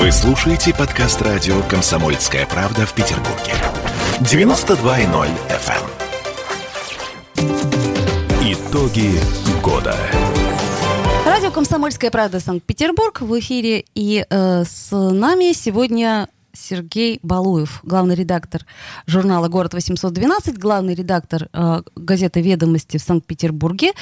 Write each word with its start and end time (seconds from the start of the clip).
Вы 0.00 0.10
слушаете 0.12 0.74
подкаст 0.74 1.20
радио 1.20 1.60
«Комсомольская 1.68 2.46
правда» 2.46 2.86
в 2.86 2.94
Петербурге. 2.94 3.52
92.0 4.20 5.28
FM. 5.50 5.84
эм. 7.36 7.50
Итоги 8.50 9.20
года. 9.62 9.94
Радио 11.26 11.50
«Комсомольская 11.50 12.10
правда» 12.10 12.40
Санкт-Петербург 12.40 13.20
в 13.20 13.38
эфире. 13.40 13.84
И 13.94 14.24
э, 14.26 14.64
с 14.64 14.90
нами 14.90 15.52
сегодня 15.52 16.30
Сергей 16.52 17.20
Балуев, 17.22 17.80
главный 17.82 18.14
редактор 18.14 18.66
журнала 19.06 19.48
«Город 19.48 19.74
812», 19.74 20.58
главный 20.58 20.94
редактор 20.94 21.48
э, 21.52 21.82
газеты 21.96 22.40
«Ведомости» 22.40 22.96
в 22.96 23.02
Санкт-Петербурге. 23.02 23.92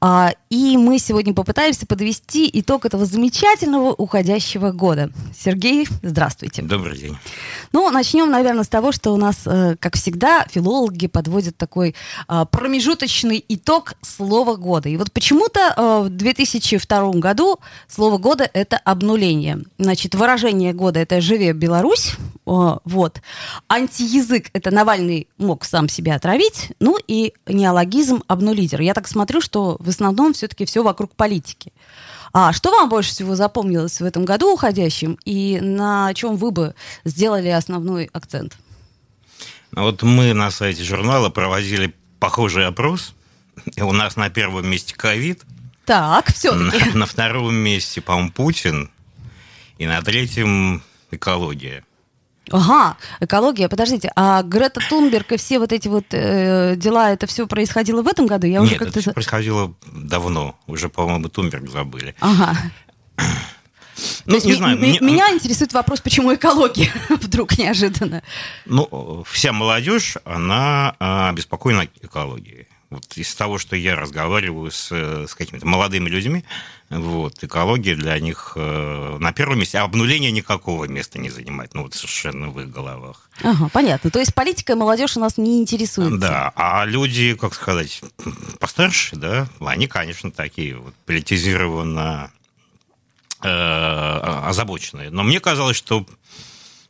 А, 0.00 0.32
и 0.50 0.76
мы 0.76 0.98
сегодня 0.98 1.32
попытаемся 1.32 1.86
подвести 1.86 2.50
итог 2.52 2.84
этого 2.84 3.06
замечательного 3.06 3.92
уходящего 3.92 4.70
года. 4.70 5.10
Сергей, 5.34 5.88
здравствуйте. 6.02 6.62
Добрый 6.62 6.98
день. 6.98 7.16
Ну, 7.72 7.88
начнем, 7.90 8.30
наверное, 8.30 8.64
с 8.64 8.68
того, 8.68 8.92
что 8.92 9.14
у 9.14 9.16
нас, 9.16 9.42
э, 9.46 9.76
как 9.80 9.96
всегда, 9.96 10.46
филологи 10.50 11.06
подводят 11.06 11.56
такой 11.56 11.94
э, 12.28 12.44
промежуточный 12.50 13.42
итог 13.48 13.94
слова 14.02 14.56
года. 14.56 14.88
И 14.88 14.96
вот 14.96 15.10
почему-то 15.10 15.74
э, 15.74 16.00
в 16.06 16.10
2002 16.10 17.12
году 17.12 17.58
слово 17.88 18.18
года— 18.18 18.48
это 18.52 18.76
обнуление. 18.76 19.60
Значит, 19.78 20.14
выражение 20.14 20.72
года— 20.72 21.00
это 21.00 21.20
«Живе 21.20 21.52
Беларусь», 21.52 21.83
э, 21.92 22.76
вот. 22.84 23.20
Антиязык— 23.68 24.50
это 24.52 24.70
Навальный 24.70 25.28
мог 25.38 25.64
сам 25.64 25.88
себя 25.88 26.16
отравить, 26.16 26.72
ну 26.80 26.96
и 27.06 27.34
неологизм— 27.46 28.22
обнулитер. 28.26 28.80
Я 28.80 28.94
так 28.94 29.08
смотрю, 29.08 29.40
что 29.40 29.76
в 29.78 29.88
основном 29.88 30.32
все-таки 30.32 30.64
все 30.64 30.82
вокруг 30.82 31.14
политики. 31.14 31.72
А 32.32 32.52
что 32.52 32.70
вам 32.70 32.88
больше 32.88 33.10
всего 33.10 33.36
запомнилось 33.36 34.00
в 34.00 34.04
этом 34.04 34.24
году 34.24 34.52
уходящем, 34.54 35.18
и 35.24 35.60
на 35.60 36.12
чем 36.14 36.36
вы 36.36 36.50
бы 36.50 36.74
сделали 37.04 37.48
основной 37.48 38.10
акцент? 38.12 38.56
Вот 39.72 40.02
мы 40.02 40.32
на 40.34 40.50
сайте 40.50 40.82
журнала 40.82 41.30
проводили 41.30 41.94
похожий 42.18 42.66
опрос. 42.66 43.14
И 43.76 43.82
у 43.82 43.92
нас 43.92 44.16
на 44.16 44.30
первом 44.30 44.66
месте 44.66 44.94
ковид. 44.94 45.42
Так, 45.84 46.32
все 46.32 46.54
на, 46.54 46.72
на 46.94 47.06
втором 47.06 47.54
месте, 47.54 48.00
по-моему, 48.00 48.30
Путин. 48.30 48.90
И 49.78 49.86
на 49.86 50.00
третьем 50.02 50.82
экология. 51.14 51.84
Ага, 52.50 52.96
экология. 53.20 53.68
Подождите, 53.68 54.12
а 54.16 54.42
Грета 54.42 54.80
Тунберг 54.86 55.32
и 55.32 55.36
все 55.36 55.58
вот 55.58 55.72
эти 55.72 55.88
вот 55.88 56.04
э, 56.10 56.74
дела, 56.76 57.10
это 57.10 57.26
все 57.26 57.46
происходило 57.46 58.02
в 58.02 58.08
этом 58.08 58.26
году? 58.26 58.46
Я 58.46 58.60
Нет, 58.60 58.68
уже 58.68 58.76
как-то... 58.76 59.00
это 59.00 59.12
происходило 59.12 59.74
давно. 59.92 60.56
Уже, 60.66 60.88
по-моему, 60.88 61.28
Тунберг 61.28 61.70
забыли. 61.70 62.14
Ага. 62.20 62.56
Ну, 64.26 64.40
не 64.42 64.54
знаю. 64.54 64.78
Меня 64.78 65.00
мне... 65.00 65.22
интересует 65.34 65.72
вопрос, 65.72 66.00
почему 66.00 66.34
экология 66.34 66.92
вдруг 67.08 67.56
неожиданно. 67.58 68.22
Ну, 68.66 69.24
вся 69.26 69.52
молодежь, 69.52 70.16
она 70.24 70.96
а, 70.98 71.30
обеспокоена 71.30 71.88
экологией. 72.02 72.66
Вот 72.94 73.16
из 73.16 73.34
того, 73.34 73.58
что 73.58 73.76
я 73.76 73.96
разговариваю 73.96 74.70
с, 74.70 74.90
с 74.90 75.34
какими-то 75.34 75.66
молодыми 75.66 76.08
людьми, 76.08 76.44
вот, 76.90 77.42
экология 77.42 77.94
для 77.96 78.18
них 78.20 78.52
э, 78.56 79.16
на 79.18 79.32
первом 79.32 79.58
месте, 79.58 79.78
а 79.78 79.84
обнуление 79.84 80.30
никакого 80.30 80.84
места 80.84 81.18
не 81.18 81.30
занимает, 81.30 81.74
ну 81.74 81.82
вот 81.82 81.94
совершенно 81.94 82.50
в 82.50 82.60
их 82.60 82.70
головах. 82.70 83.28
Ага, 83.42 83.68
понятно. 83.72 84.10
То 84.10 84.20
есть 84.20 84.34
политика 84.34 84.72
и 84.72 84.76
молодежь 84.76 85.16
у 85.16 85.20
нас 85.20 85.36
не 85.36 85.60
интересует. 85.60 86.20
Да, 86.20 86.52
а 86.54 86.84
люди, 86.84 87.34
как 87.34 87.54
сказать, 87.54 88.00
постарше, 88.60 89.16
да, 89.16 89.48
они, 89.60 89.86
конечно, 89.86 90.30
такие 90.30 90.76
вот 90.76 90.94
политизированно 91.06 92.30
э, 93.42 93.48
озабоченные. 93.48 95.10
Но 95.10 95.22
мне 95.22 95.40
казалось, 95.40 95.76
что 95.76 96.06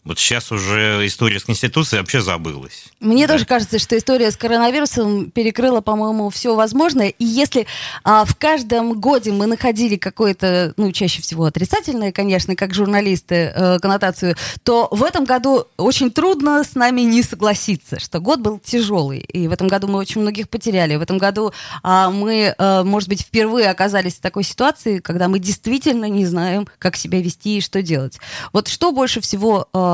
вот 0.04 0.18
сейчас 0.18 0.52
уже 0.52 1.06
история 1.06 1.40
с 1.40 1.44
Конституцией 1.44 2.00
вообще 2.00 2.20
забылась. 2.20 2.92
Мне 3.00 3.26
да? 3.26 3.34
тоже 3.34 3.46
кажется, 3.46 3.78
что 3.78 3.96
история 3.96 4.30
с 4.30 4.36
коронавирусом 4.36 5.30
перекрыла, 5.30 5.80
по-моему, 5.80 6.28
все 6.28 6.54
возможное. 6.54 7.08
И 7.08 7.24
если 7.24 7.66
а, 8.02 8.26
в 8.26 8.36
каждом 8.36 9.00
годе 9.00 9.32
мы 9.32 9.46
находили 9.46 9.96
какое-то, 9.96 10.74
ну, 10.76 10.92
чаще 10.92 11.22
всего 11.22 11.46
отрицательное, 11.46 12.12
конечно, 12.12 12.54
как 12.54 12.74
журналисты, 12.74 13.52
э, 13.54 13.78
коннотацию, 13.78 14.36
то 14.62 14.88
в 14.90 15.02
этом 15.02 15.24
году 15.24 15.64
очень 15.78 16.10
трудно 16.10 16.62
с 16.64 16.74
нами 16.74 17.00
не 17.00 17.22
согласиться, 17.22 17.98
что 17.98 18.20
год 18.20 18.40
был 18.40 18.58
тяжелый. 18.58 19.20
И 19.20 19.48
в 19.48 19.52
этом 19.52 19.68
году 19.68 19.88
мы 19.88 19.98
очень 19.98 20.20
многих 20.20 20.50
потеряли. 20.50 20.96
В 20.96 21.02
этом 21.02 21.16
году 21.16 21.54
а, 21.82 22.10
мы, 22.10 22.54
а, 22.58 22.84
может 22.84 23.08
быть, 23.08 23.22
впервые 23.22 23.70
оказались 23.70 24.16
в 24.16 24.20
такой 24.20 24.42
ситуации, 24.42 24.98
когда 24.98 25.28
мы 25.28 25.38
действительно 25.38 26.10
не 26.10 26.26
знаем, 26.26 26.68
как 26.78 26.96
себя 26.96 27.22
вести 27.22 27.56
и 27.56 27.60
что 27.62 27.80
делать. 27.80 28.18
Вот 28.52 28.68
что 28.68 28.92
больше 28.92 29.22
всего 29.22 29.68
а, 29.72 29.93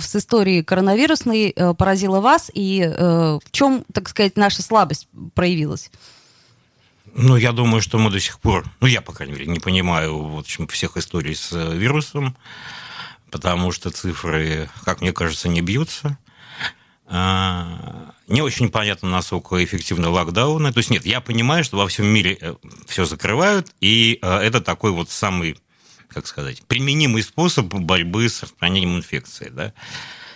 с 0.00 0.16
историей 0.16 0.62
коронавирусной 0.62 1.50
э, 1.50 1.74
поразила 1.74 2.20
вас 2.20 2.50
и 2.52 2.80
э, 2.82 3.38
в 3.44 3.50
чем, 3.50 3.84
так 3.92 4.08
сказать, 4.08 4.36
наша 4.36 4.62
слабость 4.62 5.08
проявилась? 5.34 5.90
Ну, 7.14 7.36
я 7.36 7.52
думаю, 7.52 7.80
что 7.80 7.98
мы 7.98 8.10
до 8.10 8.20
сих 8.20 8.38
пор, 8.40 8.64
ну, 8.80 8.86
я, 8.86 9.00
по 9.00 9.12
крайней 9.12 9.34
мере, 9.34 9.46
не 9.46 9.58
понимаю 9.58 10.18
в 10.18 10.38
общем, 10.38 10.66
всех 10.68 10.96
историй 10.96 11.34
с 11.34 11.52
вирусом, 11.52 12.36
потому 13.30 13.72
что 13.72 13.90
цифры, 13.90 14.68
как 14.84 15.00
мне 15.00 15.12
кажется, 15.12 15.48
не 15.48 15.62
бьются. 15.62 16.18
А, 17.08 18.12
не 18.28 18.42
очень 18.42 18.68
понятно, 18.68 19.08
насколько 19.08 19.64
эффективны 19.64 20.08
локдауны. 20.08 20.72
То 20.72 20.78
есть 20.78 20.90
нет, 20.90 21.06
я 21.06 21.20
понимаю, 21.20 21.64
что 21.64 21.78
во 21.78 21.86
всем 21.86 22.06
мире 22.06 22.56
все 22.86 23.04
закрывают, 23.04 23.72
и 23.80 24.18
это 24.20 24.60
такой 24.60 24.90
вот 24.90 25.08
самый 25.08 25.56
как 26.08 26.26
сказать, 26.26 26.62
применимый 26.66 27.22
способ 27.22 27.66
борьбы 27.66 28.28
с 28.28 28.42
распространением 28.42 28.96
инфекции. 28.96 29.50
Да? 29.50 29.72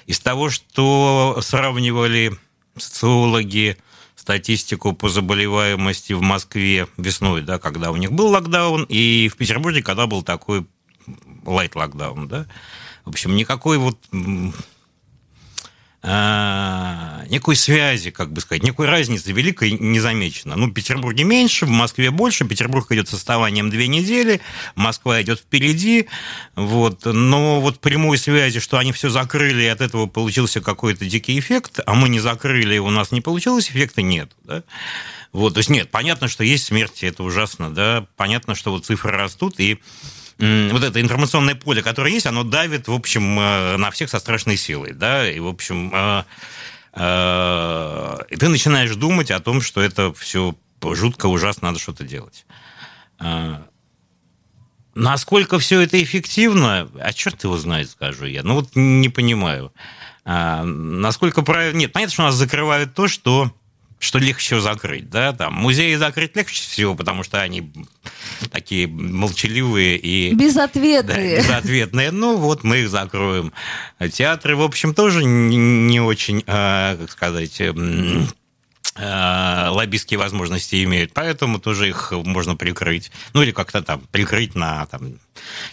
Из 0.07 0.19
того, 0.21 0.51
что 0.51 1.39
сравнивали 1.43 2.37
социологи, 2.77 3.77
статистику 4.17 4.93
по 4.93 5.09
заболеваемости 5.09 6.13
в 6.13 6.21
Москве 6.21 6.87
весной, 6.99 7.43
да, 7.43 7.59
когда 7.59 7.91
у 7.91 7.97
них 7.97 8.13
был 8.13 8.29
локдаун, 8.29 8.85
и 8.89 9.29
в 9.33 9.37
Петербурге, 9.37 9.83
когда 9.83 10.07
был 10.07 10.23
такой 10.23 10.67
light 11.45 11.77
локдаун, 11.77 12.29
да. 12.29 12.47
В 13.05 13.11
общем, 13.11 13.35
никакой 13.35 13.79
вот 13.79 13.99
некой 16.03 17.57
связи, 17.57 18.11
как 18.11 18.33
бы 18.33 18.41
сказать, 18.41 18.63
некой 18.63 18.87
разницы 18.87 19.33
великой 19.33 19.73
не 19.73 20.01
замечено. 20.01 20.57
Ну, 20.57 20.69
в 20.69 20.73
Петербурге 20.73 21.25
меньше, 21.25 21.67
в 21.67 21.71
Москве 21.71 22.11
больше. 22.11 22.47
Петербург 22.47 22.91
идет 22.93 23.09
с 23.09 23.15
отставанием 23.15 23.69
две 23.69 23.87
недели, 23.87 24.41
Москва 24.77 25.21
идет 25.21 25.41
впереди. 25.41 26.07
Вот. 26.57 27.05
Но 27.05 27.61
вот 27.61 27.81
прямой 27.81 28.17
связи, 28.17 28.61
что 28.61 28.79
они 28.79 28.93
все 28.93 29.11
закрыли, 29.11 29.65
и 29.65 29.67
от 29.67 29.83
этого 29.83 30.07
получился 30.07 30.63
какой-то 30.63 31.05
дикий 31.05 31.39
эффект, 31.39 31.81
а 31.85 31.95
мы 31.95 32.09
не 32.09 32.21
закрыли, 32.21 32.77
и 32.77 32.79
у 32.79 32.91
нас 32.91 33.13
не 33.13 33.21
получилось, 33.21 33.69
эффекта 33.69 34.01
нет. 34.01 34.31
Да? 34.45 34.63
Вот, 35.33 35.55
то 35.55 35.59
есть 35.59 35.71
нет, 35.71 35.91
понятно, 35.91 36.29
что 36.29 36.43
есть 36.43 36.65
смерти, 36.65 37.05
это 37.05 37.23
ужасно, 37.23 37.73
да, 37.73 38.07
понятно, 38.17 38.57
что 38.57 38.73
вот 38.73 38.85
цифры 38.85 39.13
растут, 39.13 39.61
и 39.61 39.79
вот 40.41 40.83
это 40.83 41.01
информационное 41.01 41.55
поле, 41.55 41.83
которое 41.83 42.13
есть, 42.13 42.27
оно 42.27 42.45
давит, 42.45 42.89
в 42.89 42.93
общем, 42.93 43.39
э, 43.39 43.77
на 43.77 43.91
всех 43.91 44.09
со 44.09 44.19
страшной 44.19 44.57
силой, 44.57 44.93
да, 44.95 45.31
и, 45.31 45.39
в 45.39 45.47
общем, 45.47 45.93
э, 45.95 46.25
э, 46.95 48.17
и 48.31 48.37
ты 48.37 48.49
начинаешь 48.49 48.95
думать 48.97 49.31
о 49.31 49.41
том, 49.41 49.61
что 49.61 49.83
это 49.83 50.15
все 50.15 50.55
жутко, 50.83 51.27
ужасно, 51.27 51.69
надо 51.69 51.79
что-то 51.79 52.05
делать. 52.05 52.47
Насколько 54.95 55.59
все 55.59 55.81
это 55.81 56.03
эффективно, 56.03 56.89
а 56.99 57.13
черт 57.13 57.45
его 57.45 57.59
знает, 57.59 57.91
скажу 57.91 58.25
я. 58.25 58.43
Ну 58.43 58.55
вот 58.55 58.71
не 58.75 59.09
понимаю. 59.09 59.73
Насколько 60.25 61.43
правильно... 61.43 61.79
Нет, 61.79 61.93
понятно, 61.93 62.13
что 62.13 62.23
нас 62.25 62.35
закрывают 62.35 62.95
то, 62.95 63.09
что 63.09 63.55
что 64.01 64.19
легче 64.19 64.47
всего 64.47 64.61
закрыть, 64.61 65.11
да, 65.11 65.33
там 65.35 65.53
музеи 65.53 65.95
закрыть 65.95 66.35
легче 66.35 66.63
всего, 66.63 66.95
потому 66.95 67.23
что 67.23 67.41
они 67.41 67.71
такие 68.51 68.87
молчаливые 68.89 69.99
и... 69.99 70.35
Безответные. 70.35 71.37
Да, 71.37 71.43
безответные. 71.43 72.11
Ну, 72.11 72.39
вот 72.39 72.65
мы 72.65 72.79
их 72.79 72.89
закроем. 72.89 73.53
Театры, 74.13 74.57
в 74.57 74.63
общем, 74.63 74.95
тоже 74.95 75.23
не 75.23 76.01
очень, 76.01 76.43
а, 76.47 76.97
как 76.97 77.11
сказать, 77.11 77.61
а, 78.97 79.71
лоббистские 79.71 80.19
возможности 80.19 80.83
имеют, 80.83 81.13
поэтому 81.13 81.61
тоже 81.61 81.89
их 81.89 82.13
можно 82.13 82.57
прикрыть. 82.57 83.13
Ну, 83.35 83.43
или 83.43 83.53
как-то 83.53 83.83
там 83.83 84.01
прикрыть 84.11 84.55
на 84.55 84.87
там, 84.87 85.19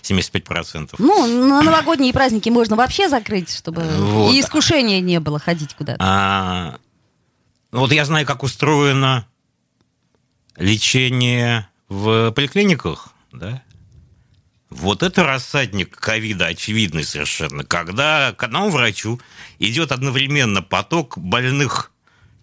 75%. 0.01 0.95
Ну, 0.97 1.47
на 1.47 1.61
новогодние 1.61 2.11
праздники 2.11 2.49
можно 2.49 2.75
вообще 2.75 3.07
закрыть, 3.07 3.55
чтобы 3.55 3.83
вот. 3.83 4.33
и 4.33 4.41
искушения 4.41 4.99
не 4.99 5.21
было 5.21 5.39
ходить 5.39 5.73
куда-то. 5.75 5.97
А, 5.99 6.77
вот 7.71 7.91
я 7.91 8.05
знаю, 8.05 8.25
как 8.25 8.43
устроено 8.43 9.27
лечение 10.55 11.69
в 11.89 12.31
поликлиниках, 12.31 13.09
да? 13.31 13.63
Вот 14.69 15.01
это 15.01 15.23
рассадник 15.23 15.95
ковида 15.95 16.47
очевидный 16.47 17.03
совершенно, 17.03 17.63
когда 17.63 18.33
к 18.33 18.43
одному 18.43 18.69
врачу 18.69 19.19
идет 19.59 19.91
одновременно 19.91 20.61
поток 20.61 21.17
больных 21.17 21.91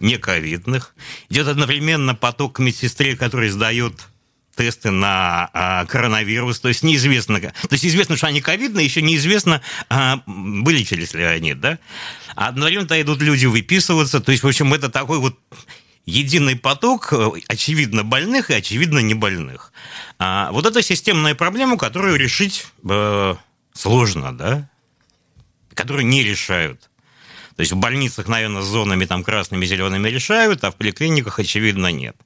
нековидных, 0.00 0.94
идет 1.28 1.48
одновременно 1.48 2.14
поток 2.14 2.56
к 2.56 2.58
медсестре, 2.60 3.16
который 3.16 3.50
сдает 3.50 4.08
тесты 4.54 4.90
на 4.90 5.50
а, 5.52 5.84
коронавирус, 5.86 6.60
то 6.60 6.68
есть 6.68 6.82
неизвестно, 6.82 7.40
то 7.40 7.52
есть 7.70 7.84
известно, 7.84 8.16
что 8.16 8.26
они 8.28 8.40
ковидные, 8.40 8.84
еще 8.84 9.02
неизвестно, 9.02 9.60
а, 9.88 10.20
вылечились 10.26 11.14
ли 11.14 11.24
они, 11.24 11.54
да? 11.54 11.78
А 12.36 12.48
одновременно 12.48 13.00
идут 13.00 13.20
люди 13.22 13.46
выписываться, 13.46 14.20
то 14.20 14.32
есть, 14.32 14.42
в 14.44 14.48
общем, 14.48 14.72
это 14.72 14.88
такой 14.88 15.18
вот 15.18 15.38
единый 16.06 16.56
поток, 16.56 17.12
э, 17.12 17.30
очевидно, 17.48 18.04
больных 18.04 18.50
и 18.50 18.54
очевидно 18.54 18.98
небольных. 18.98 19.72
А 20.18 20.50
вот 20.52 20.66
это 20.66 20.82
системная 20.82 21.34
проблема, 21.34 21.78
которую 21.78 22.16
решить 22.16 22.66
э, 22.88 23.34
сложно, 23.72 24.36
да? 24.36 24.68
Которую 25.74 26.06
не 26.06 26.22
решают. 26.22 26.90
То 27.56 27.60
есть 27.60 27.72
в 27.72 27.76
больницах, 27.76 28.26
наверное, 28.28 28.62
с 28.62 28.66
зонами 28.66 29.04
там 29.04 29.22
красными, 29.22 29.64
зелеными 29.64 30.08
решают, 30.08 30.64
а 30.64 30.70
в 30.70 30.76
поликлиниках, 30.76 31.38
очевидно, 31.38 31.92
нет. 31.92 32.16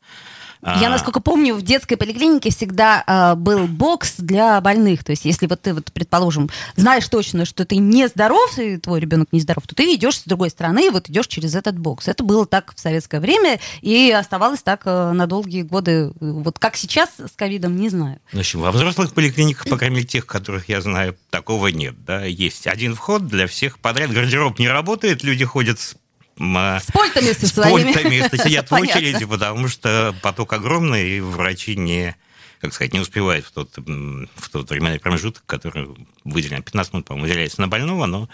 Я, 0.63 0.89
а. 0.89 0.91
насколько 0.91 1.21
помню, 1.21 1.55
в 1.55 1.63
детской 1.63 1.97
поликлинике 1.97 2.51
всегда 2.51 3.05
э, 3.07 3.35
был 3.37 3.67
бокс 3.67 4.15
для 4.19 4.61
больных. 4.61 5.05
То 5.05 5.11
есть, 5.11 5.25
если 5.25 5.47
вот 5.47 5.63
ты, 5.63 5.73
вот, 5.73 5.93
предположим, 5.93 6.51
знаешь 6.77 7.09
точно, 7.09 7.45
что 7.45 7.65
ты 7.65 7.77
не 7.77 8.09
здоров, 8.09 8.59
и 8.59 8.77
твой 8.77 9.01
ребенок 9.01 9.29
не 9.33 9.41
здоров, 9.41 9.67
то 9.67 9.75
ты 9.75 9.95
идешь 9.95 10.19
с 10.19 10.25
другой 10.25 10.51
стороны 10.51 10.87
и 10.87 10.91
вот 10.91 11.09
идешь 11.09 11.29
через 11.29 11.55
этот 11.55 11.79
бокс. 11.79 12.09
Это 12.09 12.25
было 12.25 12.47
так 12.47 12.75
в 12.75 12.81
советское 12.81 13.21
время 13.21 13.61
и 13.83 14.11
оставалось 14.11 14.63
так 14.63 14.83
э, 14.85 15.13
на 15.13 15.27
долгие 15.27 15.63
годы. 15.63 16.13
Вот 16.21 16.59
как 16.59 16.77
сейчас 16.77 17.11
с 17.19 17.37
ковидом, 17.37 17.77
не 17.77 17.89
знаю. 17.89 18.19
В 18.33 18.39
общем, 18.39 18.61
во 18.61 18.73
взрослых 18.73 19.15
поликлиниках, 19.15 19.69
по 19.69 19.77
крайней 19.77 19.97
мере, 19.97 20.09
тех, 20.09 20.27
которых 20.27 20.69
я 20.69 20.81
знаю, 20.81 21.17
такого 21.31 21.69
нет. 21.69 22.05
Да? 22.05 22.25
Есть 22.25 22.67
один 22.67 22.95
вход 22.95 23.27
для 23.27 23.47
всех 23.47 23.79
подряд. 23.79 24.11
Гардероб 24.11 24.59
не 24.59 24.69
работает, 24.69 25.23
люди 25.23 25.45
ходят 25.45 25.79
с 25.79 25.97
с 26.39 26.87
пультами 26.93 27.33
со 27.33 27.47
своими. 27.47 27.91
С 27.91 27.95
пультами 27.95 28.49
сидят 28.49 28.71
в 28.71 28.75
очереди, 28.75 29.25
потому 29.25 29.69
что 29.69 30.15
поток 30.23 30.53
огромный, 30.53 31.11
и 31.11 31.21
врачи 31.21 31.77
не 31.77 32.17
как 32.61 32.75
сказать, 32.75 32.93
не 32.93 33.01
успевают 33.01 33.47
в 33.47 33.53
тот, 33.53 33.77
в 33.77 34.51
тот 34.51 34.69
временной 34.71 34.99
промежуток, 34.99 35.45
который 35.47 35.89
выделен. 36.25 36.63
15 36.63 36.93
минут, 36.93 37.07
по-моему, 37.07 37.29
выделяется 37.29 37.61
на 37.61 37.69
больного, 37.69 38.07
но 38.07 38.29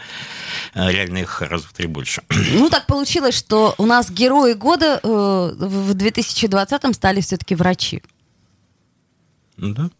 э, 0.74 0.90
реально 0.90 1.18
их 1.18 1.42
раза 1.42 1.66
в 1.66 1.72
три 1.72 1.86
больше. 1.86 2.22
Ну, 2.54 2.70
так 2.70 2.86
получилось, 2.86 3.36
что 3.36 3.74
у 3.78 3.84
нас 3.84 4.10
герои 4.10 4.54
года 4.54 5.00
э, 5.02 5.06
в 5.06 5.94
2020-м 5.94 6.94
стали 6.94 7.20
все-таки 7.20 7.54
врачи. 7.54 8.02
Да. 9.56 9.90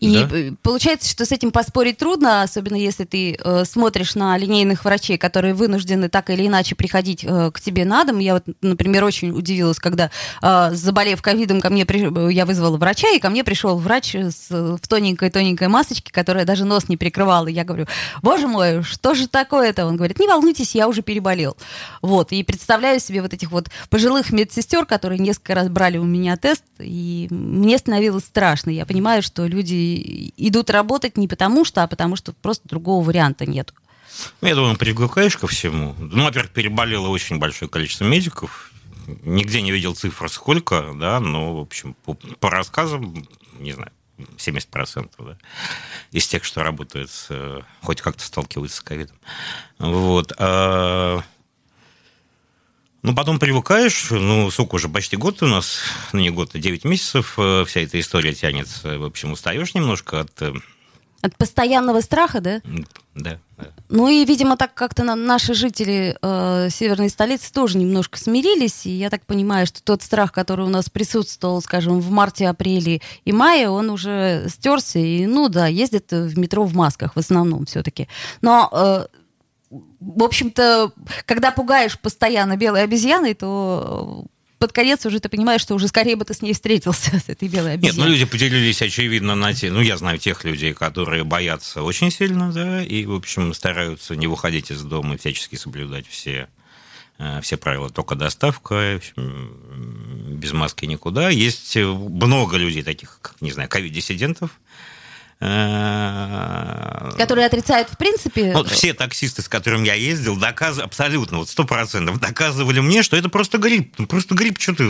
И 0.00 0.14
да? 0.24 0.56
получается, 0.62 1.08
что 1.10 1.24
с 1.24 1.32
этим 1.32 1.50
поспорить 1.50 1.98
трудно, 1.98 2.42
особенно 2.42 2.76
если 2.76 3.04
ты 3.04 3.34
э, 3.34 3.64
смотришь 3.64 4.14
на 4.14 4.36
линейных 4.38 4.84
врачей, 4.84 5.18
которые 5.18 5.54
вынуждены 5.54 6.08
так 6.08 6.30
или 6.30 6.46
иначе 6.46 6.74
приходить 6.74 7.24
э, 7.24 7.50
к 7.52 7.60
тебе 7.60 7.84
на 7.84 8.04
дом. 8.04 8.18
Я 8.18 8.34
вот, 8.34 8.44
например, 8.62 9.04
очень 9.04 9.30
удивилась, 9.30 9.78
когда, 9.78 10.10
э, 10.40 10.70
заболев 10.72 11.20
ковидом, 11.20 11.60
ко 11.60 11.70
мне 11.70 11.84
при... 11.84 12.32
я 12.32 12.46
вызвала 12.46 12.76
врача, 12.76 13.08
и 13.10 13.18
ко 13.18 13.28
мне 13.28 13.42
пришел 13.42 13.76
врач 13.76 14.14
с, 14.14 14.50
в 14.50 14.86
тоненькой-тоненькой 14.88 15.68
масочке, 15.68 16.12
которая 16.12 16.44
даже 16.44 16.64
нос 16.64 16.88
не 16.88 16.96
прикрывала. 16.96 17.48
Я 17.48 17.64
говорю, 17.64 17.86
боже 18.22 18.46
мой, 18.46 18.84
что 18.84 19.14
же 19.14 19.26
такое-то? 19.26 19.86
Он 19.86 19.96
говорит, 19.96 20.20
не 20.20 20.28
волнуйтесь, 20.28 20.74
я 20.74 20.86
уже 20.86 21.02
переболел. 21.02 21.56
Вот, 22.02 22.30
и 22.32 22.44
представляю 22.44 23.00
себе 23.00 23.20
вот 23.20 23.34
этих 23.34 23.50
вот 23.50 23.68
пожилых 23.90 24.30
медсестер, 24.30 24.86
которые 24.86 25.18
несколько 25.18 25.54
раз 25.54 25.68
брали 25.68 25.98
у 25.98 26.04
меня 26.04 26.36
тест, 26.36 26.62
и 26.78 27.26
мне 27.30 27.78
становилось 27.78 28.24
страшно. 28.24 28.70
Я 28.70 28.86
понимаю, 28.86 29.22
что 29.22 29.46
люди 29.46 29.87
идут 30.36 30.70
работать 30.70 31.16
не 31.16 31.28
потому 31.28 31.64
что, 31.64 31.82
а 31.82 31.86
потому 31.86 32.16
что 32.16 32.32
просто 32.32 32.68
другого 32.68 33.04
варианта 33.04 33.46
нет. 33.46 33.72
Ну, 34.40 34.48
я 34.48 34.54
думаю, 34.54 34.76
привыкаешь 34.76 35.36
ко 35.36 35.46
всему. 35.46 35.94
Ну, 35.98 36.24
во-первых, 36.24 36.52
переболело 36.52 37.08
очень 37.08 37.38
большое 37.38 37.70
количество 37.70 38.04
медиков. 38.04 38.72
Нигде 39.22 39.62
не 39.62 39.70
видел 39.70 39.94
цифр 39.94 40.28
сколько, 40.28 40.92
да, 40.94 41.20
но, 41.20 41.56
в 41.56 41.60
общем, 41.60 41.94
по, 42.04 42.14
по 42.14 42.50
рассказам, 42.50 43.26
не 43.58 43.72
знаю, 43.72 43.92
70% 44.18 45.10
да, 45.18 45.38
из 46.10 46.26
тех, 46.26 46.44
что 46.44 46.62
работают, 46.62 47.10
с, 47.10 47.62
хоть 47.82 48.00
как-то 48.00 48.24
сталкиваются 48.24 48.78
с 48.78 48.80
ковидом. 48.80 49.16
Вот. 49.78 50.32
А 50.38 51.22
ну, 53.02 53.14
потом 53.14 53.38
привыкаешь, 53.38 54.10
ну, 54.10 54.50
сколько 54.50 54.74
уже, 54.76 54.88
почти 54.88 55.16
год 55.16 55.42
у 55.42 55.46
нас, 55.46 55.78
ну, 56.12 56.20
не 56.20 56.30
год, 56.30 56.50
а 56.54 56.58
9 56.58 56.84
месяцев 56.84 57.34
э, 57.38 57.64
вся 57.64 57.80
эта 57.80 58.00
история 58.00 58.34
тянется. 58.34 58.98
В 58.98 59.04
общем, 59.04 59.32
устаешь 59.32 59.74
немножко 59.74 60.20
от... 60.20 60.42
Э, 60.42 60.52
от 61.22 61.36
постоянного 61.36 62.00
страха, 62.00 62.40
да? 62.40 62.60
Да. 63.14 63.38
да. 63.56 63.66
Ну 63.88 64.08
и, 64.08 64.24
видимо, 64.24 64.56
так 64.56 64.74
как-то 64.74 65.02
наши 65.02 65.54
жители 65.54 66.16
э, 66.20 66.68
северной 66.70 67.08
столицы 67.08 67.52
тоже 67.52 67.78
немножко 67.78 68.18
смирились, 68.18 68.86
и 68.86 68.90
я 68.90 69.10
так 69.10 69.24
понимаю, 69.26 69.66
что 69.66 69.82
тот 69.82 70.02
страх, 70.02 70.32
который 70.32 70.66
у 70.66 70.68
нас 70.68 70.90
присутствовал, 70.90 71.62
скажем, 71.62 72.00
в 72.00 72.10
марте, 72.10 72.48
апреле 72.48 73.00
и 73.24 73.32
мае, 73.32 73.68
он 73.68 73.90
уже 73.90 74.46
стерся, 74.48 74.98
и, 74.98 75.26
ну 75.26 75.48
да, 75.48 75.66
ездят 75.66 76.10
в 76.10 76.38
метро 76.38 76.64
в 76.64 76.74
масках 76.74 77.14
в 77.14 77.18
основном 77.18 77.66
все-таки. 77.66 78.08
Но 78.40 78.68
э, 78.72 79.06
в 79.70 80.22
общем-то, 80.22 80.92
когда 81.26 81.50
пугаешь 81.50 81.98
постоянно 81.98 82.56
белой 82.56 82.84
обезьяной, 82.84 83.34
то 83.34 84.26
под 84.58 84.72
конец 84.72 85.06
уже 85.06 85.20
ты 85.20 85.28
понимаешь, 85.28 85.60
что 85.60 85.74
уже 85.74 85.88
скорее 85.88 86.16
бы 86.16 86.24
ты 86.24 86.34
с 86.34 86.42
ней 86.42 86.52
встретился, 86.52 87.18
с 87.24 87.28
этой 87.28 87.48
белой 87.48 87.74
обезьяной. 87.74 87.96
Нет, 87.96 88.06
ну 88.06 88.12
люди 88.12 88.24
поделились, 88.24 88.82
очевидно, 88.82 89.34
на 89.34 89.54
те... 89.54 89.70
Ну, 89.70 89.80
я 89.80 89.96
знаю 89.96 90.18
тех 90.18 90.44
людей, 90.44 90.74
которые 90.74 91.24
боятся 91.24 91.82
очень 91.82 92.10
сильно, 92.10 92.52
да, 92.52 92.82
и, 92.82 93.04
в 93.04 93.14
общем, 93.14 93.54
стараются 93.54 94.16
не 94.16 94.26
выходить 94.26 94.70
из 94.70 94.82
дома 94.82 95.14
и 95.14 95.18
всячески 95.18 95.56
соблюдать 95.56 96.06
все 96.08 96.48
э, 97.18 97.40
все 97.42 97.56
правила, 97.56 97.90
только 97.90 98.14
доставка, 98.14 99.00
без 99.16 100.52
маски 100.52 100.86
никуда. 100.86 101.28
Есть 101.28 101.76
много 101.76 102.56
людей 102.56 102.82
таких, 102.82 103.18
как, 103.20 103.40
не 103.40 103.52
знаю, 103.52 103.68
ковид-диссидентов, 103.68 104.50
Э, 104.50 104.64
Которые 105.40 107.46
отрицают 107.46 107.90
в 107.90 107.96
принципе... 107.96 108.52
Вот 108.52 108.68
все 108.68 108.92
таксисты, 108.92 109.40
с 109.42 109.48
которыми 109.48 109.86
я 109.86 109.94
ездил, 109.94 110.36
доказывали, 110.36 110.86
абсолютно, 110.86 111.38
вот 111.38 111.48
сто 111.48 111.62
процентов, 111.64 112.18
доказывали 112.20 112.80
мне, 112.80 113.04
что 113.04 113.16
это 113.16 113.28
просто 113.28 113.58
грипп. 113.58 113.94
Ну, 113.98 114.06
просто 114.06 114.34
грипп, 114.34 114.60
что 114.60 114.74
ты 114.74 114.84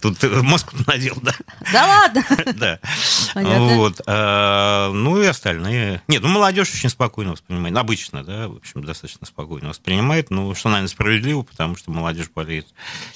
тут 0.00 0.22
маску 0.42 0.76
надел, 0.86 1.16
да? 1.22 1.32
Да 1.72 1.86
ладно? 1.86 2.24
Да. 2.54 2.78
Вот. 3.34 4.02
Э, 4.06 4.90
ну 4.92 5.22
и 5.22 5.26
остальные... 5.26 6.02
Нет, 6.08 6.22
ну 6.22 6.28
молодежь 6.28 6.72
очень 6.72 6.90
спокойно 6.90 7.32
воспринимает. 7.32 7.76
Обычно, 7.76 8.22
да, 8.22 8.48
в 8.48 8.56
общем, 8.56 8.84
достаточно 8.84 9.26
спокойно 9.26 9.70
воспринимает. 9.70 10.30
Ну, 10.30 10.54
что, 10.54 10.68
наверное, 10.68 10.88
справедливо, 10.88 11.42
потому 11.42 11.76
что 11.76 11.90
молодежь 11.90 12.30
болеет 12.34 12.66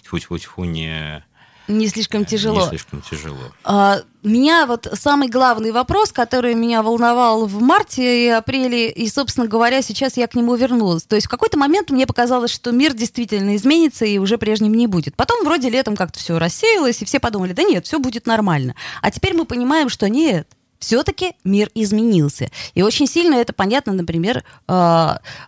тьфу-тьфу-тьфу 0.02 0.64
не 0.64 1.24
не 1.68 1.88
слишком 1.88 2.24
тяжело. 2.24 2.62
Не 2.62 2.68
слишком 2.68 3.02
тяжело. 3.02 3.52
А, 3.62 4.00
меня 4.22 4.66
вот 4.66 4.88
самый 4.94 5.28
главный 5.28 5.70
вопрос, 5.70 6.10
который 6.12 6.54
меня 6.54 6.82
волновал 6.82 7.46
в 7.46 7.60
марте 7.60 8.26
и 8.26 8.28
апреле, 8.28 8.90
и, 8.90 9.08
собственно 9.08 9.46
говоря, 9.46 9.82
сейчас 9.82 10.16
я 10.16 10.26
к 10.26 10.34
нему 10.34 10.54
вернулась. 10.56 11.04
То 11.04 11.14
есть 11.14 11.26
в 11.26 11.30
какой-то 11.30 11.58
момент 11.58 11.90
мне 11.90 12.06
показалось, 12.06 12.50
что 12.50 12.72
мир 12.72 12.94
действительно 12.94 13.54
изменится 13.56 14.04
и 14.04 14.18
уже 14.18 14.38
прежним 14.38 14.74
не 14.74 14.86
будет. 14.86 15.14
Потом 15.14 15.44
вроде 15.44 15.68
летом 15.68 15.94
как-то 15.94 16.18
все 16.18 16.38
рассеялось, 16.38 17.00
и 17.02 17.04
все 17.04 17.20
подумали, 17.20 17.52
да 17.52 17.62
нет, 17.62 17.86
все 17.86 17.98
будет 17.98 18.26
нормально. 18.26 18.74
А 19.02 19.10
теперь 19.10 19.34
мы 19.34 19.44
понимаем, 19.44 19.88
что 19.88 20.08
нет 20.08 20.48
все-таки 20.78 21.32
мир 21.44 21.70
изменился. 21.74 22.50
И 22.74 22.82
очень 22.82 23.06
сильно 23.06 23.34
это 23.34 23.52
понятно, 23.52 23.92
например, 23.92 24.44
э, 24.68 24.72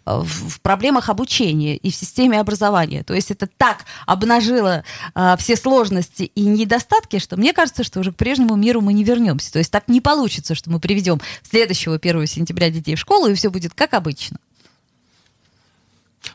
в 0.04 0.60
проблемах 0.60 1.08
обучения 1.08 1.76
и 1.76 1.90
в 1.90 1.94
системе 1.94 2.40
образования. 2.40 3.04
То 3.04 3.14
есть 3.14 3.30
это 3.30 3.46
так 3.46 3.84
обнажило 4.06 4.84
э, 5.14 5.37
все 5.38 5.56
сложности 5.56 6.25
и 6.34 6.42
недостатки, 6.42 7.18
что 7.18 7.37
мне 7.37 7.52
кажется, 7.52 7.84
что 7.84 8.00
уже 8.00 8.12
к 8.12 8.16
прежнему 8.16 8.56
миру 8.56 8.80
мы 8.80 8.92
не 8.92 9.04
вернемся. 9.04 9.52
То 9.52 9.58
есть 9.58 9.70
так 9.70 9.88
не 9.88 10.00
получится, 10.00 10.54
что 10.54 10.70
мы 10.70 10.80
приведем 10.80 11.20
следующего 11.49 11.96
1 11.96 12.26
сентября 12.26 12.70
детей 12.70 12.94
в 12.96 13.00
школу, 13.00 13.28
и 13.28 13.34
все 13.34 13.50
будет 13.50 13.75
как 13.75 13.94
обычно. 13.94 14.38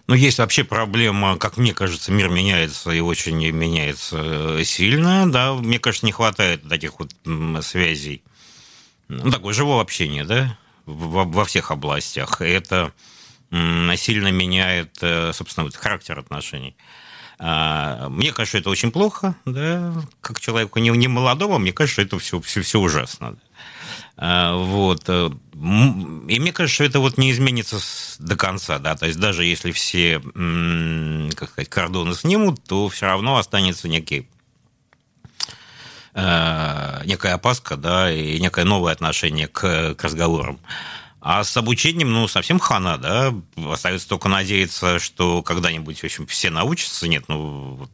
Но 0.07 0.15
есть 0.15 0.37
вообще 0.37 0.63
проблема, 0.63 1.37
как 1.37 1.57
мне 1.57 1.73
кажется, 1.73 2.11
мир 2.11 2.29
меняется 2.29 2.91
и 2.91 2.99
очень 2.99 3.37
меняется 3.51 4.17
э, 4.19 4.63
сильно. 4.63 5.31
Да? 5.31 5.53
Мне 5.53 5.79
кажется, 5.79 6.05
не 6.05 6.11
хватает 6.11 6.67
таких 6.67 6.99
вот 6.99 7.11
связей 7.63 8.23
ну, 9.07 9.31
такое 9.31 9.53
живое 9.53 9.81
общение, 9.81 10.23
да, 10.23 10.57
во, 10.85 11.23
во 11.23 11.45
всех 11.45 11.71
областях. 11.71 12.41
Это 12.41 12.91
сильно 13.51 14.31
меняет, 14.31 14.97
э, 15.01 15.31
собственно, 15.33 15.65
вот 15.65 15.75
характер 15.75 16.19
отношений. 16.19 16.75
А, 17.37 18.09
мне 18.09 18.31
кажется, 18.31 18.57
это 18.57 18.69
очень 18.69 18.91
плохо, 18.91 19.35
да, 19.45 19.93
как 20.21 20.39
человеку 20.39 20.79
не, 20.79 20.89
не 20.89 21.07
молодого, 21.07 21.57
мне 21.57 21.73
кажется, 21.73 22.01
это 22.01 22.17
все, 22.17 22.39
все, 22.41 22.61
все 22.61 22.79
ужасно. 22.79 23.37
А, 24.17 24.55
вот. 24.55 25.03
Э, 25.07 25.29
и 25.53 26.39
мне 26.39 26.51
кажется, 26.53 26.75
что 26.75 26.83
это 26.85 26.99
вот 26.99 27.17
не 27.17 27.31
изменится 27.31 27.77
до 28.19 28.35
конца, 28.35 28.79
да, 28.79 28.95
то 28.95 29.05
есть 29.05 29.19
даже 29.19 29.45
если 29.45 29.71
все, 29.71 30.19
как 30.19 31.49
сказать, 31.49 31.69
кордоны 31.69 32.13
снимут, 32.13 32.63
то 32.63 32.89
все 32.89 33.07
равно 33.07 33.37
останется 33.37 33.87
некий 33.87 34.27
некая 36.15 37.33
опаска, 37.33 37.75
да, 37.75 38.11
и 38.11 38.39
некое 38.39 38.63
новое 38.63 38.93
отношение 38.93 39.47
к, 39.47 39.95
к 39.95 40.03
разговорам. 40.03 40.59
А 41.27 41.43
с 41.43 41.57
обучением, 41.57 42.11
ну, 42.13 42.27
совсем 42.27 42.59
хана, 42.59 42.99
да. 42.99 43.33
Остается 43.57 44.07
только 44.07 44.29
надеяться, 44.29 44.99
что 44.99 45.41
когда-нибудь, 45.41 45.99
в 45.99 46.03
общем, 46.03 46.27
все 46.27 46.51
научатся. 46.51 47.07
Нет, 47.07 47.23
ну, 47.27 47.79
вот 47.79 47.89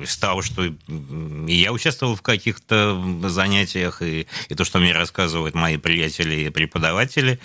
из 0.00 0.16
того, 0.16 0.42
что 0.42 0.72
я 1.48 1.72
участвовал 1.72 2.14
в 2.14 2.22
каких-то 2.22 3.02
занятиях, 3.24 4.00
и, 4.00 4.28
и 4.48 4.54
то, 4.54 4.64
что 4.64 4.78
мне 4.78 4.92
рассказывают 4.92 5.56
мои 5.56 5.76
приятели 5.76 6.46
и 6.46 6.50
преподаватели, 6.50 7.40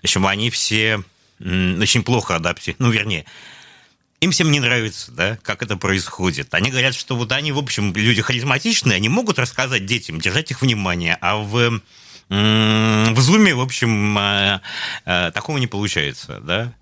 в 0.00 0.04
общем, 0.04 0.26
они 0.26 0.48
все 0.48 1.02
очень 1.38 2.02
плохо 2.02 2.36
адаптируют. 2.36 2.80
Ну, 2.80 2.90
вернее, 2.90 3.26
им 4.20 4.30
всем 4.30 4.50
не 4.50 4.60
нравится, 4.60 5.12
да, 5.12 5.38
как 5.42 5.62
это 5.62 5.76
происходит. 5.76 6.54
Они 6.54 6.70
говорят, 6.70 6.94
что 6.94 7.16
вот 7.16 7.32
они, 7.32 7.52
в 7.52 7.58
общем, 7.58 7.94
люди 7.94 8.22
харизматичные, 8.22 8.96
они 8.96 9.08
могут 9.08 9.38
рассказать 9.38 9.86
детям, 9.86 10.20
держать 10.20 10.50
их 10.50 10.62
внимание, 10.62 11.16
а 11.20 11.36
в 11.36 11.80
в 12.30 13.20
зуме, 13.20 13.54
в 13.54 13.60
общем, 13.60 14.18
э, 14.18 14.60
э, 15.06 15.30
такого 15.32 15.56
не 15.56 15.66
получается, 15.66 16.40
да. 16.42 16.74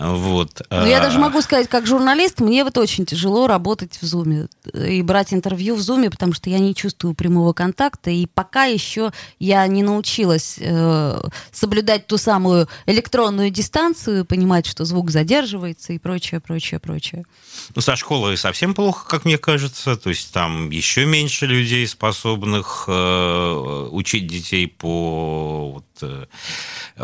Вот. 0.00 0.62
Ну, 0.70 0.86
я 0.86 1.00
даже 1.00 1.18
могу 1.18 1.42
сказать, 1.42 1.68
как 1.68 1.86
журналист, 1.86 2.40
мне 2.40 2.64
вот 2.64 2.78
очень 2.78 3.04
тяжело 3.04 3.46
работать 3.46 3.98
в 4.00 4.06
Зуме 4.06 4.48
и 4.72 5.02
брать 5.02 5.34
интервью 5.34 5.74
в 5.74 5.82
Зуме, 5.82 6.08
потому 6.08 6.32
что 6.32 6.48
я 6.48 6.58
не 6.58 6.74
чувствую 6.74 7.14
прямого 7.14 7.52
контакта, 7.52 8.10
и 8.10 8.24
пока 8.24 8.64
еще 8.64 9.12
я 9.38 9.66
не 9.66 9.82
научилась 9.82 10.56
э, 10.58 11.20
соблюдать 11.52 12.06
ту 12.06 12.16
самую 12.16 12.66
электронную 12.86 13.50
дистанцию, 13.50 14.24
понимать, 14.24 14.64
что 14.64 14.86
звук 14.86 15.10
задерживается 15.10 15.92
и 15.92 15.98
прочее, 15.98 16.40
прочее, 16.40 16.80
прочее. 16.80 17.26
Ну, 17.74 17.82
со 17.82 17.94
школой 17.94 18.38
совсем 18.38 18.74
плохо, 18.74 19.06
как 19.06 19.26
мне 19.26 19.36
кажется, 19.36 19.96
то 19.96 20.08
есть 20.08 20.32
там 20.32 20.70
еще 20.70 21.04
меньше 21.04 21.44
людей, 21.44 21.86
способных 21.86 22.84
э, 22.88 23.88
учить 23.90 24.26
детей 24.26 24.66
по 24.66 25.72
вот, 25.74 25.84
э, 26.00 26.24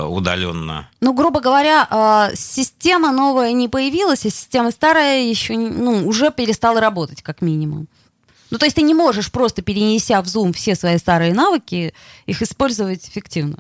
удаленно. 0.05 0.89
Ну, 1.01 1.13
грубо 1.13 1.41
говоря, 1.41 1.87
э, 1.91 2.37
система 2.37 3.13
новая 3.13 3.53
не 3.53 3.69
появилась, 3.69 4.27
а 4.27 4.31
система 4.31 4.71
старая 4.71 5.23
еще 5.23 5.57
ну, 5.57 6.07
уже 6.07 6.31
перестала 6.31 6.81
работать, 6.81 7.23
как 7.23 7.43
минимум. 7.43 7.89
Ну, 8.51 8.59
то 8.59 8.67
есть 8.67 8.77
ты 8.77 8.83
не 8.83 8.95
можешь 8.95 9.33
просто, 9.33 9.63
перенеся 9.63 10.23
в 10.23 10.27
Zoom 10.27 10.53
все 10.53 10.75
свои 10.75 10.99
старые 10.99 11.35
навыки, 11.35 11.95
их 12.27 12.43
использовать 12.43 13.09
эффективно. 13.09 13.59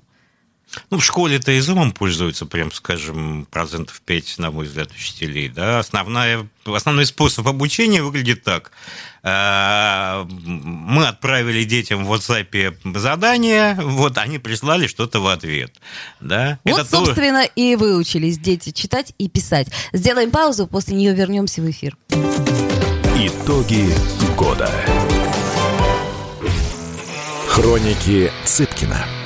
Ну, 0.90 0.98
в 0.98 1.04
школе-то 1.04 1.52
и 1.52 1.60
зумом 1.60 1.92
пользуются, 1.92 2.44
прям 2.46 2.70
скажем, 2.70 3.46
процентов 3.50 4.00
5, 4.04 4.38
на 4.38 4.50
мой 4.50 4.66
взгляд, 4.66 4.90
учителей. 4.92 5.48
Да? 5.48 5.78
Основная, 5.78 6.48
основной 6.64 7.06
способ 7.06 7.46
обучения 7.46 8.02
выглядит 8.02 8.42
так. 8.42 8.72
Э, 9.22 10.24
мы 10.24 11.06
отправили 11.06 11.64
детям 11.64 12.04
в 12.04 12.12
WhatsApp 12.12 12.98
задание, 12.98 13.74
вот 13.80 14.18
они 14.18 14.38
прислали 14.38 14.86
что-то 14.86 15.20
в 15.20 15.26
ответ. 15.28 15.72
Да? 16.20 16.58
Вот, 16.64 16.80
Это 16.80 16.90
собственно, 16.90 17.44
то... 17.44 17.52
и 17.56 17.76
выучились 17.76 18.38
дети 18.38 18.70
читать 18.70 19.12
и 19.18 19.28
писать. 19.28 19.68
Сделаем 19.92 20.30
паузу, 20.30 20.66
после 20.66 20.94
нее 20.94 21.14
вернемся 21.14 21.62
в 21.62 21.70
эфир. 21.70 21.96
Итоги 23.18 23.92
года. 24.36 24.70
Хроники 27.48 28.30
Цыпкина. 28.44 29.25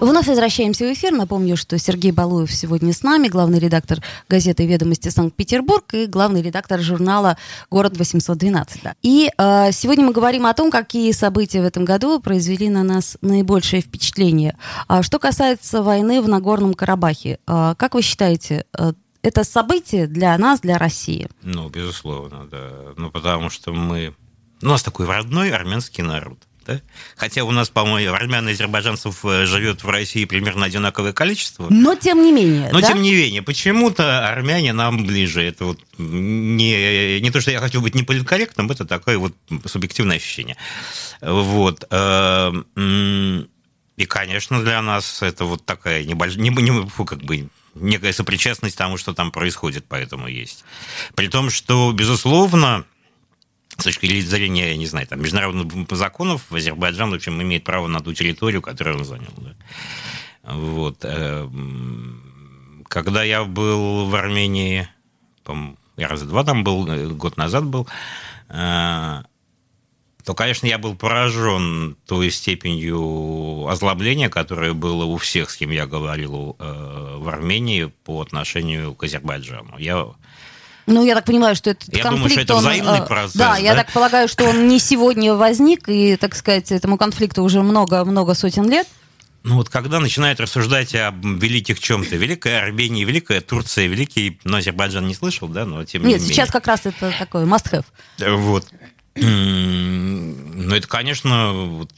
Вновь 0.00 0.28
возвращаемся 0.28 0.86
в 0.86 0.92
эфир. 0.94 1.12
Напомню, 1.12 1.58
что 1.58 1.76
Сергей 1.76 2.10
Балуев 2.10 2.50
сегодня 2.50 2.94
с 2.94 3.02
нами, 3.02 3.28
главный 3.28 3.58
редактор 3.58 3.98
газеты 4.30 4.64
«Ведомости 4.66 5.10
Санкт-Петербург» 5.10 5.92
и 5.92 6.06
главный 6.06 6.40
редактор 6.40 6.80
журнала 6.80 7.36
«Город 7.70 7.98
812». 7.98 8.80
Да. 8.82 8.94
И 9.02 9.30
э, 9.36 9.72
сегодня 9.72 10.06
мы 10.06 10.12
говорим 10.12 10.46
о 10.46 10.54
том, 10.54 10.70
какие 10.70 11.12
события 11.12 11.60
в 11.60 11.66
этом 11.66 11.84
году 11.84 12.18
произвели 12.18 12.70
на 12.70 12.82
нас 12.82 13.18
наибольшее 13.20 13.82
впечатление. 13.82 14.56
А 14.88 15.02
что 15.02 15.18
касается 15.18 15.82
войны 15.82 16.22
в 16.22 16.28
Нагорном 16.28 16.72
Карабахе, 16.72 17.38
э, 17.46 17.74
как 17.76 17.92
вы 17.92 18.00
считаете, 18.00 18.64
э, 18.78 18.94
это 19.20 19.44
событие 19.44 20.06
для 20.06 20.36
нас, 20.38 20.60
для 20.60 20.78
России? 20.78 21.28
Ну, 21.42 21.68
безусловно, 21.68 22.46
да. 22.50 22.94
Ну, 22.96 23.10
потому 23.10 23.50
что 23.50 23.74
мы... 23.74 24.14
У 24.62 24.66
нас 24.66 24.82
такой 24.82 25.04
родной 25.04 25.50
армянский 25.50 26.02
народ 26.02 26.38
да? 26.66 26.80
Хотя 27.16 27.44
у 27.44 27.50
нас, 27.50 27.70
по-моему, 27.70 28.14
армян 28.14 28.48
и 28.48 28.52
азербайджанцев 28.52 29.24
э, 29.24 29.46
живет 29.46 29.82
в 29.82 29.88
России 29.88 30.24
примерно 30.24 30.66
одинаковое 30.66 31.12
количество. 31.12 31.68
Но 31.70 31.94
тем 31.94 32.22
не 32.22 32.32
менее. 32.32 32.70
Но 32.72 32.80
да? 32.80 32.88
тем 32.88 33.02
не 33.02 33.14
менее, 33.14 33.42
почему-то 33.42 34.28
армяне 34.28 34.72
нам 34.72 35.04
ближе. 35.06 35.42
Это 35.42 35.64
вот 35.66 35.80
не, 35.98 37.20
не 37.20 37.30
то, 37.30 37.40
что 37.40 37.50
я 37.50 37.60
хочу 37.60 37.80
быть 37.80 37.94
неполиткорректным, 37.94 38.70
это 38.70 38.84
такое 38.84 39.18
вот 39.18 39.34
субъективное 39.66 40.16
ощущение. 40.16 40.56
Вот. 41.20 41.84
Э, 41.90 42.52
и, 43.96 44.06
конечно, 44.06 44.62
для 44.62 44.80
нас 44.80 45.22
это 45.22 45.44
вот 45.44 45.66
такая 45.66 46.04
небольшая, 46.04 46.40
не, 46.40 46.48
не, 46.48 46.88
фу, 46.88 47.04
как 47.04 47.22
бы 47.22 47.48
некая 47.74 48.12
сопричастность 48.12 48.76
тому, 48.76 48.96
что 48.96 49.12
там 49.12 49.30
происходит, 49.30 49.84
поэтому 49.88 50.26
есть. 50.26 50.64
При 51.14 51.28
том, 51.28 51.50
что, 51.50 51.92
безусловно, 51.92 52.84
с 53.76 53.84
точки 53.84 54.20
зрения, 54.20 54.70
я 54.70 54.76
не 54.76 54.86
знаю, 54.86 55.06
там, 55.06 55.20
международных 55.22 55.90
законов, 55.96 56.52
Азербайджан, 56.52 57.10
в 57.10 57.14
общем, 57.14 57.40
имеет 57.40 57.64
право 57.64 57.86
на 57.86 58.00
ту 58.00 58.12
территорию, 58.12 58.62
которую 58.62 58.98
он 58.98 59.04
занял. 59.04 59.32
Да. 59.36 59.54
Вот. 60.42 61.04
Эм, 61.04 62.84
когда 62.88 63.22
я 63.22 63.44
был 63.44 64.06
в 64.06 64.14
Армении, 64.14 64.88
я 65.96 66.08
раза 66.08 66.26
два 66.26 66.44
там 66.44 66.64
был, 66.64 66.88
э, 66.88 67.08
год 67.08 67.36
назад 67.36 67.64
был, 67.64 67.86
э, 68.48 69.22
то, 70.24 70.34
конечно, 70.34 70.66
я 70.66 70.78
был 70.78 70.94
поражен 70.94 71.96
той 72.06 72.30
степенью 72.30 73.66
озлобления, 73.68 74.28
которое 74.28 74.74
было 74.74 75.04
у 75.04 75.16
всех, 75.16 75.50
с 75.50 75.56
кем 75.56 75.70
я 75.70 75.86
говорил 75.86 76.56
э, 76.58 77.16
в 77.18 77.28
Армении 77.28 77.86
по 78.04 78.20
отношению 78.20 78.94
к 78.94 79.04
Азербайджану. 79.04 79.78
Я 79.78 80.08
ну, 80.90 81.04
я 81.04 81.14
так 81.14 81.24
понимаю, 81.24 81.54
что 81.54 81.70
этот 81.70 81.84
я 81.94 82.02
конфликт... 82.02 82.10
думаю, 82.10 82.30
что 82.30 82.40
это 82.40 82.54
он, 82.54 82.60
взаимный 82.60 82.98
э, 82.98 83.06
процесс. 83.06 83.36
Да, 83.36 83.52
да, 83.52 83.56
я 83.58 83.74
так 83.74 83.92
полагаю, 83.92 84.28
что 84.28 84.44
он 84.44 84.68
не 84.68 84.78
сегодня 84.78 85.34
возник, 85.34 85.88
и, 85.88 86.16
так 86.16 86.34
сказать, 86.34 86.70
этому 86.72 86.98
конфликту 86.98 87.42
уже 87.42 87.62
много-много 87.62 88.34
сотен 88.34 88.68
лет. 88.68 88.86
Ну 89.42 89.54
вот 89.54 89.70
когда 89.70 90.00
начинают 90.00 90.38
рассуждать 90.38 90.94
о 90.94 91.14
великих 91.22 91.80
чем-то, 91.80 92.14
Великая 92.16 92.58
Армения, 92.58 93.04
Великая 93.04 93.40
Турция, 93.40 93.86
Великий, 93.86 94.38
ну, 94.44 94.58
Азербайджан 94.58 95.06
не 95.06 95.14
слышал, 95.14 95.48
да, 95.48 95.64
но 95.64 95.82
тем 95.84 96.04
Нет, 96.04 96.20
не 96.20 96.26
сейчас 96.26 96.48
менее. 96.48 96.52
как 96.52 96.66
раз 96.66 96.80
это 96.84 97.14
такой 97.18 97.44
must-have. 97.44 97.86
Вот. 98.18 98.66
Ну, 99.14 100.74
это, 100.74 100.86
конечно, 100.86 101.52
вот, 101.52 101.90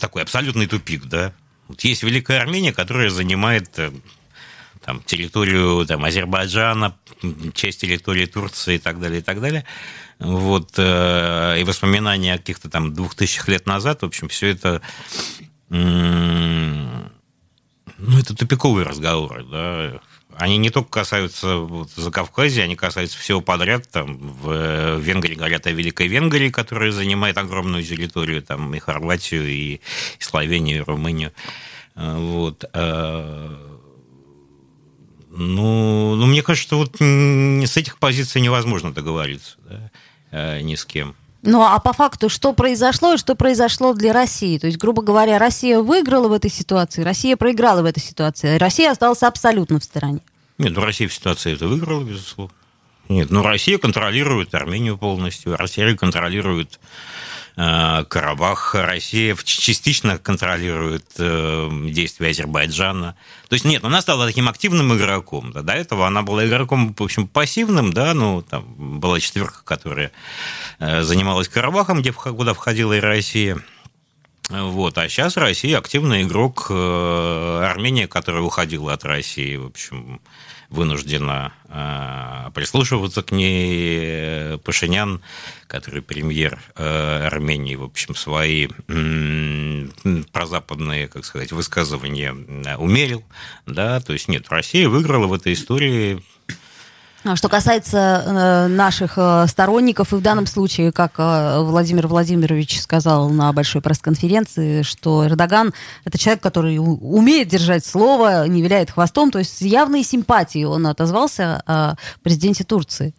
такой 0.00 0.22
абсолютный 0.22 0.66
тупик, 0.66 1.06
да. 1.06 1.32
Вот 1.66 1.82
есть 1.82 2.02
Великая 2.02 2.40
Армения, 2.40 2.72
которая 2.72 3.10
занимает 3.10 3.78
э, 3.78 3.90
там, 4.88 5.02
территорию 5.02 5.84
там, 5.84 6.02
Азербайджана, 6.02 6.96
часть 7.52 7.82
территории 7.82 8.24
Турции 8.24 8.76
и 8.76 8.78
так 8.78 8.98
далее, 8.98 9.20
и 9.20 9.22
так 9.22 9.38
далее. 9.38 9.66
Вот, 10.18 10.72
э, 10.78 11.60
и 11.60 11.64
воспоминания 11.64 12.32
о 12.32 12.38
каких-то 12.38 12.70
там 12.70 12.94
двух 12.94 13.14
тысячах 13.14 13.48
лет 13.48 13.66
назад, 13.66 14.00
в 14.00 14.06
общем, 14.06 14.28
все 14.28 14.46
это 14.46 14.80
ну, 15.68 17.10
это 18.18 18.34
тупиковые 18.34 18.86
разговоры, 18.86 19.44
да. 19.44 20.00
Они 20.38 20.56
не 20.56 20.70
только 20.70 20.88
касаются 20.88 21.56
вот, 21.56 21.90
Закавказья, 21.90 22.62
они 22.62 22.74
касаются 22.74 23.18
всего 23.18 23.42
подряд. 23.42 23.90
Там, 23.90 24.16
в 24.16 24.98
Венгрии 25.00 25.34
говорят 25.34 25.66
о 25.66 25.72
Великой 25.72 26.08
Венгрии, 26.08 26.48
которая 26.48 26.92
занимает 26.92 27.36
огромную 27.36 27.82
территорию, 27.82 28.42
там, 28.42 28.74
и 28.74 28.78
Хорватию, 28.78 29.46
и, 29.46 29.80
Словению, 30.18 30.78
и 30.78 30.80
Румынию. 30.80 31.34
Э, 31.94 32.16
вот. 32.16 32.64
Ну, 35.40 36.16
ну, 36.16 36.26
мне 36.26 36.42
кажется, 36.42 36.66
что 36.66 36.78
вот 36.78 36.96
с 36.96 37.76
этих 37.76 37.98
позиций 37.98 38.40
невозможно 38.40 38.92
договориться 38.92 39.56
да, 39.70 39.90
э, 40.32 40.60
ни 40.62 40.74
с 40.74 40.84
кем. 40.84 41.14
Ну, 41.42 41.62
а 41.62 41.78
по 41.78 41.92
факту, 41.92 42.28
что 42.28 42.52
произошло 42.52 43.14
и 43.14 43.18
что 43.18 43.36
произошло 43.36 43.92
для 43.94 44.12
России? 44.12 44.58
То 44.58 44.66
есть, 44.66 44.78
грубо 44.78 45.00
говоря, 45.00 45.38
Россия 45.38 45.78
выиграла 45.78 46.26
в 46.26 46.32
этой 46.32 46.50
ситуации, 46.50 47.02
Россия 47.02 47.36
проиграла 47.36 47.82
в 47.82 47.84
этой 47.84 48.00
ситуации, 48.00 48.58
Россия 48.58 48.90
осталась 48.90 49.22
абсолютно 49.22 49.78
в 49.78 49.84
стороне. 49.84 50.18
Нет, 50.58 50.72
ну 50.74 50.82
Россия 50.82 51.06
в 51.06 51.14
ситуации 51.14 51.54
это 51.54 51.68
выиграла, 51.68 52.02
безусловно. 52.02 52.52
Нет, 53.08 53.30
ну 53.30 53.42
Россия 53.42 53.78
контролирует 53.78 54.52
Армению 54.56 54.98
полностью, 54.98 55.56
Россия 55.56 55.94
контролирует 55.94 56.80
Карабах. 57.58 58.74
Россия 58.74 59.36
частично 59.42 60.18
контролирует 60.18 61.06
э, 61.18 61.68
действия 61.90 62.30
Азербайджана. 62.30 63.16
То 63.48 63.54
есть 63.54 63.64
нет, 63.64 63.84
она 63.84 64.00
стала 64.00 64.26
таким 64.26 64.48
активным 64.48 64.96
игроком. 64.96 65.52
Да. 65.52 65.62
До 65.62 65.72
этого 65.72 66.06
она 66.06 66.22
была 66.22 66.46
игроком, 66.46 66.94
в 66.96 67.02
общем, 67.02 67.26
пассивным, 67.26 67.92
да, 67.92 68.14
ну, 68.14 68.42
там 68.42 69.00
была 69.00 69.18
четверка, 69.18 69.62
которая 69.64 70.12
занималась 70.78 71.48
Карабахом, 71.48 72.00
где, 72.00 72.12
куда 72.12 72.54
входила 72.54 72.92
и 72.92 73.00
Россия. 73.00 73.58
Вот. 74.48 74.96
А 74.98 75.08
сейчас 75.08 75.36
Россия 75.36 75.78
активный 75.78 76.22
игрок. 76.22 76.70
Армения, 76.70 78.08
которая 78.08 78.42
уходила 78.42 78.92
от 78.92 79.04
России, 79.04 79.56
в 79.56 79.66
общем, 79.66 80.20
вынуждена 80.70 81.52
э, 81.68 82.50
прислушиваться 82.54 83.22
к 83.22 83.32
ней. 83.32 84.58
Пашинян, 84.58 85.22
который 85.66 86.02
премьер 86.02 86.60
э, 86.76 87.26
Армении, 87.26 87.74
в 87.74 87.84
общем, 87.84 88.14
свои 88.14 88.68
прозападные, 90.32 91.08
как 91.08 91.24
сказать, 91.24 91.52
высказывания 91.52 92.34
э, 92.34 92.76
умерил. 92.76 93.24
Да? 93.66 94.00
То 94.00 94.12
есть 94.12 94.28
нет, 94.28 94.46
Россия 94.48 94.88
выиграла 94.88 95.26
в 95.26 95.32
этой 95.32 95.54
истории 95.54 96.22
что 97.34 97.48
касается 97.48 97.98
э, 97.98 98.66
наших 98.68 99.14
э, 99.16 99.46
сторонников, 99.48 100.12
и 100.12 100.16
в 100.16 100.20
данном 100.20 100.46
случае, 100.46 100.92
как 100.92 101.14
э, 101.18 101.60
Владимир 101.60 102.06
Владимирович 102.06 102.80
сказал 102.80 103.28
на 103.30 103.52
большой 103.52 103.82
пресс-конференции, 103.82 104.82
что 104.82 105.26
Эрдоган– 105.26 105.74
это 106.04 106.16
человек, 106.16 106.42
который 106.42 106.78
умеет 106.78 107.48
держать 107.48 107.84
слово, 107.84 108.46
не 108.46 108.62
виляет 108.62 108.92
хвостом, 108.92 109.30
то 109.30 109.40
есть 109.40 109.58
с 109.58 109.62
явной 109.62 110.04
симпатией 110.04 110.64
он 110.64 110.86
отозвался 110.86 111.62
о 111.66 111.96
президенте 112.22 112.64
Турции. 112.64 113.14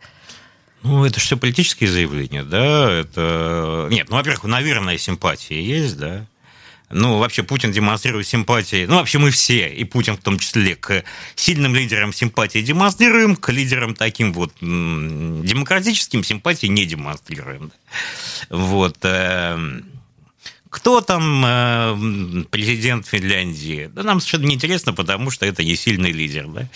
Ну, 0.82 1.04
это 1.04 1.20
же 1.20 1.26
все 1.26 1.38
политические 1.38 1.90
заявления, 1.90 2.44
да? 2.44 2.90
Это... 2.90 3.88
Нет, 3.92 4.10
ну, 4.10 4.16
во-первых, 4.16 4.46
наверное, 4.46 4.98
симпатия 4.98 5.62
есть, 5.62 5.98
да? 5.98 6.26
Ну, 6.92 7.20
вообще 7.20 7.44
Путин 7.44 7.72
демонстрирует 7.72 8.28
симпатии, 8.28 8.86
ну, 8.86 8.96
вообще 8.96 9.20
мы 9.20 9.30
все, 9.32 9.70
и 9.70 9.84
Путин 9.84 10.18
в 10.18 10.22
том 10.22 10.40
числе, 10.40 10.76
к 10.76 11.04
сильным 11.36 11.76
лидерам 11.76 12.14
симпатии 12.14 12.60
демонстрируем, 12.60 13.36
к 13.36 13.52
лидерам 13.52 13.94
таким 13.96 14.34
вот 14.34 14.52
демократическим 14.60 16.24
симпатии 16.24 16.68
не 16.68 16.86
демонстрируем. 16.86 17.72
Вот. 18.50 18.98
Кто 20.70 21.02
там 21.02 21.44
э, 21.44 22.44
президент 22.52 23.08
Финляндии? 23.08 23.90
Да 23.92 24.04
нам 24.04 24.20
совершенно 24.20 24.50
неинтересно, 24.50 24.94
потому 24.94 25.32
что 25.32 25.48
это 25.48 25.64
не 25.64 25.76
сильный 25.76 26.12
лидер, 26.12 26.48
да? 26.48 26.68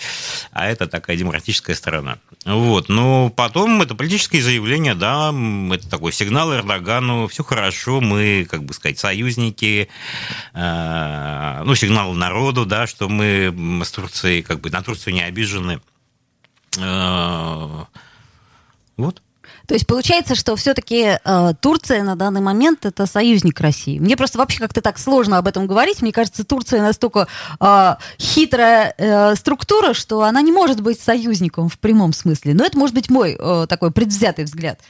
а 0.50 0.66
это 0.66 0.88
такая 0.88 1.16
демократическая 1.16 1.76
страна. 1.76 2.18
Вот. 2.44 2.88
Но 2.88 3.30
потом 3.30 3.80
это 3.82 3.94
политические 3.94 4.42
заявления, 4.42 4.96
да, 4.96 5.32
это 5.72 5.88
такой 5.88 6.12
сигнал 6.12 6.52
Эрдогану, 6.52 7.28
все 7.28 7.44
хорошо, 7.44 8.00
мы, 8.00 8.48
как 8.50 8.64
бы 8.64 8.74
сказать, 8.74 8.98
союзники, 8.98 9.88
э, 10.54 11.62
ну, 11.64 11.74
сигнал 11.76 12.14
народу, 12.14 12.66
да, 12.66 12.88
что 12.88 13.08
мы 13.08 13.54
с 13.84 13.92
Турцией, 13.92 14.42
как 14.42 14.60
бы 14.60 14.70
на 14.70 14.82
Турцию 14.82 15.14
не 15.14 15.22
обижены. 15.22 15.80
Э, 16.78 17.84
вот. 18.96 19.22
То 19.66 19.74
есть 19.74 19.86
получается, 19.86 20.34
что 20.34 20.56
все-таки 20.56 21.16
э, 21.24 21.52
Турция 21.60 22.02
на 22.02 22.16
данный 22.16 22.40
момент 22.40 22.84
это 22.84 23.06
союзник 23.06 23.60
России. 23.60 23.98
Мне 23.98 24.16
просто 24.16 24.38
вообще 24.38 24.58
как-то 24.58 24.82
так 24.82 24.98
сложно 24.98 25.38
об 25.38 25.46
этом 25.46 25.66
говорить. 25.66 26.02
Мне 26.02 26.12
кажется, 26.12 26.44
Турция 26.44 26.82
настолько 26.82 27.28
э, 27.60 27.94
хитрая 28.18 28.94
э, 28.96 29.34
структура, 29.36 29.94
что 29.94 30.22
она 30.22 30.42
не 30.42 30.52
может 30.52 30.82
быть 30.82 31.00
союзником 31.00 31.68
в 31.68 31.78
прямом 31.78 32.12
смысле. 32.12 32.54
Но 32.54 32.64
это 32.64 32.78
может 32.78 32.94
быть 32.94 33.08
мой 33.08 33.36
э, 33.38 33.66
такой 33.68 33.90
предвзятый 33.90 34.44
взгляд. 34.44 34.80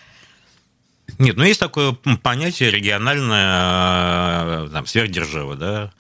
Нет, 1.18 1.36
ну 1.36 1.44
есть 1.44 1.60
такое 1.60 1.92
понятие 2.22 2.70
региональная 2.70 4.66
э, 4.66 4.68
там, 4.72 4.86
сверхдержава, 4.86 5.54
да. 5.54 5.92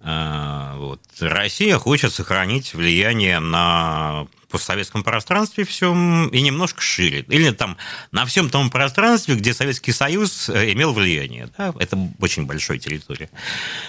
Э, 0.00 0.76
вот. 0.76 1.00
Россия 1.20 1.76
хочет 1.78 2.12
сохранить 2.12 2.74
влияние 2.74 3.40
на 3.40 4.26
постсоветском 4.52 5.02
пространстве 5.02 5.64
всем 5.64 6.28
и 6.28 6.40
немножко 6.42 6.80
шире. 6.82 7.24
Или 7.28 7.50
там 7.50 7.76
на 8.12 8.26
всем 8.26 8.50
том 8.50 8.70
пространстве, 8.70 9.34
где 9.34 9.54
Советский 9.54 9.92
Союз 9.92 10.48
э, 10.48 10.72
имел 10.72 10.92
влияние. 10.92 11.48
Да? 11.56 11.74
Это 11.78 11.98
очень 12.20 12.44
большая 12.44 12.78
территория. 12.78 13.30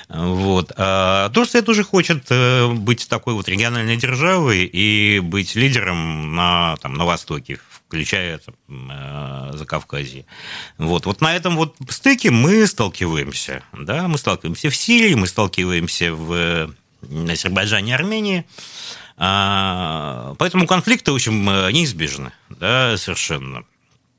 Вот. 0.08 0.72
А 0.78 1.30
Турция 1.30 1.62
тоже 1.62 1.84
хочет 1.84 2.26
э, 2.30 2.68
быть 2.72 3.08
такой 3.10 3.34
вот 3.34 3.48
региональной 3.50 3.98
державой 3.98 4.64
и 4.64 5.20
быть 5.20 5.56
лидером 5.56 6.34
на, 6.34 6.78
там, 6.78 6.94
на 6.94 7.06
Востоке, 7.06 7.60
включая 7.88 8.40
там, 8.40 8.56
э, 8.92 9.52
Закавказье. 9.56 10.26
Вот. 10.78 11.06
вот 11.06 11.20
на 11.20 11.36
этом 11.36 11.58
вот 11.58 11.76
стыке 11.90 12.32
мы 12.32 12.66
сталкиваемся. 12.66 13.64
Да? 13.74 14.08
Мы 14.08 14.18
сталкиваемся 14.18 14.70
в 14.70 14.76
Сирии, 14.76 15.14
мы 15.16 15.28
сталкиваемся 15.28 16.14
в 16.14 16.74
Азербайджане 17.30 17.92
и 17.92 17.96
Армении. 17.96 18.46
А, 19.18 20.36
поэтому 20.38 20.68
конфликты, 20.68 21.12
в 21.12 21.16
общем, 21.16 21.46
неизбежны, 21.46 22.32
да, 22.50 22.98
совершенно. 22.98 23.64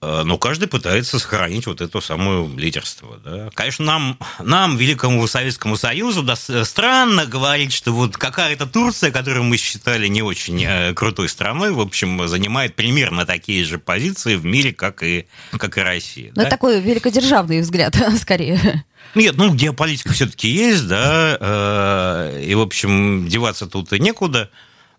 А, 0.04 0.22
но 0.24 0.36
каждый 0.36 0.68
пытается 0.68 1.18
сохранить 1.18 1.66
вот 1.66 1.80
это 1.80 2.00
самое 2.00 2.48
лидерство. 2.56 3.18
Да. 3.24 3.48
Конечно, 3.54 3.84
нам, 3.84 4.18
нам, 4.38 4.76
Великому 4.76 5.26
Советскому 5.26 5.76
Союзу, 5.76 6.22
да, 6.22 6.36
странно 6.36 7.24
говорить, 7.26 7.72
что 7.72 7.92
вот 7.92 8.16
какая-то 8.16 8.66
Турция, 8.66 9.10
которую 9.10 9.44
мы 9.44 9.56
считали 9.56 10.06
не 10.08 10.22
очень 10.22 10.62
э, 10.62 10.92
крутой 10.92 11.28
страной, 11.28 11.70
в 11.70 11.80
общем, 11.80 12.26
занимает 12.28 12.74
примерно 12.74 13.24
такие 13.24 13.64
же 13.64 13.78
позиции 13.78 14.36
в 14.36 14.44
мире, 14.44 14.72
как 14.72 15.02
и, 15.02 15.26
как 15.52 15.78
и 15.78 15.80
Россия. 15.80 16.32
Ну, 16.36 16.42
да? 16.42 16.50
такой 16.50 16.80
великодержавный 16.80 17.60
взгляд, 17.60 17.96
скорее. 18.20 18.84
Нет, 19.14 19.36
ну, 19.36 19.54
геополитика 19.54 20.12
все-таки 20.12 20.48
есть, 20.48 20.86
да, 20.86 21.38
э, 21.40 22.44
и, 22.44 22.54
в 22.54 22.60
общем, 22.60 23.26
деваться 23.28 23.66
тут 23.66 23.92
и 23.92 24.00
некуда. 24.00 24.50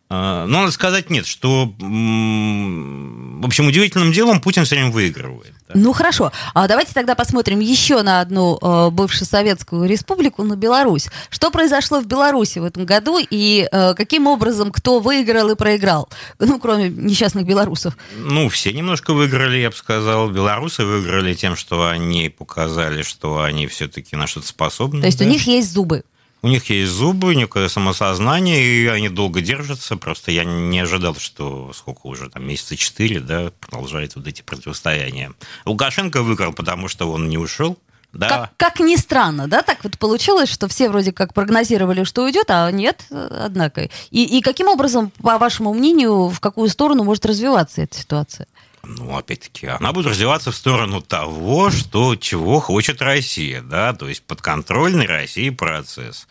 А, 0.08 0.46
но 0.46 0.62
надо 0.62 0.72
сказать 0.72 1.10
нет, 1.10 1.26
что, 1.26 1.66
в 1.80 3.46
общем, 3.46 3.68
удивительным 3.68 4.12
делом 4.12 4.40
Путин 4.40 4.64
все 4.64 4.76
время 4.76 4.92
выигрывает. 4.92 5.54
Да? 5.68 5.74
Ну 5.76 5.94
хорошо, 5.94 6.32
а 6.54 6.68
давайте 6.68 6.94
тогда 6.94 7.16
посмотрим 7.16 7.60
еще 7.60 8.04
на 8.04 8.22
одну 8.22 8.60
э, 8.62 8.90
бывшую 8.92 9.28
советскую 9.28 9.90
республику, 9.90 10.44
на 10.44 10.56
Беларусь. 10.56 11.08
Что 11.32 11.50
произошло 11.50 12.02
в 12.02 12.06
Беларуси 12.06 12.60
в 12.60 12.66
этом 12.66 12.86
году 12.86 13.18
и 13.18 13.68
э, 13.72 13.94
каким 13.96 14.28
образом 14.28 14.72
кто 14.72 15.00
выиграл 15.00 15.50
и 15.50 15.56
проиграл, 15.56 16.08
ну 16.38 16.60
кроме 16.60 16.90
несчастных 16.90 17.48
белорусов? 17.48 17.98
Ну 18.16 18.48
все 18.50 18.74
немножко 18.74 19.12
выиграли, 19.12 19.58
я 19.58 19.72
бы 19.72 19.76
сказал. 19.76 20.30
Белорусы 20.30 20.86
выиграли 20.86 21.34
тем, 21.34 21.56
что 21.56 21.88
они 21.88 22.30
показали, 22.30 23.02
что 23.02 23.42
они 23.42 23.66
все-таки 23.66 24.16
на 24.16 24.28
что-то 24.28 24.46
способны. 24.46 25.02
То 25.02 25.08
есть 25.08 25.18
да? 25.18 25.26
у 25.26 25.28
них 25.28 25.48
есть 25.48 25.74
зубы. 25.74 26.04
У 26.46 26.48
них 26.48 26.70
есть 26.70 26.92
зубы, 26.92 27.34
некое 27.34 27.70
самосознание, 27.70 28.64
и 28.64 28.86
они 28.86 29.10
долго 29.10 29.42
держатся. 29.42 29.98
Просто 29.98 30.30
я 30.30 30.44
не 30.44 30.80
ожидал, 30.80 31.16
что 31.16 31.74
сколько 31.74 32.06
уже, 32.06 32.30
там, 32.30 32.48
месяца 32.48 32.78
четыре, 32.78 33.20
да, 33.20 33.52
продолжает 33.60 34.16
вот 34.16 34.28
эти 34.28 34.44
противостояния. 34.44 35.32
Лукашенко 35.66 36.22
выиграл, 36.22 36.54
потому 36.54 36.88
что 36.88 37.12
он 37.12 37.30
не 37.30 37.40
ушел. 37.40 37.80
Да. 38.14 38.30
Как, 38.30 38.52
как 38.58 38.80
ни 38.80 38.96
странно, 38.96 39.48
да, 39.48 39.64
так 39.64 39.84
вот 39.84 39.98
получилось, 39.98 40.50
что 40.50 40.68
все 40.68 40.88
вроде 40.88 41.12
как 41.12 41.34
прогнозировали, 41.34 42.04
что 42.04 42.24
уйдет, 42.24 42.46
а 42.50 42.70
нет, 42.70 43.08
однако. 43.10 43.90
И, 44.12 44.24
и 44.38 44.42
каким 44.42 44.68
образом, 44.68 45.12
по 45.24 45.40
вашему 45.40 45.74
мнению, 45.74 46.30
в 46.30 46.40
какую 46.40 46.70
сторону 46.70 47.04
может 47.04 47.26
развиваться 47.26 47.82
эта 47.82 47.98
ситуация? 47.98 48.46
Ну, 48.86 49.18
опять-таки, 49.18 49.68
она 49.68 49.92
будет 49.92 50.08
развиваться 50.08 50.52
в 50.52 50.56
сторону 50.56 51.02
того, 51.02 51.70
что, 51.72 52.16
чего 52.16 52.60
хочет 52.60 53.02
Россия, 53.02 53.62
да, 53.62 53.94
то 53.94 54.08
есть 54.08 54.24
подконтрольный 54.24 55.06
России 55.06 55.50
процесс. 55.50 56.28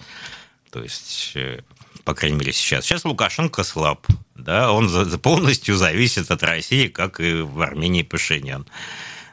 То 0.70 0.82
есть, 0.82 1.32
э, 1.34 1.60
по 2.04 2.14
крайней 2.14 2.38
мере, 2.38 2.52
сейчас. 2.52 2.84
Сейчас 2.84 3.04
Лукашенко 3.04 3.62
слаб, 3.64 4.06
да, 4.34 4.72
он 4.72 4.88
полностью 5.18 5.76
зависит 5.76 6.30
от 6.30 6.42
России, 6.42 6.88
как 6.88 7.20
и 7.20 7.42
в 7.42 7.60
Армении 7.60 8.02
Пашинян. 8.02 8.66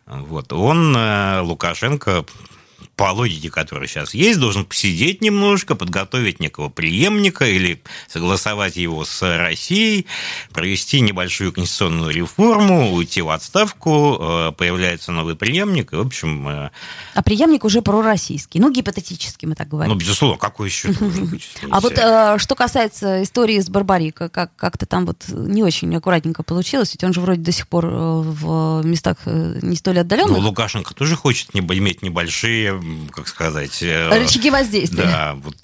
Вот. 0.06 0.52
Он, 0.54 0.96
э, 0.96 1.40
Лукашенко, 1.42 2.26
по 2.96 3.12
логике, 3.12 3.50
которая 3.50 3.88
сейчас 3.88 4.14
есть, 4.14 4.40
должен 4.40 4.66
посидеть 4.66 5.22
немножко, 5.22 5.76
подготовить 5.76 6.40
некого 6.40 6.70
преемника 6.70 7.46
или 7.46 7.82
согласовать 8.08 8.76
его 8.76 9.06
с 9.06 9.22
Россией, 9.22 10.06
провести 10.54 11.02
небольшую 11.02 11.52
конституционную 11.52 12.12
реформу, 12.12 12.94
уйти 12.94 13.22
в 13.22 13.30
отставку, 13.30 14.18
э, 14.20 14.52
появляется 14.52 15.12
новый 15.12 15.36
преемник, 15.36 15.94
и, 15.94 15.96
в 15.96 16.02
общем... 16.02 16.48
Э, 16.48 16.70
а 17.16 17.24
преемник 17.24 17.66
уже 17.66 17.82
пророссийский, 17.82 18.60
ну, 18.60 18.72
гипотетически 18.72 19.46
мы 19.46 19.56
так 19.56 19.70
говорим. 19.70 19.94
Ну, 19.94 20.00
безусловно, 20.00 20.38
какой 20.38 20.70
еще 20.70 20.90
быть? 20.90 21.50
А 21.72 21.80
вот 21.80 21.98
э, 21.98 22.38
что 22.38 22.56
касается 22.56 23.24
истории 23.24 23.60
с 23.60 23.70
Барбарико, 23.70 24.30
как- 24.30 24.56
как-то 24.56 24.86
там 24.86 25.06
вот 25.06 25.24
не 25.30 25.64
очень 25.64 25.96
аккуратненько 25.96 26.44
получилось, 26.44 26.92
ведь 26.94 27.04
он 27.04 27.14
же 27.14 27.22
вроде 27.22 27.42
до 27.42 27.52
сих 27.52 27.68
пор 27.68 27.88
в 27.88 28.82
местах 28.86 29.18
не 29.26 29.76
столь 29.76 30.00
отдаленных. 30.00 30.38
Ну, 30.38 30.40
Лукашенко 30.40 30.94
тоже 30.94 31.16
хочет 31.16 31.56
иметь 31.56 32.02
небольшие 32.02 32.74
как 33.12 33.28
сказать... 33.28 33.82
Э, 33.84 34.10
Рычаги 34.10 34.50
воздействия. 34.50 35.04
Да, 35.04 35.34
вот 35.36 35.56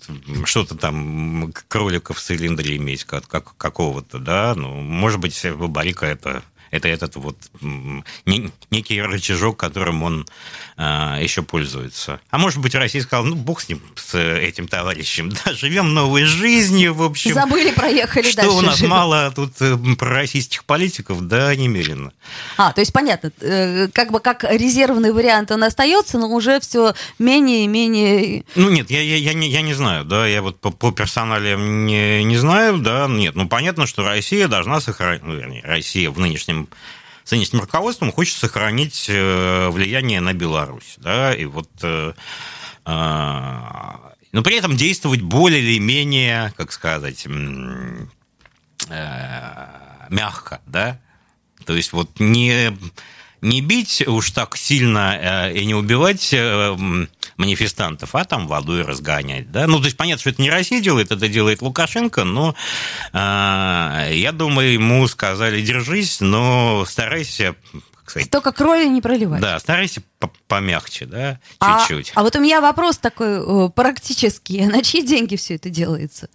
что-то 0.45 0.75
там, 0.75 1.53
кроликов 1.67 2.17
в 2.17 2.21
цилиндре 2.21 2.77
иметь, 2.77 3.03
как, 3.03 3.27
как, 3.27 3.55
какого-то, 3.57 4.19
да, 4.19 4.53
ну, 4.55 4.73
может 4.81 5.19
быть, 5.19 5.45
Бабарика 5.45 6.05
это 6.05 6.43
Это 6.71 6.87
этот 6.87 7.15
вот 7.15 7.37
некий 8.25 9.01
рычажок, 9.01 9.57
которым 9.57 10.03
он 10.03 10.25
а, 10.79 11.19
еще 11.19 11.41
пользуется. 11.41 12.19
А 12.29 12.37
может 12.37 12.59
быть, 12.59 12.75
Россия 12.75 13.01
сказала, 13.01 13.25
ну, 13.25 13.35
бог 13.35 13.61
с 13.61 13.69
ним, 13.69 13.81
с 13.95 14.15
этим 14.15 14.67
товарищем, 14.67 15.31
да, 15.45 15.53
живем 15.53 15.93
новой 15.93 16.25
жизнью, 16.25 16.93
в 16.93 17.01
общем. 17.01 17.33
Забыли, 17.33 17.71
проехали 17.71 18.29
что 18.29 18.41
дальше. 18.41 18.51
Что 18.51 18.59
у 18.59 18.61
нас 18.61 18.77
живем. 18.77 18.91
мало 18.91 19.31
тут 19.35 19.53
э, 19.59 19.75
пророссийских 19.97 20.65
политиков, 20.65 21.27
да, 21.27 21.55
немерено. 21.55 22.11
А, 22.57 22.73
то 22.73 22.81
есть 22.81 22.93
понятно, 22.93 23.31
э, 23.41 23.87
как 23.91 24.11
бы 24.11 24.19
как 24.19 24.43
резервный 24.43 25.11
вариант 25.11 25.51
он 25.51 25.63
остается, 25.63 26.19
но 26.19 26.27
уже 26.29 26.59
все 26.59 26.93
менее 27.17 27.65
и 27.65 27.67
менее... 27.67 28.43
Ну 28.55 28.69
нет, 28.69 28.91
я, 28.91 29.01
я, 29.01 29.15
я, 29.15 29.33
не, 29.33 29.49
я 29.49 29.61
не 29.61 29.73
знаю, 29.73 30.05
да, 30.05 30.27
я 30.27 30.41
вот 30.41 30.59
по, 30.59 30.69
по 30.69 30.91
персоналиям 30.91 31.85
не, 31.85 32.23
не 32.23 32.37
знаю, 32.37 32.77
да, 32.77 33.07
нет, 33.09 33.35
ну 33.35 33.47
понятно, 33.47 33.87
что 33.87 34.03
Россия 34.03 34.47
должна 34.47 34.79
сохранить, 34.79 35.23
ну, 35.23 35.33
вернее, 35.33 35.63
Россия 35.63 36.11
в 36.11 36.19
нынешнем 36.19 36.56
с 37.23 37.31
нынешним 37.31 37.61
руководством 37.61 38.11
хочет 38.11 38.37
сохранить 38.37 39.05
э, 39.09 39.69
влияние 39.69 40.21
на 40.21 40.33
Беларусь, 40.33 40.95
да, 40.97 41.33
и 41.33 41.45
вот 41.45 41.69
э, 41.83 42.13
а, 42.85 44.13
но 44.31 44.41
при 44.43 44.55
этом 44.55 44.77
действовать 44.77 45.21
более 45.21 45.59
или 45.59 45.79
менее, 45.79 46.53
как 46.55 46.71
сказать, 46.71 47.27
мягко, 50.09 50.61
да, 50.65 50.99
то 51.65 51.75
есть 51.75 51.91
вот 51.91 52.19
не 52.19 52.77
не 53.41 53.61
бить 53.61 54.07
уж 54.07 54.31
так 54.31 54.55
сильно 54.55 55.51
и 55.51 55.65
не 55.65 55.75
убивать 55.75 56.33
манифестантов, 57.37 58.15
а 58.15 58.25
там 58.25 58.47
водой 58.47 58.81
разгонять. 58.81 59.51
Да? 59.51 59.67
Ну, 59.67 59.79
то 59.79 59.85
есть 59.85 59.97
понятно, 59.97 60.19
что 60.19 60.29
это 60.31 60.41
не 60.41 60.49
Россия 60.49 60.81
делает, 60.81 61.11
это 61.11 61.27
делает 61.27 61.61
Лукашенко, 61.61 62.23
но 62.23 62.55
э, 63.13 63.17
я 64.13 64.31
думаю, 64.33 64.73
ему 64.73 65.07
сказали, 65.07 65.61
держись, 65.61 66.19
но 66.19 66.85
старайся 66.87 67.55
сказать. 68.05 68.27
Столько 68.27 68.51
крови 68.51 68.85
не 68.85 69.01
проливать. 69.01 69.41
Да, 69.41 69.59
старайся 69.59 70.01
помягче, 70.47 71.05
да, 71.05 71.39
а, 71.59 71.79
чуть-чуть. 71.79 72.11
А, 72.15 72.19
а 72.19 72.23
вот 72.23 72.35
у 72.35 72.39
меня 72.39 72.61
вопрос 72.61 72.97
такой 72.97 73.71
практический. 73.71 74.65
На 74.65 74.81
чьи 74.81 75.01
деньги 75.03 75.35
все 75.35 75.55
это 75.55 75.69
делается? 75.69 76.29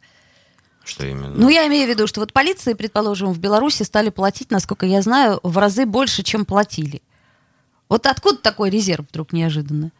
Что 0.85 1.07
именно? 1.07 1.29
Ну, 1.29 1.49
я 1.49 1.67
имею 1.69 1.87
в 1.87 1.91
виду, 1.91 2.07
что 2.07 2.21
вот 2.21 2.33
полиции, 2.33 2.75
предположим, 2.75 3.33
в 3.33 3.39
Беларуси 3.39 3.85
стали 3.85 4.11
платить, 4.11 4.51
насколько 4.51 4.85
я 4.85 5.01
знаю, 5.01 5.39
в 5.43 5.57
разы 5.59 5.87
больше, 5.87 6.23
чем 6.23 6.45
платили. 6.45 7.03
Вот 7.89 8.07
откуда 8.07 8.39
такой 8.39 8.71
резерв 8.71 9.07
вдруг 9.11 9.33
неожиданно? 9.33 9.93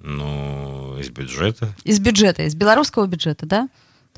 Ну, 0.00 0.96
из 0.98 1.10
бюджета. 1.10 1.74
Из 1.84 1.98
бюджета, 2.00 2.42
из 2.42 2.54
белорусского 2.54 3.06
бюджета, 3.06 3.46
да? 3.46 3.68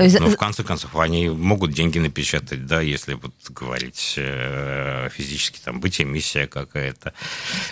То 0.00 0.04
есть... 0.04 0.18
Ну, 0.18 0.30
в 0.30 0.36
конце 0.38 0.64
концов, 0.64 0.96
они 0.96 1.28
могут 1.28 1.72
деньги 1.72 1.98
напечатать, 1.98 2.64
да, 2.64 2.80
если 2.80 3.12
вот 3.12 3.34
говорить 3.50 4.14
э, 4.16 5.10
физически, 5.12 5.60
там, 5.62 5.78
быть 5.78 6.00
эмиссия 6.00 6.46
какая-то. 6.46 7.12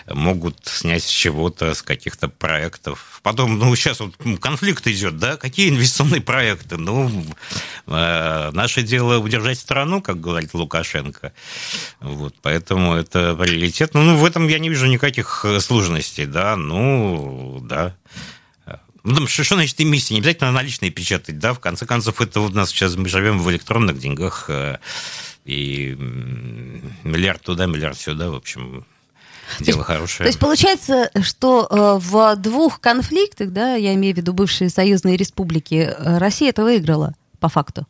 Могут 0.08 0.58
снять 0.64 1.04
с 1.04 1.08
чего-то, 1.08 1.72
с 1.72 1.80
каких-то 1.80 2.28
проектов. 2.28 3.20
Потом, 3.22 3.58
ну, 3.58 3.74
сейчас 3.74 4.00
вот 4.00 4.14
конфликт 4.42 4.86
идет, 4.88 5.16
да, 5.16 5.38
какие 5.38 5.70
инвестиционные 5.70 6.20
проекты? 6.20 6.76
Ну, 6.76 7.10
э, 7.86 8.50
наше 8.52 8.82
дело 8.82 9.16
удержать 9.20 9.58
страну, 9.58 10.02
как 10.02 10.20
говорит 10.20 10.52
Лукашенко. 10.52 11.32
Вот, 12.00 12.34
поэтому 12.42 12.92
это 12.92 13.34
приоритет. 13.36 13.94
Ну, 13.94 14.18
в 14.18 14.24
этом 14.26 14.48
я 14.48 14.58
не 14.58 14.68
вижу 14.68 14.84
никаких 14.84 15.46
сложностей, 15.60 16.26
да, 16.26 16.56
ну, 16.56 17.60
да. 17.62 17.96
Ну, 19.04 19.26
что, 19.26 19.44
что 19.44 19.54
значит 19.54 19.80
эмиссия? 19.80 20.14
Не 20.14 20.20
обязательно 20.20 20.52
наличные 20.52 20.90
печатать, 20.90 21.38
да? 21.38 21.54
В 21.54 21.60
конце 21.60 21.86
концов, 21.86 22.20
это 22.20 22.40
у 22.40 22.48
нас 22.48 22.70
сейчас 22.70 22.96
мы 22.96 23.08
живем 23.08 23.38
в 23.38 23.50
электронных 23.50 23.98
деньгах, 23.98 24.46
э, 24.48 24.78
и 25.44 25.96
миллиард 27.04 27.42
туда, 27.42 27.66
миллиард 27.66 27.98
сюда, 27.98 28.30
в 28.30 28.34
общем, 28.34 28.84
дело 29.60 29.78
то 29.78 29.84
хорошее. 29.84 30.26
То 30.26 30.28
есть 30.28 30.38
получается, 30.38 31.10
что 31.22 31.66
э, 31.70 32.04
в 32.04 32.36
двух 32.36 32.80
конфликтах, 32.80 33.52
да, 33.52 33.74
я 33.74 33.94
имею 33.94 34.14
в 34.14 34.18
виду 34.18 34.32
бывшие 34.32 34.68
союзные 34.68 35.16
республики, 35.16 35.94
э, 35.96 36.18
Россия 36.18 36.50
это 36.50 36.64
выиграла 36.64 37.14
по 37.40 37.48
факту? 37.48 37.86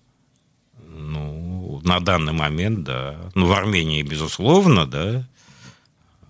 Ну, 0.87 1.81
на 1.85 2.01
данный 2.01 2.33
момент, 2.33 2.85
да. 2.85 3.17
Ну, 3.35 3.47
в 3.47 3.53
Армении, 3.53 4.03
безусловно, 4.03 4.87
да 4.87 5.27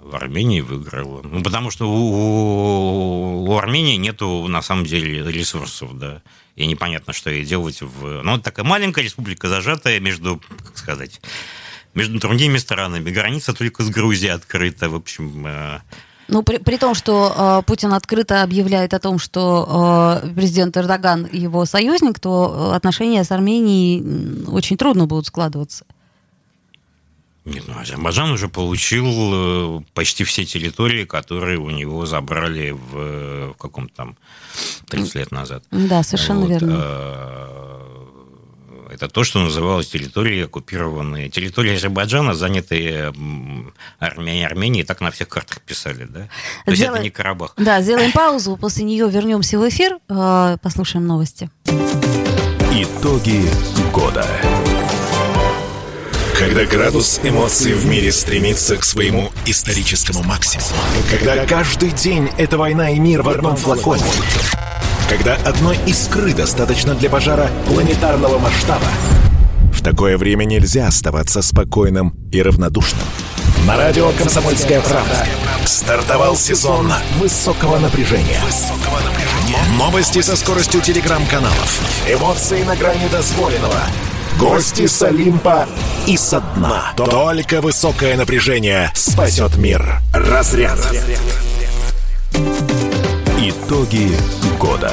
в 0.09 0.17
Армении 0.17 0.61
выиграла. 0.61 1.23
Ну, 1.23 1.43
потому 1.43 1.71
что 1.71 1.89
у, 1.89 3.45
у 3.47 3.57
Армении 3.57 3.97
нету, 3.97 4.47
на 4.49 4.63
самом 4.63 4.85
деле, 4.85 5.31
ресурсов, 5.31 5.99
да. 5.99 6.23
И 6.57 6.67
непонятно, 6.67 7.13
что 7.13 7.31
ей 7.31 7.45
делать 7.45 7.83
в... 7.83 8.23
Ну, 8.23 8.39
такая 8.39 8.65
маленькая 8.65 9.05
республика, 9.05 9.49
зажатая 9.49 10.01
между, 10.01 10.41
как 10.65 10.79
сказать, 10.79 11.21
между 11.95 12.19
другими 12.19 12.59
странами. 12.59 13.11
Граница 13.11 13.53
только 13.53 13.83
с 13.83 13.91
Грузией 13.91 14.33
открыта, 14.33 14.89
в 14.89 14.95
общем... 14.95 15.47
Э, 15.47 15.81
ну, 16.29 16.43
при, 16.43 16.59
при 16.59 16.77
том, 16.77 16.95
что 16.95 17.61
э, 17.61 17.63
Путин 17.67 17.93
открыто 17.93 18.43
объявляет 18.43 18.95
о 18.95 18.99
том, 18.99 19.19
что 19.19 20.21
э, 20.25 20.29
президент 20.35 20.77
Эрдоган 20.77 21.29
его 21.31 21.65
союзник, 21.65 22.19
то 22.19 22.73
отношения 22.75 23.25
с 23.25 23.31
Арменией 23.31 24.45
очень 24.47 24.77
трудно 24.77 25.07
будут 25.07 25.27
складываться. 25.27 25.85
Нет, 27.45 27.65
ну 27.67 27.79
Азербайджан 27.79 28.31
уже 28.31 28.49
получил 28.49 29.79
э, 29.79 29.81
почти 29.95 30.25
все 30.25 30.45
территории, 30.45 31.05
которые 31.05 31.59
у 31.59 31.71
него 31.71 32.05
забрали 32.05 32.73
в, 32.73 33.53
в 33.53 33.55
каком-то 33.55 33.95
там 33.95 34.17
30 34.89 35.15
лет 35.15 35.33
назад. 35.33 35.65
Да, 35.71 36.03
совершенно 36.03 36.41
вот. 36.41 36.51
верно. 36.51 36.77
Э, 36.79 37.59
это 38.91 39.09
то, 39.09 39.23
что 39.23 39.39
называлось 39.39 39.89
территории 39.89 40.45
оккупированные. 40.45 41.29
Территории 41.29 41.75
Азербайджана, 41.75 42.35
занятые 42.35 43.13
Арменией, 43.99 44.47
Арменией, 44.47 44.85
так 44.85 45.01
на 45.01 45.11
всех 45.11 45.29
картах 45.29 45.61
писали, 45.61 46.05
да? 46.05 46.29
То 46.65 46.71
есть 46.71 46.83
это 46.83 46.99
не 46.99 47.11
Карабах. 47.11 47.55
Да, 47.57 47.81
сделаем 47.81 48.13
паузу, 48.13 48.57
после 48.57 48.85
нее 48.85 49.09
вернемся 49.09 49.59
в 49.59 49.69
эфир, 49.69 49.99
э, 50.09 50.57
послушаем 50.63 51.07
новости. 51.07 51.51
Итоги 52.73 53.49
года. 53.93 54.27
Когда 56.39 56.65
градус 56.67 57.19
эмоций 57.25 57.73
в 57.73 57.85
мире 57.87 58.13
стремится 58.13 58.77
к 58.77 58.85
своему 58.85 59.33
историческому 59.45 60.23
максимуму. 60.23 60.69
Когда 61.11 61.45
каждый 61.45 61.91
день 61.91 62.31
это 62.39 62.57
война 62.57 62.91
и 62.91 63.01
мир 63.01 63.23
в 63.23 63.29
одном 63.29 63.57
флаконе. 63.57 64.05
Когда 65.09 65.35
одной 65.35 65.77
искры 65.89 66.33
достаточно 66.33 66.95
для 66.95 67.11
пожара 67.11 67.51
планетарного 67.67 68.39
масштаба. 68.39 68.87
В 69.73 69.83
такое 69.83 70.17
время 70.17 70.45
нельзя 70.45 70.87
оставаться 70.87 71.43
спокойным 71.43 72.15
и 72.31 72.41
равнодушным. 72.41 73.03
На 73.67 73.77
радио 73.77 74.13
«Комсомольская 74.13 74.81
правда» 74.81 75.27
стартовал 75.65 76.37
сезон 76.37 76.93
высокого 77.19 77.81
напряжения. 77.81 78.41
Новости 79.77 80.21
со 80.21 80.37
скоростью 80.37 80.83
телеграм-каналов. 80.83 81.81
Эмоции 82.09 82.63
на 82.63 82.77
грани 82.77 83.09
дозволенного– 83.09 83.83
Гости 84.39 84.87
с 84.87 85.03
Олимпа 85.03 85.67
и 86.07 86.17
со 86.17 86.41
дна. 86.41 86.93
Только 86.97 87.61
высокое 87.61 88.17
напряжение 88.17 88.91
спасет 88.95 89.57
мир. 89.57 90.01
Разряд. 90.15 90.79
Итоги 93.37 94.17
года. 94.61 94.93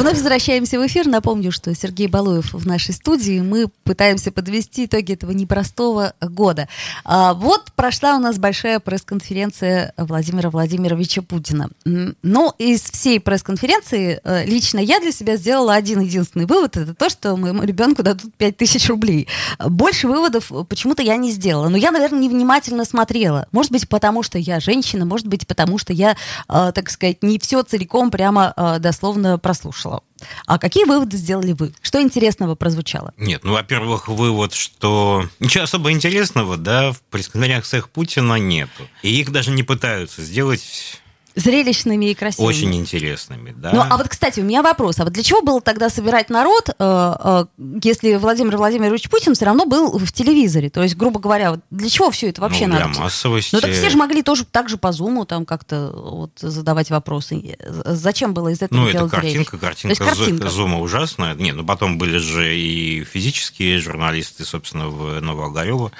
Вновь 0.00 0.14
возвращаемся 0.14 0.80
в 0.80 0.86
эфир. 0.86 1.06
Напомню, 1.06 1.52
что 1.52 1.74
Сергей 1.74 2.06
Балуев 2.06 2.54
в 2.54 2.66
нашей 2.66 2.94
студии. 2.94 3.42
Мы 3.42 3.66
пытаемся 3.84 4.32
подвести 4.32 4.86
итоги 4.86 5.12
этого 5.12 5.32
непростого 5.32 6.14
года. 6.22 6.68
А, 7.04 7.34
вот 7.34 7.70
прошла 7.76 8.16
у 8.16 8.18
нас 8.18 8.38
большая 8.38 8.80
пресс-конференция 8.80 9.92
Владимира 9.98 10.48
Владимировича 10.48 11.20
Путина. 11.20 11.68
Но 11.84 12.54
из 12.56 12.80
всей 12.80 13.20
пресс-конференции 13.20 14.22
э, 14.24 14.46
лично 14.46 14.78
я 14.78 15.00
для 15.00 15.12
себя 15.12 15.36
сделала 15.36 15.74
один 15.74 16.00
единственный 16.00 16.46
вывод. 16.46 16.78
Это 16.78 16.94
то, 16.94 17.10
что 17.10 17.36
моему 17.36 17.62
ребенку 17.62 18.02
дадут 18.02 18.34
5000 18.38 18.88
рублей. 18.88 19.28
Больше 19.58 20.08
выводов 20.08 20.50
почему-то 20.70 21.02
я 21.02 21.18
не 21.18 21.30
сделала. 21.30 21.68
Но 21.68 21.76
я, 21.76 21.90
наверное, 21.90 22.20
невнимательно 22.20 22.86
смотрела. 22.86 23.48
Может 23.52 23.70
быть, 23.70 23.86
потому 23.86 24.22
что 24.22 24.38
я 24.38 24.60
женщина, 24.60 25.04
может 25.04 25.26
быть, 25.26 25.46
потому 25.46 25.76
что 25.76 25.92
я, 25.92 26.16
э, 26.48 26.72
так 26.74 26.88
сказать, 26.88 27.22
не 27.22 27.38
все 27.38 27.62
целиком 27.64 28.10
прямо 28.10 28.54
э, 28.56 28.78
дословно 28.78 29.38
прослушала 29.38 29.89
послушала. 29.90 30.02
А 30.46 30.58
какие 30.58 30.84
выводы 30.84 31.16
сделали 31.16 31.52
вы? 31.52 31.72
Что 31.82 32.00
интересного 32.00 32.54
прозвучало? 32.54 33.12
Нет, 33.16 33.44
ну, 33.44 33.52
во-первых, 33.52 34.08
вывод, 34.08 34.52
что 34.52 35.28
ничего 35.38 35.64
особо 35.64 35.90
интересного, 35.92 36.56
да, 36.56 36.92
в 36.92 37.00
пресс-конференциях 37.02 37.88
Путина 37.88 38.34
нету. 38.34 38.88
И 39.02 39.20
их 39.20 39.32
даже 39.32 39.50
не 39.50 39.62
пытаются 39.62 40.22
сделать 40.22 41.00
Зрелищными 41.36 42.10
и 42.10 42.14
красивыми. 42.14 42.48
Очень 42.48 42.74
интересными, 42.74 43.54
да. 43.56 43.70
Ну, 43.72 43.80
а 43.80 43.96
вот, 43.96 44.08
кстати, 44.08 44.40
у 44.40 44.44
меня 44.44 44.62
вопрос. 44.62 44.98
А 44.98 45.04
вот 45.04 45.12
для 45.12 45.22
чего 45.22 45.42
было 45.42 45.60
тогда 45.60 45.88
собирать 45.88 46.28
народ, 46.28 46.70
э, 46.70 46.74
э, 46.78 47.44
если 47.82 48.16
Владимир 48.16 48.56
Владимирович 48.56 49.08
Путин 49.08 49.34
все 49.34 49.44
равно 49.44 49.64
был 49.66 49.96
в 49.98 50.12
телевизоре? 50.12 50.70
То 50.70 50.82
есть, 50.82 50.96
грубо 50.96 51.20
говоря, 51.20 51.52
вот 51.52 51.60
для 51.70 51.88
чего 51.88 52.10
все 52.10 52.28
это 52.30 52.40
вообще 52.40 52.66
ну, 52.66 52.76
для 52.76 52.88
надо? 52.88 53.00
массовости. 53.00 53.54
Ну, 53.54 53.60
так 53.60 53.70
все 53.70 53.90
же 53.90 53.96
могли 53.96 54.22
тоже 54.22 54.44
так 54.44 54.68
же 54.68 54.76
по 54.76 54.92
зуму 54.92 55.24
там 55.24 55.46
как-то 55.46 55.92
вот 55.94 56.32
задавать 56.40 56.90
вопросы. 56.90 57.56
Зачем 57.84 58.34
было 58.34 58.48
из 58.48 58.60
этого 58.60 58.80
ну, 58.80 58.90
делать 58.90 59.12
это 59.12 59.20
картинка, 59.20 59.58
картинка, 59.58 59.96
То 59.96 60.02
есть, 60.04 60.18
картинка. 60.18 60.50
зума 60.50 60.78
ужасная. 60.78 61.34
Не, 61.34 61.52
ну, 61.52 61.64
потом 61.64 61.96
были 61.96 62.18
же 62.18 62.56
и 62.56 63.04
физические 63.04 63.78
журналисты, 63.78 64.44
собственно, 64.44 64.88
в 64.88 65.20
Новоогарево 65.20 65.70
и 65.80 65.92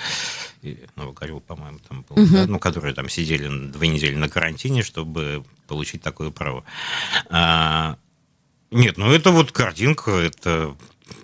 Новогорел, 0.96 1.40
по-моему, 1.40 1.79
там 1.88 2.03
был, 2.09 2.16
Мгм. 2.23 2.33
да, 2.33 2.46
ну, 2.46 2.59
которые 2.59 2.94
там 2.94 3.09
сидели 3.09 3.49
две 3.70 3.88
недели 3.88 4.14
на 4.14 4.29
карантине, 4.29 4.83
чтобы 4.83 5.44
получить 5.66 6.03
такое 6.03 6.31
право. 6.31 6.64
А, 7.31 7.96
нет, 8.70 8.99
ну 8.99 9.11
это 9.11 9.31
вот 9.31 9.53
картинка, 9.53 10.11
это 10.12 10.77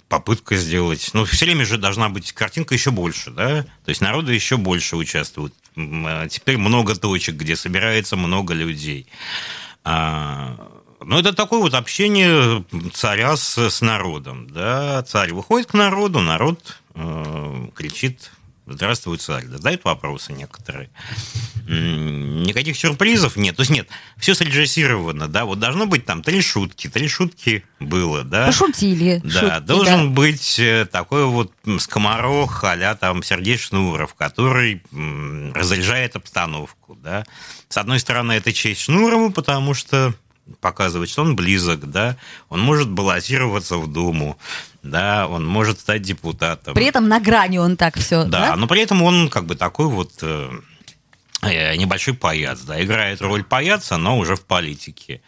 попытка 0.08 0.56
сделать. 0.56 1.10
Ну, 1.12 1.24
все 1.24 1.44
время 1.46 1.64
же 1.64 1.78
должна 1.78 2.08
быть 2.08 2.32
картинка 2.32 2.74
еще 2.74 2.90
больше, 2.90 3.30
да? 3.30 3.62
То 3.84 3.88
есть 3.88 4.00
народу 4.00 4.32
еще 4.32 4.56
больше 4.56 4.96
участвует. 4.96 5.52
А 5.76 6.26
Теперь 6.28 6.56
много 6.56 6.94
точек, 6.94 7.34
где 7.36 7.56
собирается 7.56 8.16
много 8.16 8.54
людей. 8.54 9.06
А, 9.84 10.56
ну, 11.04 11.18
это 11.18 11.32
такое 11.32 11.60
вот 11.60 11.74
общение 11.74 12.64
царя 12.92 13.36
с, 13.36 13.58
с 13.58 13.80
народом, 13.80 14.48
да? 14.50 15.02
Царь 15.02 15.32
выходит 15.32 15.68
к 15.68 15.74
народу, 15.74 16.20
народ 16.20 16.80
э, 16.94 17.68
кричит 17.74 18.30
«Здравствуй, 18.66 19.18
царь!» 19.18 19.46
Задают 19.46 19.84
вопросы 19.84 20.32
некоторые. 20.32 20.90
Никаких 21.68 22.76
сюрпризов 22.76 23.36
нет. 23.36 23.56
То 23.56 23.62
есть 23.62 23.70
нет, 23.70 23.88
все 24.18 24.34
срежиссировано, 24.34 25.28
да? 25.28 25.44
Вот 25.44 25.60
должно 25.60 25.86
быть 25.86 26.04
там 26.04 26.22
три 26.22 26.40
шутки. 26.40 26.88
Три 26.88 27.06
шутки 27.06 27.64
было, 27.78 28.24
да? 28.24 28.46
Пошутили. 28.46 29.20
Да, 29.24 29.30
шутки, 29.30 29.66
должен 29.66 30.08
да. 30.08 30.14
быть 30.14 30.58
э, 30.58 30.86
такой 30.90 31.26
вот 31.26 31.52
скоморох 31.78 32.64
а 32.64 32.94
там 32.96 33.22
Сергей 33.22 33.56
Шнуров, 33.56 34.14
который 34.14 34.82
разряжает 35.54 36.16
обстановку, 36.16 36.96
да. 36.96 37.24
С 37.68 37.76
одной 37.76 38.00
стороны, 38.00 38.32
это 38.32 38.52
честь 38.52 38.82
Шнурову, 38.82 39.30
потому 39.30 39.74
что 39.74 40.14
показывает, 40.60 41.10
что 41.10 41.22
он 41.22 41.36
близок, 41.36 41.90
да, 41.90 42.16
он 42.48 42.60
может 42.60 42.90
баллотироваться 42.90 43.76
в 43.76 43.90
Думу, 43.90 44.38
да, 44.82 45.26
он 45.26 45.46
может 45.46 45.80
стать 45.80 46.02
депутатом. 46.02 46.74
При 46.74 46.86
этом 46.86 47.08
на 47.08 47.20
грани 47.20 47.58
он 47.58 47.76
так 47.76 47.96
все. 47.96 48.24
Да, 48.24 48.56
но 48.56 48.66
при 48.66 48.82
этом 48.82 49.02
он 49.02 49.28
как 49.28 49.46
бы 49.46 49.56
такой 49.56 49.86
вот 49.86 50.12
э, 50.22 50.50
э, 51.42 51.76
небольшой 51.76 52.14
паяц, 52.14 52.60
да, 52.60 52.82
играет 52.82 53.20
роль 53.20 53.44
паяца, 53.44 53.96
но 53.96 54.18
уже 54.18 54.36
в 54.36 54.44
политике. 54.44 55.20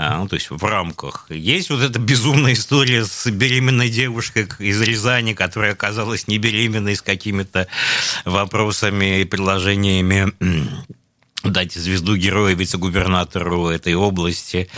А, 0.00 0.18
Ну, 0.18 0.28
то 0.28 0.34
есть 0.34 0.50
в 0.50 0.64
рамках. 0.64 1.26
Есть 1.28 1.70
вот 1.70 1.82
эта 1.82 1.98
безумная 1.98 2.52
история 2.52 3.04
с 3.04 3.28
беременной 3.28 3.88
девушкой 3.90 4.48
из 4.60 4.80
Рязани, 4.80 5.34
которая 5.34 5.72
оказалась 5.72 6.28
не 6.28 6.38
беременной 6.38 6.94
с 6.94 7.02
какими-то 7.02 7.66
вопросами 8.24 9.22
и 9.22 9.24
предложениями 9.24 10.32
дать 11.50 11.72
звезду 11.72 12.16
героя 12.16 12.54
вице-губернатору 12.54 13.68
этой 13.68 13.94
области. 13.94 14.68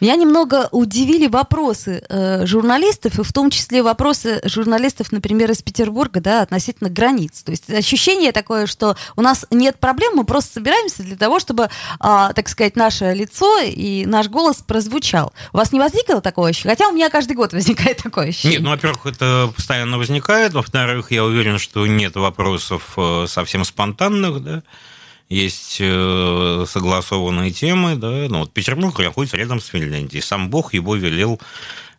Меня 0.00 0.14
немного 0.14 0.68
удивили 0.70 1.26
вопросы 1.26 2.04
э, 2.08 2.46
журналистов, 2.46 3.18
и 3.18 3.22
в 3.22 3.32
том 3.32 3.50
числе 3.50 3.82
вопросы 3.82 4.40
журналистов, 4.44 5.10
например, 5.10 5.50
из 5.50 5.60
Петербурга, 5.62 6.20
да, 6.20 6.42
относительно 6.42 6.88
границ. 6.88 7.42
То 7.42 7.50
есть 7.50 7.68
ощущение 7.68 8.30
такое, 8.30 8.66
что 8.66 8.96
у 9.16 9.22
нас 9.22 9.44
нет 9.50 9.80
проблем, 9.80 10.12
мы 10.14 10.24
просто 10.24 10.54
собираемся 10.54 11.02
для 11.02 11.16
того, 11.16 11.40
чтобы, 11.40 11.68
а, 11.98 12.32
так 12.32 12.48
сказать, 12.48 12.76
наше 12.76 13.12
лицо 13.12 13.60
и 13.60 14.06
наш 14.06 14.28
голос 14.28 14.58
прозвучал. 14.58 15.32
У 15.52 15.56
вас 15.56 15.72
не 15.72 15.80
возникло 15.80 16.20
такое 16.20 16.50
ощущение? 16.50 16.76
Хотя 16.76 16.88
у 16.90 16.92
меня 16.92 17.10
каждый 17.10 17.34
год 17.34 17.52
возникает 17.52 17.96
такое 18.02 18.28
ощущение. 18.28 18.58
Нет, 18.58 18.64
ну, 18.64 18.70
во-первых, 18.70 19.06
это 19.06 19.52
постоянно 19.54 19.98
возникает. 19.98 20.52
Во-вторых, 20.52 21.10
я 21.10 21.24
уверен, 21.24 21.58
что 21.58 21.86
нет 21.88 22.14
вопросов 22.14 22.92
э, 22.96 23.26
совсем 23.26 23.64
спонтанных, 23.64 24.44
да. 24.44 24.62
Есть 25.28 25.76
э, 25.80 26.64
согласованные 26.66 27.50
темы, 27.50 27.96
да. 27.96 28.08
Ну, 28.28 28.40
вот 28.40 28.52
Петербург 28.52 28.98
находится 28.98 29.36
рядом 29.36 29.60
с 29.60 29.66
Финляндией. 29.66 30.22
Сам 30.22 30.48
Бог 30.48 30.72
его 30.72 30.96
велел 30.96 31.38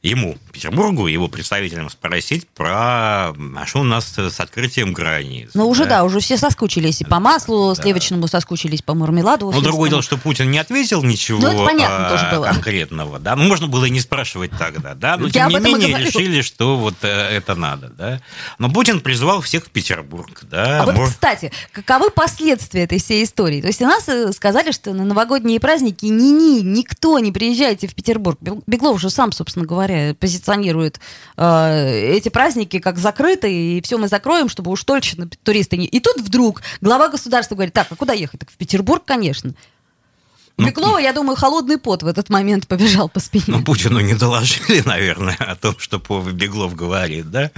ему, 0.02 0.38
Петербургу, 0.54 1.08
его 1.08 1.28
представителям 1.28 1.90
спросить 1.90 2.48
про, 2.48 3.30
а 3.30 3.66
что 3.66 3.82
у 3.82 3.84
нас 3.84 4.14
с 4.18 4.40
открытием 4.40 4.94
границ. 4.94 5.52
Ну, 5.54 5.68
уже 5.68 5.86
да, 5.86 6.04
уже 6.04 6.20
все 6.22 6.38
соскучились 6.38 7.02
и 7.02 7.06
по 7.06 7.20
маслу 7.20 7.74
Да. 7.76 7.82
сливочному 7.82 8.28
соскучились, 8.28 8.82
по 8.82 8.94
мармеладу. 8.94 9.52
Ну, 9.52 9.62
другое 9.62 9.90
дело, 9.90 10.02
что 10.02 10.18
Путин 10.18 10.52
не 10.52 10.58
ответил 10.58 11.04
ничего 11.04 11.40
Ну, 11.42 11.50
это 11.50 11.66
понятно 11.66 12.08
а, 12.08 12.10
тоже 12.10 12.30
было. 12.32 12.46
конкретного, 12.46 13.20
да. 13.20 13.36
Ну, 13.36 13.44
можно 13.44 13.68
было 13.68 13.86
и 13.86 13.90
не 13.90 14.00
спрашивать 14.00 14.52
тогда, 14.58 14.96
да. 14.96 15.18
Но, 15.18 15.28
Я 15.28 15.32
тем 15.32 15.56
об 15.56 15.64
не 15.64 15.74
менее, 15.74 15.98
решили, 15.98 16.42
что 16.42 16.78
вот 16.78 16.96
э, 17.02 17.08
это 17.08 17.56
надо, 17.56 17.90
да. 17.90 18.22
Но 18.58 18.70
Путин 18.72 19.02
призвал 19.02 19.42
всех 19.42 19.66
в 19.66 19.70
Петербург, 19.70 20.44
да. 20.44 20.82
А 20.82 20.86
вот, 20.86 21.10
кстати, 21.10 21.52
каковы 21.74 22.10
последствия 22.10 22.84
этой 22.84 23.00
всей 23.00 23.24
истории? 23.26 23.62
То 23.62 23.68
есть 23.68 23.82
у 23.82 23.86
нас 23.86 24.08
э, 24.08 24.32
сказали, 24.32 24.72
что 24.72 24.94
на 24.94 25.04
новогодние 25.04 25.60
праздники 25.60 26.06
ни-ни, 26.06 26.62
никто 26.62 27.20
не 27.20 27.32
приезжайте 27.34 27.88
в 27.88 27.96
Петербург. 27.96 28.40
Беглов 28.66 29.00
же 29.02 29.10
сам, 29.10 29.32
собственно 29.34 29.66
говоря, 29.66 29.89
позиционирует 30.20 31.00
э, 31.38 32.16
эти 32.16 32.30
праздники 32.30 32.80
как 32.80 32.98
закрытые, 32.98 33.78
и 33.78 33.82
все 33.82 33.98
мы 33.98 34.08
закроем, 34.08 34.50
чтобы 34.50 34.72
уж 34.72 34.84
точно 34.84 35.30
туристы 35.44 35.78
не... 35.78 35.86
И 35.86 36.00
тут 36.00 36.22
вдруг 36.22 36.62
глава 36.82 37.10
государства 37.10 37.56
говорит, 37.56 37.74
так, 37.74 37.88
а 37.90 37.96
куда 37.96 38.14
ехать? 38.14 38.40
Так 38.40 38.52
в 38.52 38.58
Петербург, 38.58 39.04
конечно. 39.06 39.54
Ну, 40.58 40.98
я 40.98 41.14
думаю, 41.14 41.36
холодный 41.38 41.78
пот 41.78 42.04
в 42.04 42.08
этот 42.08 42.30
момент 42.30 42.68
побежал 42.68 43.08
по 43.10 43.20
спине. 43.20 43.46
Ну, 43.48 43.64
Путину 43.64 44.00
не 44.02 44.14
доложили, 44.14 44.82
наверное, 44.86 45.36
о 45.36 45.56
том, 45.56 45.76
что 45.78 46.00
Беглов 46.32 46.76
говорит, 46.76 47.32
да? 47.32 47.52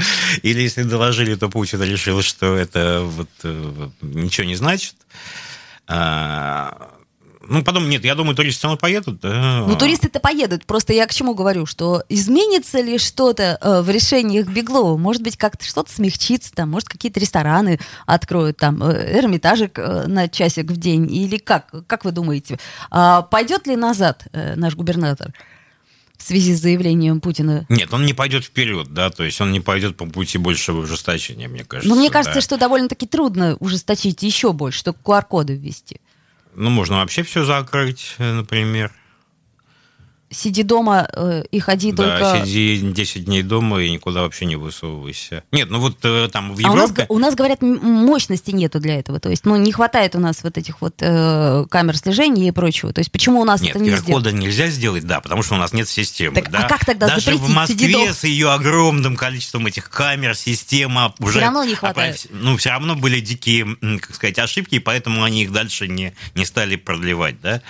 Или 0.44 0.62
если 0.62 0.84
доложили, 0.84 1.36
то 1.36 1.50
Путин 1.50 1.82
решил, 1.82 2.22
что 2.22 2.56
это 2.56 3.02
вот 3.04 3.30
э, 3.44 3.90
ничего 4.02 4.46
не 4.46 4.56
значит. 4.56 4.96
А, 5.88 6.92
ну, 7.52 7.64
потом, 7.64 7.90
нет, 7.90 8.06
я 8.06 8.16
думаю, 8.16 8.36
туристы 8.36 8.60
все 8.60 8.68
равно 8.68 8.78
поедут, 8.78 9.20
да. 9.20 9.66
Ну, 9.68 9.76
туристы-то 9.76 10.20
поедут. 10.20 10.66
Просто 10.66 10.94
я 10.94 11.06
к 11.06 11.14
чему 11.14 11.34
говорю, 11.34 11.66
что 11.66 12.04
изменится 12.08 12.80
ли 12.80 12.98
что-то 12.98 13.58
э, 13.62 13.82
в 13.82 13.90
решениях 13.90 14.48
Беглова? 14.48 14.98
Может 14.98 15.22
быть, 15.22 15.36
как-то 15.36 15.66
что-то 15.66 15.92
смягчится, 15.92 16.54
там, 16.54 16.70
может, 16.70 16.88
какие-то 16.88 17.20
рестораны 17.20 17.80
откроют, 18.06 18.58
там, 18.58 18.82
э, 18.82 19.20
эрмитажик 19.20 19.78
э, 19.78 20.08
на 20.08 20.30
часик 20.30 20.72
в 20.72 20.78
день, 20.78 21.14
или 21.14 21.38
как? 21.38 21.74
Как 21.88 22.06
вы 22.06 22.12
думаете? 22.12 22.58
А 22.90 23.22
пойдет 23.22 23.68
ли 23.68 23.76
назад 23.76 24.28
э, 24.32 24.56
наш 24.56 24.76
губернатор 24.76 25.34
в 26.18 26.24
связи 26.24 26.56
с 26.56 26.62
заявлением 26.62 27.20
Путина? 27.20 27.66
Нет, 27.68 27.94
он 27.94 28.06
не 28.06 28.14
пойдет 28.14 28.46
вперед, 28.46 28.94
да, 28.94 29.10
то 29.10 29.24
есть 29.24 29.42
он 29.42 29.52
не 29.52 29.60
пойдет 29.60 29.98
по 29.98 30.06
пути 30.06 30.38
большего 30.38 30.82
ужесточения, 30.82 31.50
мне 31.50 31.66
кажется. 31.66 31.90
Но 31.90 31.96
Ну, 31.96 32.02
мне 32.02 32.10
кажется, 32.10 32.36
да. 32.36 32.42
что 32.42 32.58
довольно-таки 32.58 33.08
трудно 33.08 33.58
ужесточить 33.60 34.24
еще 34.24 34.54
больше, 34.54 34.84
только 34.84 35.00
QR-коды 35.04 35.56
ввести. 35.56 36.00
Ну, 36.56 36.70
можно 36.70 36.98
вообще 36.98 37.24
все 37.24 37.44
закрыть, 37.44 38.16
э, 38.18 38.32
например. 38.34 38.92
Сиди 40.32 40.64
дома 40.64 41.10
э, 41.14 41.44
и 41.52 41.60
ходи 41.60 41.92
Да, 41.92 42.18
только... 42.18 42.46
сиди 42.46 42.80
10 42.80 43.26
дней 43.26 43.44
дома 43.44 43.82
и 43.82 43.92
никуда 43.92 44.22
вообще 44.22 44.46
не 44.46 44.56
высовывайся. 44.56 45.44
Нет, 45.52 45.70
ну 45.70 45.80
вот 45.80 45.98
э, 46.04 46.30
там 46.32 46.54
в 46.56 46.66
А 46.66 46.72
у 46.72 46.76
нас, 46.76 46.90
Европе... 46.90 47.06
у 47.10 47.20
нас, 47.20 47.36
говорят, 47.36 47.62
мощности 47.62 48.52
нету 48.52 48.80
для 48.80 48.98
этого. 48.98 49.20
То 49.20 49.30
есть, 49.30 49.46
ну, 49.46 49.58
не 49.58 49.74
хватает 49.74 50.16
у 50.16 50.20
нас 50.20 50.44
вот 50.44 50.58
этих 50.58 50.80
вот 50.80 50.96
э, 51.00 51.66
камер 51.70 51.98
слежения 51.98 52.48
и 52.48 52.52
прочего. 52.52 52.94
То 52.94 53.00
есть, 53.00 53.12
почему 53.12 53.42
у 53.42 53.46
нас 53.46 53.62
Нет, 53.62 53.76
это 53.76 53.84
не 53.84 53.90
сделано? 53.90 54.24
QR-кода 54.24 54.32
нельзя 54.32 54.68
сделать, 54.68 55.06
да, 55.06 55.20
потому 55.20 55.44
что 55.44 55.56
у 55.56 55.58
нас 55.58 55.74
нет 55.74 55.90
системы. 55.90 56.36
Так, 56.36 56.48
а 56.48 56.52
да. 56.52 56.68
как 56.68 56.86
тогда 56.86 57.08
Даже 57.08 57.36
в 57.36 57.50
Москве 57.50 58.14
с 58.14 58.24
ее 58.24 58.52
огромным 58.52 59.18
количеством 59.18 59.68
этих 59.68 59.90
камер, 59.90 60.36
система 60.36 61.14
уже... 61.20 61.42
равно 61.42 61.66
не 61.66 61.76
хватает. 61.76 62.28
Ну, 62.30 62.56
все 62.56 62.70
равно 62.70 62.96
были 62.96 63.20
дикие, 63.20 63.76
как 64.00 64.16
сказать, 64.16 64.40
ошибки, 64.40 64.76
и 64.76 64.80
поэтому 64.80 65.24
они 65.24 65.44
их 65.44 65.52
дальше 65.52 65.88
не, 65.88 66.14
не 66.36 66.46
стали 66.46 66.78
продлевать, 66.78 67.42
да. 67.42 67.62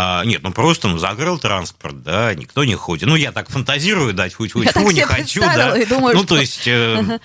А, 0.00 0.24
нет, 0.24 0.44
ну 0.44 0.52
просто 0.52 0.86
ну, 0.86 0.96
закрыл 0.98 1.40
транспорт, 1.40 2.04
да, 2.04 2.32
никто 2.32 2.62
не 2.62 2.76
ходит. 2.76 3.08
Ну, 3.08 3.16
я 3.16 3.32
так 3.32 3.48
фантазирую, 3.50 4.12
да, 4.14 4.28
тьфу 4.28 4.46
тьфу 4.46 4.62
Я 4.62 4.70
так 4.70 4.84
тьфу, 4.84 4.92
не 4.92 5.00
хочу, 5.00 5.40
да. 5.40 5.74
думаю, 5.86 6.14
ну, 6.14 6.20
что- 6.22 6.36
то 6.36 6.40
есть... 6.40 6.68
э, 6.68 7.18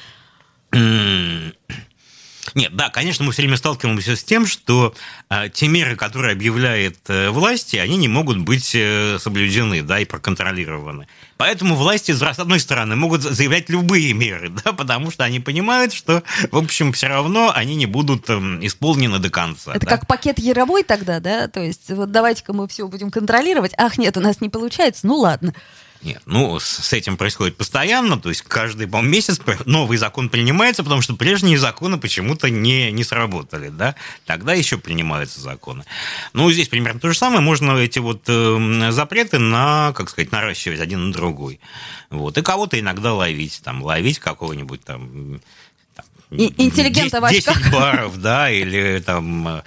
Нет, 2.56 2.76
да, 2.76 2.90
конечно, 2.90 3.26
мы 3.26 3.32
все 3.32 3.42
время 3.42 3.58
сталкиваемся 3.58 4.16
с 4.16 4.24
тем, 4.24 4.46
что 4.46 4.94
э, 5.30 5.50
те 5.50 5.68
меры, 5.68 5.96
которые 5.96 6.34
объявляет 6.34 6.98
э, 7.08 7.30
власти, 7.30 7.78
они 7.78 7.98
не 7.98 8.08
могут 8.08 8.40
быть 8.40 8.72
э, 8.76 9.18
соблюдены, 9.20 9.82
да, 9.82 10.00
и 10.00 10.06
проконтролированы. 10.06 11.08
Поэтому 11.38 11.76
власти, 11.76 12.12
с 12.12 12.22
одной 12.22 12.60
стороны, 12.60 12.96
могут 12.96 13.22
заявлять 13.24 13.70
любые 13.70 14.14
меры, 14.14 14.50
да, 14.64 14.74
потому 14.74 15.12
что 15.12 15.24
они 15.24 15.40
понимают, 15.40 15.94
что, 15.94 16.24
в 16.52 16.58
общем, 16.58 16.94
все 16.94 17.08
равно 17.08 17.52
они 17.54 17.76
не 17.76 17.86
будут 17.86 18.30
эм, 18.30 18.66
исполнены 18.66 19.20
до 19.20 19.30
конца. 19.30 19.72
Это 19.74 19.86
да. 19.86 19.98
как 19.98 20.08
пакет 20.08 20.40
Яровой 20.40 20.84
тогда, 20.84 21.20
да? 21.20 21.48
То 21.48 21.60
есть, 21.60 21.90
вот 21.90 22.12
давайте-ка 22.12 22.54
мы 22.54 22.68
все 22.68 22.88
будем 22.88 23.12
контролировать. 23.12 23.74
Ах, 23.78 23.98
нет, 23.98 24.16
у 24.18 24.22
нас 24.22 24.42
не 24.42 24.50
получается. 24.50 25.08
Ну, 25.08 25.18
ладно. 25.18 25.54
Нет, 26.04 26.22
ну, 26.26 26.60
с 26.60 26.92
этим 26.92 27.16
происходит 27.16 27.56
постоянно, 27.56 28.20
то 28.20 28.28
есть 28.28 28.42
каждый, 28.42 28.88
по 28.88 29.02
месяц 29.02 29.40
новый 29.66 29.98
закон 29.98 30.28
принимается, 30.28 30.84
потому 30.84 31.02
что 31.02 31.16
прежние 31.16 31.58
законы 31.58 31.98
почему-то 31.98 32.50
не, 32.50 32.92
не 32.92 33.06
сработали, 33.06 33.70
да, 33.70 33.96
тогда 34.26 34.54
еще 34.54 34.78
принимаются 34.78 35.40
законы. 35.40 35.86
Ну, 36.34 36.52
здесь 36.52 36.68
примерно 36.68 37.00
то 37.00 37.10
же 37.10 37.18
самое, 37.18 37.40
можно 37.40 37.78
эти 37.78 38.00
вот 38.00 38.24
э, 38.28 38.90
запреты 38.92 39.40
на, 39.40 39.94
как 39.94 40.10
сказать, 40.10 40.34
наращивать 40.34 40.82
один 40.82 41.08
на 41.08 41.14
другой, 41.14 41.62
вот, 42.10 42.38
и 42.38 42.42
кого-то 42.42 42.78
иногда 42.78 43.14
ловить, 43.14 43.62
там, 43.64 43.82
ловить 43.82 44.20
какого-нибудь 44.20 44.84
там 44.84 45.40
интеллигента 46.38 47.20
10, 47.20 47.22
в 47.22 47.26
очках. 47.26 47.58
10 47.60 47.72
баров, 47.72 48.22
да, 48.22 48.50
или 48.50 49.00
там 49.06 49.64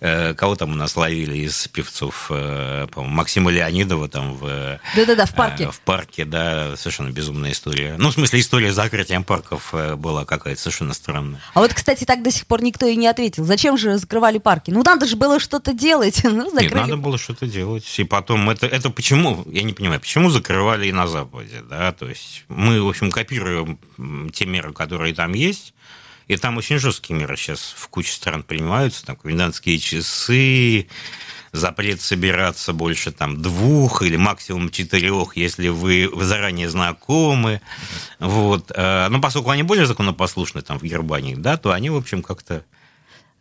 э, 0.00 0.34
кого 0.34 0.56
там 0.56 0.72
у 0.72 0.74
нас 0.74 0.96
ловили 0.96 1.38
из 1.38 1.68
певцов, 1.68 2.26
э, 2.30 2.86
Максима 2.96 3.50
Леонидова 3.50 4.08
там 4.08 4.34
в... 4.34 4.80
Да-да-да, 4.96 5.26
в 5.26 5.34
парке. 5.34 5.64
Э, 5.64 5.70
в 5.70 5.80
парке, 5.80 6.24
да, 6.24 6.76
совершенно 6.76 7.10
безумная 7.10 7.52
история. 7.52 7.96
Ну, 7.98 8.10
в 8.10 8.14
смысле, 8.14 8.40
история 8.40 8.72
с 8.72 8.74
закрытием 8.74 9.24
парков 9.24 9.70
э, 9.72 9.96
была 9.96 10.24
какая-то 10.24 10.60
совершенно 10.60 10.94
странная. 10.94 11.40
А 11.54 11.60
вот, 11.60 11.74
кстати, 11.74 12.04
так 12.04 12.22
до 12.22 12.30
сих 12.30 12.46
пор 12.46 12.62
никто 12.62 12.86
и 12.86 12.96
не 12.96 13.06
ответил. 13.06 13.44
Зачем 13.44 13.76
же 13.76 13.98
закрывали 13.98 14.38
парки? 14.38 14.70
Ну, 14.70 14.82
надо 14.82 15.06
же 15.06 15.16
было 15.16 15.38
что-то 15.38 15.72
делать. 15.72 16.22
Ну, 16.30 16.48
закрыли. 16.48 16.68
Нет, 16.68 16.74
надо 16.74 16.96
было 16.96 17.18
что-то 17.18 17.46
делать. 17.46 17.84
И 17.98 18.04
потом, 18.04 18.48
это, 18.48 18.66
это 18.66 18.88
почему, 18.88 19.44
я 19.50 19.62
не 19.62 19.74
понимаю, 19.74 20.00
почему 20.00 20.30
закрывали 20.30 20.86
и 20.86 20.92
на 20.92 21.06
Западе, 21.06 21.62
да, 21.68 21.92
то 21.92 22.08
есть 22.08 22.44
мы, 22.48 22.80
в 22.80 22.88
общем, 22.88 23.10
копируем 23.10 23.78
те 24.32 24.46
меры, 24.46 24.72
которые 24.72 25.12
там 25.12 25.34
есть, 25.34 25.74
и 26.30 26.36
там 26.36 26.58
очень 26.58 26.78
жесткие 26.78 27.18
меры 27.18 27.36
сейчас 27.36 27.74
в 27.76 27.88
куче 27.88 28.12
стран 28.12 28.44
принимаются, 28.44 29.04
там 29.04 29.16
комендантские 29.16 29.80
часы, 29.80 30.86
запрет 31.50 32.00
собираться 32.00 32.72
больше 32.72 33.10
там 33.10 33.42
двух 33.42 34.02
или 34.02 34.14
максимум 34.14 34.70
четырех, 34.70 35.36
если 35.36 35.66
вы, 35.66 36.08
заранее 36.22 36.70
знакомы. 36.70 37.60
Вот. 38.20 38.70
Э, 38.72 39.08
но 39.08 39.20
поскольку 39.20 39.50
они 39.50 39.64
более 39.64 39.86
законопослушны 39.86 40.62
там 40.62 40.78
в 40.78 40.84
Германии, 40.84 41.34
да, 41.34 41.56
то 41.56 41.72
они, 41.72 41.90
в 41.90 41.96
общем, 41.96 42.22
как-то 42.22 42.64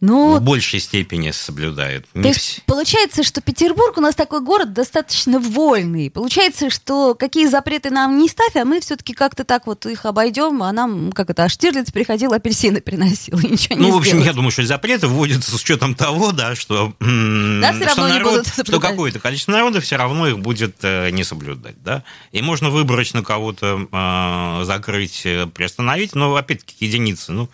ну, 0.01 0.37
в 0.37 0.41
большей 0.41 0.79
степени 0.79 1.31
соблюдают. 1.31 2.05
То 2.13 2.19
есть 2.21 2.61
получается, 2.65 3.23
что 3.23 3.41
Петербург 3.41 3.97
у 3.97 4.01
нас 4.01 4.15
такой 4.15 4.41
город 4.41 4.73
достаточно 4.73 5.39
вольный. 5.39 6.09
Получается, 6.09 6.69
что 6.69 7.15
какие 7.15 7.47
запреты 7.47 7.89
нам 7.89 8.17
не 8.17 8.29
ставь, 8.29 8.55
а 8.55 8.63
мы 8.63 8.79
все-таки 8.79 9.13
как-то 9.13 9.43
так 9.43 9.67
вот 9.67 9.85
их 9.85 10.05
обойдем, 10.05 10.63
а 10.63 10.71
нам, 10.71 11.11
как 11.11 11.29
это, 11.29 11.43
а 11.43 11.49
Штирлиц 11.49 11.91
приходил, 11.91 12.31
апельсины 12.31 12.79
приносил, 12.89 13.39
и 13.39 13.49
ничего 13.49 13.75
ну, 13.75 13.81
не 13.81 13.87
Ну, 13.89 13.95
в 13.95 13.97
общем, 13.97 14.11
сделать. 14.11 14.27
я 14.27 14.33
думаю, 14.33 14.51
что 14.51 14.65
запреты 14.65 15.07
вводятся 15.07 15.51
с 15.51 15.61
учетом 15.61 15.95
того, 15.95 16.31
да, 16.31 16.55
что, 16.55 16.93
да, 16.99 17.73
все 17.73 17.89
что, 17.89 18.07
народ, 18.07 18.47
что 18.47 18.79
какое-то 18.79 19.19
количество 19.19 19.51
народа 19.51 19.81
все 19.81 19.97
равно 19.97 20.27
их 20.27 20.39
будет 20.39 20.77
э, 20.81 21.09
не 21.11 21.25
соблюдать, 21.25 21.75
да. 21.83 22.03
И 22.31 22.41
можно 22.41 22.69
выборочно 22.69 23.21
кого-то 23.21 23.87
э, 23.91 24.63
закрыть, 24.65 25.21
э, 25.25 25.47
приостановить, 25.47 26.15
но, 26.15 26.35
опять-таки, 26.35 26.85
единицы, 26.85 27.33
ну, 27.33 27.49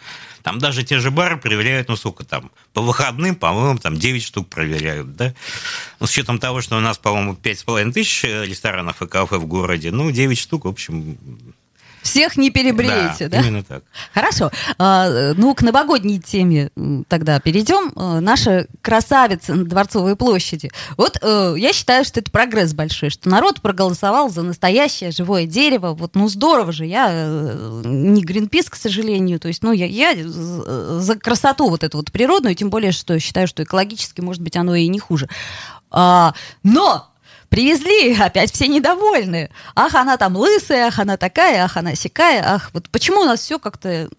там 0.45 0.59
даже 0.59 0.83
те 0.83 0.99
же 0.99 1.09
бары 1.09 1.37
проверяют, 1.37 1.89
ну, 1.89 1.95
сколько 1.95 2.23
там, 2.23 2.51
по 2.71 2.81
выходным, 2.81 3.35
по-моему, 3.35 3.79
там 3.79 3.97
9 3.97 4.21
штук 4.21 4.47
проверяют, 4.47 5.15
да? 5.15 5.33
Ну, 5.99 6.05
с 6.05 6.11
учетом 6.11 6.37
того, 6.37 6.61
что 6.61 6.77
у 6.77 6.79
нас, 6.81 6.99
по-моему, 6.99 7.33
5,5 7.33 7.91
тысяч 7.91 8.23
ресторанов 8.23 9.01
и 9.01 9.07
кафе 9.07 9.37
в 9.37 9.47
городе, 9.47 9.89
ну, 9.89 10.11
9 10.11 10.37
штук, 10.37 10.65
в 10.65 10.67
общем, 10.67 11.17
всех 12.05 12.37
не 12.37 12.51
перебреете, 12.51 13.27
да? 13.27 13.41
да? 13.41 13.47
именно 13.47 13.63
так. 13.63 13.83
Хорошо. 14.13 14.51
А, 14.77 15.33
ну, 15.35 15.53
к 15.55 15.61
новогодней 15.63 16.19
теме 16.19 16.69
тогда 17.07 17.39
перейдем. 17.39 17.91
А, 17.95 18.21
наша 18.21 18.67
красавица 18.81 19.55
на 19.55 19.65
Дворцовой 19.65 20.15
площади. 20.15 20.69
Вот 20.97 21.17
э, 21.21 21.55
я 21.57 21.73
считаю, 21.73 22.05
что 22.05 22.19
это 22.19 22.31
прогресс 22.31 22.73
большой, 22.73 23.09
что 23.09 23.27
народ 23.27 23.61
проголосовал 23.61 24.29
за 24.29 24.43
настоящее 24.43 25.11
живое 25.11 25.47
дерево. 25.47 25.93
Вот, 25.93 26.15
ну, 26.15 26.29
здорово 26.29 26.71
же. 26.71 26.85
Я 26.85 27.09
э, 27.11 27.81
не 27.85 28.21
Гринпис, 28.21 28.69
к 28.69 28.75
сожалению. 28.75 29.39
То 29.39 29.47
есть, 29.47 29.63
ну, 29.63 29.71
я, 29.71 29.87
я 29.87 30.13
за 30.15 31.15
красоту 31.17 31.69
вот 31.69 31.83
эту 31.83 31.97
вот 31.97 32.11
природную, 32.11 32.55
тем 32.55 32.69
более, 32.69 32.91
что 32.91 33.19
считаю, 33.19 33.47
что 33.47 33.63
экологически, 33.63 34.21
может 34.21 34.43
быть, 34.43 34.55
оно 34.55 34.75
и 34.75 34.87
не 34.87 34.99
хуже. 34.99 35.27
А, 35.89 36.33
но 36.61 37.07
Привезли, 37.55 38.13
опять 38.19 38.51
все 38.51 38.67
недовольны. 38.67 39.49
Ах, 39.75 39.95
она 39.95 40.17
там 40.17 40.35
лысая, 40.35 40.87
ах, 40.87 40.99
она 40.99 41.15
такая, 41.15 41.63
ах, 41.63 41.77
она 41.77 41.95
сякая, 41.95 42.43
ах, 42.45 42.71
вот 42.73 42.89
почему 42.89 43.21
у 43.21 43.23
нас 43.23 43.39
все 43.39 43.59
как-то 43.59 44.09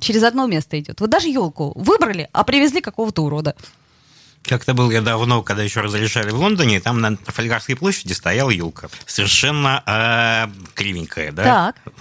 через 0.00 0.22
одно 0.22 0.46
место 0.46 0.78
идет? 0.78 1.00
Вот 1.00 1.10
даже 1.10 1.26
елку 1.26 1.72
выбрали, 1.74 2.28
а 2.32 2.44
привезли 2.44 2.80
какого-то 2.80 3.22
урода. 3.22 3.56
Как-то 4.42 4.74
был 4.74 4.92
я 4.92 5.00
давно, 5.00 5.42
когда 5.42 5.64
еще 5.64 5.80
разрешали 5.80 6.30
в 6.30 6.36
Лондоне, 6.36 6.80
там 6.80 7.00
на 7.00 7.16
Трафальгарской 7.16 7.74
площади 7.74 8.12
стояла 8.12 8.50
елка. 8.50 8.88
Совершенно 9.06 9.82
э, 9.86 10.72
кривенькая, 10.74 11.32
да? 11.32 11.42
Так. 11.74 11.94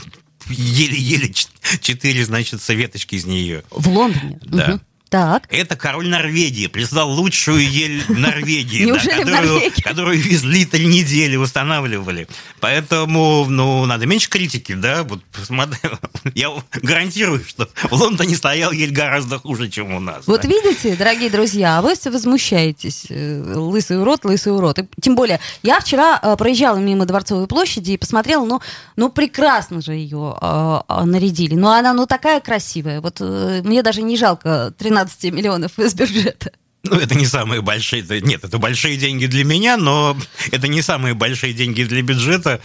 Еле-еле 0.47 1.33
четыре, 1.81 2.23
значит, 2.23 2.61
веточки 2.69 3.15
из 3.15 3.25
нее. 3.25 3.63
В 3.71 3.89
Лондоне? 3.89 4.37
Да. 4.43 4.73
Угу. 4.73 4.81
Так. 5.13 5.43
Это 5.49 5.75
король 5.75 6.07
Норвегии 6.07 6.65
прислал 6.65 7.07
лучшую 7.11 7.69
ель 7.69 8.03
Норвегии, 8.09 8.91
да, 9.23 9.81
которую, 9.83 10.17
везли 10.17 10.65
три 10.65 10.87
недели, 10.87 11.35
устанавливали. 11.35 12.27
Поэтому, 12.59 13.45
ну, 13.47 13.85
надо 13.85 14.07
меньше 14.07 14.27
критики, 14.27 14.73
да. 14.73 15.03
Вот, 15.03 15.19
я 16.33 16.49
гарантирую, 16.81 17.45
что 17.45 17.69
в 17.83 17.93
Лондоне 17.93 18.35
стоял 18.35 18.71
ель 18.71 18.91
гораздо 18.91 19.37
хуже, 19.37 19.69
чем 19.69 19.93
у 19.93 19.99
нас. 19.99 20.25
Вот 20.25 20.41
да. 20.41 20.47
видите, 20.47 20.95
дорогие 20.95 21.29
друзья, 21.29 21.77
а 21.77 21.83
вы 21.83 21.93
все 21.93 22.09
возмущаетесь. 22.09 23.05
Э, 23.09 23.53
Лысый 23.55 24.01
урод, 24.01 24.25
лысый 24.25 24.51
урод. 24.51 24.79
И 24.79 24.87
тем 24.99 25.15
более, 25.15 25.39
я 25.61 25.79
вчера 25.79 26.19
э, 26.23 26.35
проезжала 26.37 26.79
мимо 26.79 27.05
Дворцовой 27.05 27.45
площади 27.45 27.91
и 27.91 27.97
посмотрела, 27.97 28.45
ну, 28.45 28.61
ну 28.95 29.09
прекрасно 29.09 29.79
же 29.79 29.93
ее 29.93 30.35
э, 30.41 30.79
э, 30.89 31.03
нарядили. 31.03 31.53
Ну, 31.53 31.67
она, 31.67 31.93
ну, 31.93 32.07
такая 32.07 32.39
красивая. 32.39 32.99
Вот 32.99 33.17
э, 33.19 33.61
мне 33.63 33.83
даже 33.83 34.01
не 34.01 34.17
жалко 34.17 34.73
13 34.75 35.02
миллионов 35.31 35.77
из 35.79 35.93
бюджета. 35.93 36.51
Ну, 36.85 36.97
это 36.97 37.15
не 37.15 37.25
самые 37.25 37.61
большие... 37.61 38.03
Нет, 38.21 38.43
это 38.43 38.57
большие 38.57 38.97
деньги 38.97 39.25
для 39.25 39.45
меня, 39.45 39.77
но 39.77 40.17
это 40.51 40.67
не 40.67 40.81
самые 40.81 41.13
большие 41.13 41.53
деньги 41.53 41.83
для 41.83 42.01
бюджета. 42.01 42.59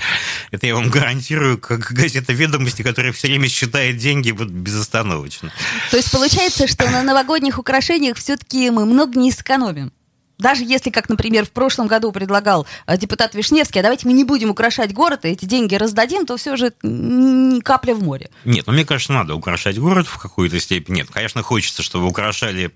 Это 0.51 0.67
я 0.67 0.75
вам 0.75 0.91
гарантирую, 0.91 1.57
как 1.59 1.93
газета 1.93 2.33
«Ведомости», 2.33 2.83
которая 2.83 3.13
все 3.13 3.29
время 3.29 3.49
считает 3.49 3.99
деньги 3.99 4.33
вот 4.33 4.49
безостановочно. 4.49 5.53
То 5.93 5.97
есть 5.97 6.11
получается, 6.11 6.67
что 6.67 6.91
на 6.91 7.05
новогодних 7.05 7.61
украшениях 7.61 8.17
все-таки 8.17 8.71
мы 8.71 8.87
много 8.87 9.21
не 9.21 9.31
сэкономим? 9.31 9.93
Даже 10.39 10.63
если, 10.63 10.91
как, 10.91 11.09
например, 11.09 11.45
в 11.45 11.51
прошлом 11.51 11.89
году 11.89 12.13
предлагал 12.13 12.67
э, 12.87 12.97
депутат 12.97 13.35
Вишневский, 13.35 13.81
а 13.81 13.83
давайте 13.83 14.07
мы 14.07 14.13
не 14.13 14.25
будем 14.25 14.51
украшать 14.51 14.93
город, 14.93 15.25
и 15.25 15.29
эти 15.29 15.45
деньги 15.45 15.75
раздадим, 15.75 16.27
то 16.27 16.37
все 16.37 16.57
же 16.57 16.73
не 16.83 17.61
капля 17.61 17.95
в 17.95 18.03
море. 18.03 18.31
Нет, 18.45 18.67
ну 18.67 18.73
мне 18.73 18.85
кажется, 18.85 19.13
надо 19.13 19.35
украшать 19.35 19.79
город 19.79 20.07
в 20.07 20.19
какой-то 20.19 20.61
степени. 20.61 20.99
Нет, 20.99 21.09
конечно, 21.11 21.43
хочется, 21.43 21.83
чтобы 21.83 22.07
украшали 22.07 22.73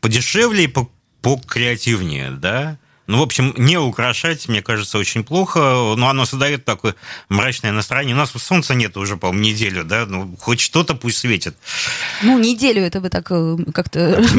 подешевле 0.00 0.64
и 0.64 0.74
покреативнее, 1.22 2.30
да. 2.32 2.78
Ну, 3.06 3.18
в 3.18 3.22
общем, 3.22 3.54
не 3.56 3.78
украшать, 3.78 4.48
мне 4.48 4.62
кажется, 4.62 4.98
очень 4.98 5.22
плохо. 5.22 5.94
Но 5.96 6.08
оно 6.08 6.26
создает 6.26 6.64
такое 6.64 6.96
мрачное 7.28 7.70
настроение. 7.72 8.14
У 8.14 8.18
нас 8.18 8.32
солнца 8.36 8.74
нет 8.74 8.96
уже, 8.96 9.16
по-моему, 9.16 9.44
неделю, 9.44 9.84
да? 9.84 10.06
Ну, 10.06 10.36
хоть 10.40 10.60
что-то 10.60 10.94
пусть 10.94 11.18
светит. 11.18 11.56
Ну, 12.22 12.38
неделю 12.38 12.82
это 12.82 13.00
вы 13.00 13.08
так 13.08 13.26
э, 13.30 13.56
как-то... 13.72 14.24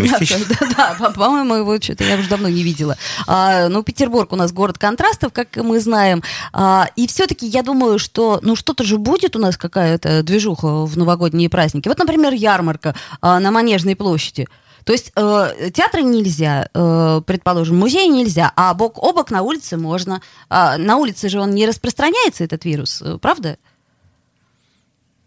Да, 0.77 0.95
да, 0.99 1.09
по-моему, 1.11 1.55
его 1.55 1.79
что-то 1.81 2.03
я 2.03 2.17
уже 2.17 2.27
давно 2.27 2.49
не 2.49 2.61
видела. 2.61 2.97
А, 3.25 3.69
ну, 3.69 3.83
Петербург 3.83 4.31
у 4.33 4.35
нас 4.35 4.51
город 4.51 4.77
контрастов, 4.77 5.31
как 5.31 5.55
мы 5.55 5.79
знаем. 5.79 6.23
А, 6.51 6.89
и 6.95 7.07
все-таки 7.07 7.47
я 7.47 7.63
думаю, 7.63 7.99
что, 7.99 8.39
ну, 8.43 8.55
что-то 8.55 8.83
же 8.83 8.97
будет 8.97 9.35
у 9.35 9.39
нас 9.39 9.57
какая-то 9.57 10.23
движуха 10.23 10.85
в 10.85 10.97
новогодние 10.97 11.49
праздники. 11.49 11.87
Вот, 11.87 11.97
например, 11.97 12.33
ярмарка 12.33 12.95
а, 13.21 13.39
на 13.39 13.51
Манежной 13.51 13.95
площади. 13.95 14.47
То 14.87 14.93
есть 14.93 15.11
э, 15.17 15.69
театры 15.73 16.01
нельзя, 16.01 16.69
э, 16.73 17.21
предположим, 17.25 17.77
музей 17.77 18.07
нельзя, 18.07 18.53
а 18.55 18.73
бок 18.73 18.97
о 18.97 19.11
бок 19.11 19.31
на 19.31 19.41
улице 19.41 19.75
можно. 19.75 20.21
А 20.47 20.77
на 20.77 20.95
улице 20.95 21.27
же 21.27 21.41
он 21.41 21.51
не 21.51 21.67
распространяется, 21.67 22.45
этот 22.45 22.63
вирус, 22.63 23.01
э, 23.01 23.17
правда? 23.21 23.57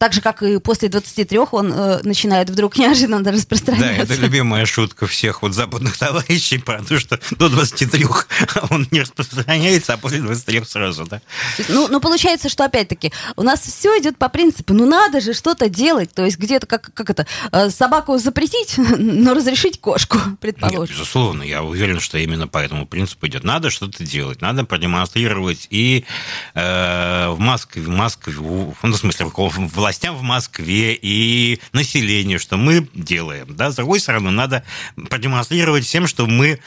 Так 0.00 0.14
же, 0.14 0.22
как 0.22 0.42
и 0.42 0.58
после 0.58 0.88
23 0.88 1.40
он 1.52 1.70
э, 1.74 2.00
начинает 2.04 2.48
вдруг 2.48 2.76
неожиданно 2.78 3.30
распространяться. 3.30 4.06
Да, 4.06 4.14
это 4.14 4.14
любимая 4.14 4.64
шутка 4.64 5.06
всех 5.06 5.42
вот 5.42 5.52
западных 5.52 5.98
товарищей, 5.98 6.56
про 6.56 6.82
то, 6.82 6.98
что 6.98 7.20
до 7.32 7.50
23 7.50 8.06
он 8.70 8.88
не 8.90 9.02
распространяется, 9.02 9.92
а 9.92 9.96
после 9.98 10.22
23 10.22 10.64
сразу, 10.64 11.04
да. 11.04 11.20
Ну, 11.68 11.88
ну, 11.88 12.00
получается, 12.00 12.48
что 12.48 12.64
опять-таки 12.64 13.12
у 13.36 13.42
нас 13.42 13.60
все 13.60 13.90
идет 14.00 14.16
по 14.16 14.30
принципу, 14.30 14.72
ну 14.72 14.86
надо 14.86 15.20
же 15.20 15.34
что-то 15.34 15.68
делать, 15.68 16.14
то 16.14 16.24
есть 16.24 16.38
где-то 16.38 16.66
как, 16.66 16.94
как 16.94 17.10
это, 17.10 17.26
э, 17.52 17.68
собаку 17.68 18.16
запретить, 18.16 18.76
но 18.78 19.34
разрешить 19.34 19.82
кошку, 19.82 20.16
предположим. 20.40 20.80
Нет, 20.80 20.90
безусловно, 20.92 21.42
я 21.42 21.62
уверен, 21.62 22.00
что 22.00 22.16
именно 22.16 22.48
по 22.48 22.56
этому 22.56 22.86
принципу 22.86 23.26
идет. 23.26 23.44
Надо 23.44 23.68
что-то 23.68 24.02
делать, 24.02 24.40
надо 24.40 24.64
продемонстрировать 24.64 25.66
и 25.68 26.06
э, 26.54 27.28
в 27.28 27.38
Москве, 27.38 27.82
в 27.82 27.88
Москве, 27.90 28.32
ну, 28.38 28.74
в 28.82 28.96
смысле, 28.96 29.26
в 29.26 29.89
властям 29.90 30.16
в 30.16 30.22
Москве 30.22 30.94
и 30.94 31.58
населению, 31.72 32.38
что 32.38 32.56
мы 32.56 32.88
делаем. 32.94 33.56
Да? 33.56 33.72
С 33.72 33.74
другой 33.74 33.98
стороны, 33.98 34.30
надо 34.30 34.62
продемонстрировать 35.08 35.84
всем, 35.84 36.06
что 36.06 36.26
мы 36.26 36.60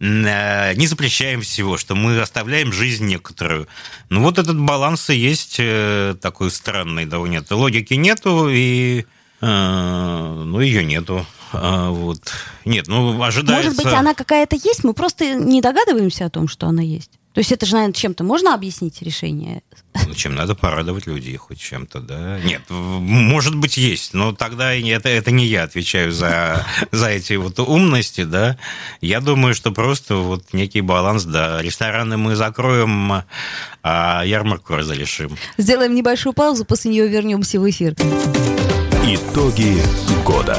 э, 0.00 0.74
не 0.74 0.86
запрещаем 0.86 1.42
всего, 1.42 1.76
что 1.76 1.94
мы 1.94 2.18
оставляем 2.18 2.72
жизнь 2.72 3.04
некоторую. 3.04 3.68
Ну 4.08 4.22
вот 4.22 4.38
этот 4.38 4.58
баланс 4.58 5.10
и 5.10 5.14
есть 5.14 5.56
э, 5.58 6.16
такой 6.22 6.50
странный 6.50 7.04
довольно. 7.04 7.44
Логики 7.50 7.94
нету, 7.94 8.48
и 8.48 9.04
ну, 9.42 10.60
ее 10.60 10.84
нету. 10.84 11.26
А, 11.52 11.90
вот. 11.90 12.20
Нет, 12.64 12.88
ну, 12.88 13.22
ожидается... 13.22 13.70
Может 13.70 13.84
быть, 13.84 13.92
она 13.92 14.14
какая-то 14.14 14.56
есть, 14.56 14.84
мы 14.84 14.92
просто 14.92 15.34
не 15.34 15.60
догадываемся 15.62 16.26
о 16.26 16.30
том, 16.30 16.46
что 16.46 16.66
она 16.66 16.82
есть. 16.82 17.19
То 17.32 17.38
есть 17.38 17.52
это 17.52 17.64
же, 17.64 17.74
наверное, 17.74 17.94
чем-то 17.94 18.24
можно 18.24 18.54
объяснить 18.54 19.02
решение? 19.02 19.62
Ну, 20.06 20.14
чем 20.14 20.34
надо 20.34 20.56
порадовать 20.56 21.06
людей 21.06 21.36
хоть 21.36 21.60
чем-то, 21.60 22.00
да? 22.00 22.40
Нет, 22.40 22.62
может 22.68 23.54
быть, 23.54 23.76
есть, 23.76 24.14
но 24.14 24.32
тогда 24.32 24.74
это, 24.74 25.08
это 25.08 25.30
не 25.30 25.46
я 25.46 25.62
отвечаю 25.62 26.10
за, 26.10 26.66
за 26.90 27.08
эти 27.10 27.34
вот 27.34 27.60
умности, 27.60 28.24
да? 28.24 28.58
Я 29.00 29.20
думаю, 29.20 29.54
что 29.54 29.70
просто 29.70 30.16
вот 30.16 30.52
некий 30.52 30.80
баланс, 30.80 31.24
да. 31.24 31.62
Рестораны 31.62 32.16
мы 32.16 32.34
закроем, 32.34 33.22
а 33.82 34.22
ярмарку 34.24 34.74
разрешим. 34.74 35.36
Сделаем 35.56 35.94
небольшую 35.94 36.32
паузу, 36.32 36.64
после 36.64 36.90
нее 36.90 37.06
вернемся 37.08 37.60
в 37.60 37.70
эфир. 37.70 37.94
Итоги 39.04 39.80
года. 40.24 40.58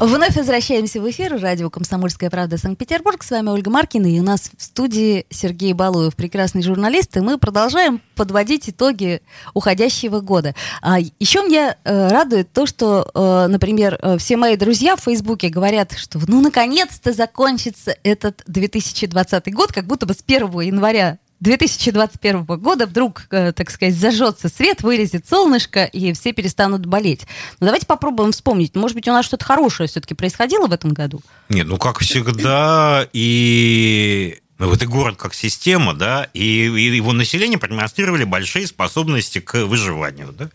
Вновь 0.00 0.36
возвращаемся 0.36 1.00
в 1.00 1.10
эфир. 1.10 1.36
Радио 1.40 1.70
«Комсомольская 1.70 2.30
правда» 2.30 2.56
Санкт-Петербург. 2.56 3.24
С 3.24 3.32
вами 3.32 3.48
Ольга 3.48 3.68
Маркина. 3.68 4.06
И 4.06 4.20
у 4.20 4.22
нас 4.22 4.48
в 4.56 4.62
студии 4.62 5.26
Сергей 5.28 5.72
Балуев, 5.72 6.14
прекрасный 6.14 6.62
журналист. 6.62 7.16
И 7.16 7.20
мы 7.20 7.36
продолжаем 7.36 8.00
подводить 8.14 8.70
итоги 8.70 9.22
уходящего 9.54 10.20
года. 10.20 10.54
А 10.82 10.98
еще 11.00 11.42
меня 11.42 11.76
э, 11.82 12.08
радует 12.10 12.52
то, 12.52 12.64
что, 12.64 13.10
э, 13.12 13.46
например, 13.48 13.98
э, 14.00 14.18
все 14.18 14.36
мои 14.36 14.54
друзья 14.54 14.94
в 14.94 15.00
Фейсбуке 15.00 15.48
говорят, 15.48 15.92
что 15.98 16.20
ну, 16.28 16.40
наконец-то 16.42 17.12
закончится 17.12 17.96
этот 18.04 18.44
2020 18.46 19.52
год, 19.52 19.72
как 19.72 19.86
будто 19.86 20.06
бы 20.06 20.14
с 20.14 20.22
1 20.24 20.60
января 20.60 21.18
2021 21.40 22.44
года 22.44 22.86
вдруг, 22.86 23.26
э, 23.30 23.52
так 23.52 23.70
сказать, 23.70 23.94
зажжется 23.94 24.48
свет, 24.48 24.82
вылезет 24.82 25.28
солнышко, 25.28 25.84
и 25.84 26.12
все 26.12 26.32
перестанут 26.32 26.86
болеть. 26.86 27.26
Но 27.60 27.66
давайте 27.66 27.86
попробуем 27.86 28.32
вспомнить. 28.32 28.74
Может 28.74 28.96
быть, 28.96 29.08
у 29.08 29.12
нас 29.12 29.24
что-то 29.24 29.44
хорошее 29.44 29.88
все-таки 29.88 30.14
происходило 30.14 30.66
в 30.66 30.72
этом 30.72 30.92
году? 30.92 31.20
Нет, 31.48 31.66
ну, 31.66 31.78
как 31.78 32.00
всегда, 32.00 33.08
и 33.12 34.40
ну, 34.58 34.72
это 34.72 34.86
город 34.86 35.16
как 35.16 35.34
система, 35.34 35.94
да, 35.94 36.28
и, 36.34 36.42
его 36.42 37.12
население 37.12 37.58
продемонстрировали 37.58 38.24
большие 38.24 38.66
способности 38.66 39.38
к 39.38 39.64
выживанию, 39.66 40.32
да. 40.32 40.50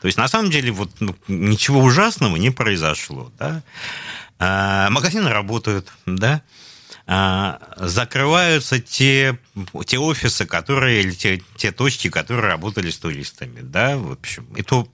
То 0.00 0.06
есть, 0.06 0.16
на 0.16 0.28
самом 0.28 0.50
деле, 0.50 0.70
вот 0.70 0.90
ну, 1.00 1.16
ничего 1.26 1.80
ужасного 1.80 2.36
не 2.36 2.50
произошло, 2.50 3.32
да. 3.38 3.62
А, 4.38 4.88
магазины 4.90 5.28
работают, 5.30 5.92
да. 6.06 6.42
А, 7.06 7.60
закрываются 7.76 8.80
те, 8.80 9.38
те 9.86 9.98
офисы, 9.98 10.46
которые, 10.46 11.02
или 11.02 11.12
те, 11.12 11.42
те 11.56 11.72
точки, 11.72 12.10
которые 12.10 12.50
работали 12.50 12.90
с 12.90 12.98
туристами, 12.98 13.60
да, 13.62 13.96
в 13.96 14.12
общем. 14.12 14.46
И 14.56 14.62
то 14.62 14.88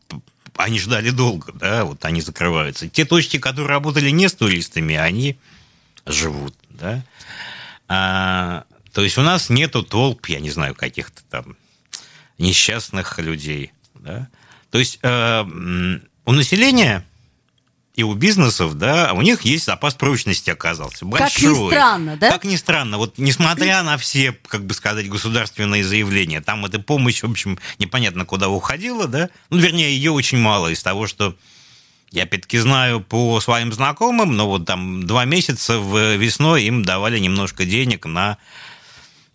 они 0.56 0.78
ждали 0.78 1.10
долго, 1.10 1.52
да, 1.52 1.84
вот 1.84 2.04
они 2.04 2.20
закрываются. 2.20 2.88
Те 2.88 3.04
точки, 3.04 3.38
которые 3.38 3.68
работали 3.68 4.10
не 4.10 4.28
с 4.28 4.34
туристами, 4.34 4.94
они 4.94 5.38
живут, 6.06 6.54
да. 6.70 7.04
А, 7.88 8.64
то 8.92 9.02
есть 9.02 9.18
у 9.18 9.22
нас 9.22 9.50
нету 9.50 9.82
толп, 9.82 10.26
я 10.26 10.40
не 10.40 10.50
знаю, 10.50 10.74
каких-то 10.74 11.22
там 11.24 11.56
несчастных 12.38 13.18
людей, 13.18 13.72
да. 13.94 14.28
То 14.70 14.78
есть 14.78 14.98
э, 15.02 15.44
у 16.24 16.32
населения 16.32 17.04
и 17.94 18.02
у 18.02 18.14
бизнесов, 18.14 18.74
да, 18.74 19.12
у 19.12 19.22
них 19.22 19.42
есть 19.42 19.66
запас 19.66 19.94
прочности 19.94 20.50
оказался 20.50 21.04
большой. 21.04 21.28
Как 21.28 21.38
ни 21.38 21.68
странно, 21.68 22.16
да? 22.16 22.30
Как 22.30 22.44
ни 22.44 22.56
странно, 22.56 22.98
вот 22.98 23.18
несмотря 23.18 23.82
на 23.84 23.96
все, 23.98 24.32
как 24.48 24.66
бы 24.66 24.74
сказать, 24.74 25.08
государственные 25.08 25.84
заявления, 25.84 26.40
там 26.40 26.64
эта 26.66 26.80
помощь, 26.80 27.22
в 27.22 27.30
общем, 27.30 27.56
непонятно 27.78 28.24
куда 28.24 28.48
уходила, 28.48 29.06
да, 29.06 29.30
ну, 29.50 29.58
вернее, 29.58 29.94
ее 29.94 30.10
очень 30.10 30.38
мало 30.38 30.68
из 30.68 30.82
того, 30.82 31.06
что 31.06 31.36
я 32.10 32.24
опять-таки 32.24 32.58
знаю 32.58 33.00
по 33.00 33.38
своим 33.40 33.72
знакомым, 33.72 34.36
но 34.36 34.48
вот 34.48 34.66
там 34.66 35.06
два 35.06 35.24
месяца 35.24 35.78
в 35.78 36.16
весной 36.16 36.64
им 36.64 36.84
давали 36.84 37.20
немножко 37.20 37.64
денег 37.64 38.06
на, 38.06 38.38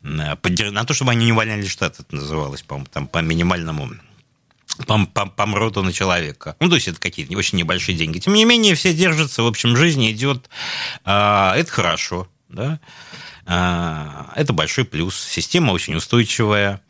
на, 0.01 0.37
на 0.37 0.83
то, 0.83 0.93
чтобы 0.93 1.11
они 1.11 1.27
не 1.27 1.31
увольняли 1.31 1.65
штат, 1.65 1.99
это 1.99 2.13
называлось, 2.13 2.61
по-моему, 2.61 2.87
там 2.91 3.07
по 3.07 3.19
минимальному 3.19 3.89
по, 4.85 5.05
по, 5.05 5.25
по 5.25 5.45
МРОТу 5.45 5.83
на 5.83 5.93
человека. 5.93 6.55
Ну, 6.59 6.69
то 6.69 6.75
есть 6.75 6.87
это 6.87 6.99
какие-то 6.99 7.37
очень 7.37 7.57
небольшие 7.57 7.97
деньги. 7.97 8.19
Тем 8.19 8.33
не 8.33 8.45
менее, 8.45 8.75
все 8.75 8.93
держатся, 8.93 9.43
в 9.43 9.47
общем, 9.47 9.75
жизнь 9.75 10.09
идет. 10.09 10.49
А, 11.03 11.55
это 11.55 11.71
хорошо, 11.71 12.27
да. 12.49 12.79
А, 13.45 14.31
это 14.35 14.53
большой 14.53 14.85
плюс. 14.85 15.15
Система 15.15 15.71
очень 15.71 15.95
устойчивая. 15.95 16.81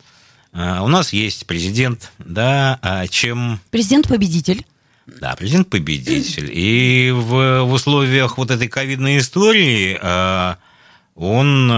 А, 0.52 0.82
у 0.82 0.88
нас 0.88 1.12
есть 1.12 1.46
президент, 1.46 2.12
да, 2.18 2.78
чем... 3.10 3.60
Президент-победитель. 3.70 4.66
Да, 5.06 5.34
президент-победитель. 5.36 6.50
И 6.52 7.10
в, 7.10 7.62
в 7.64 7.72
условиях 7.72 8.38
вот 8.38 8.50
этой 8.50 8.68
ковидной 8.68 9.18
истории 9.18 9.98
он 11.16 11.68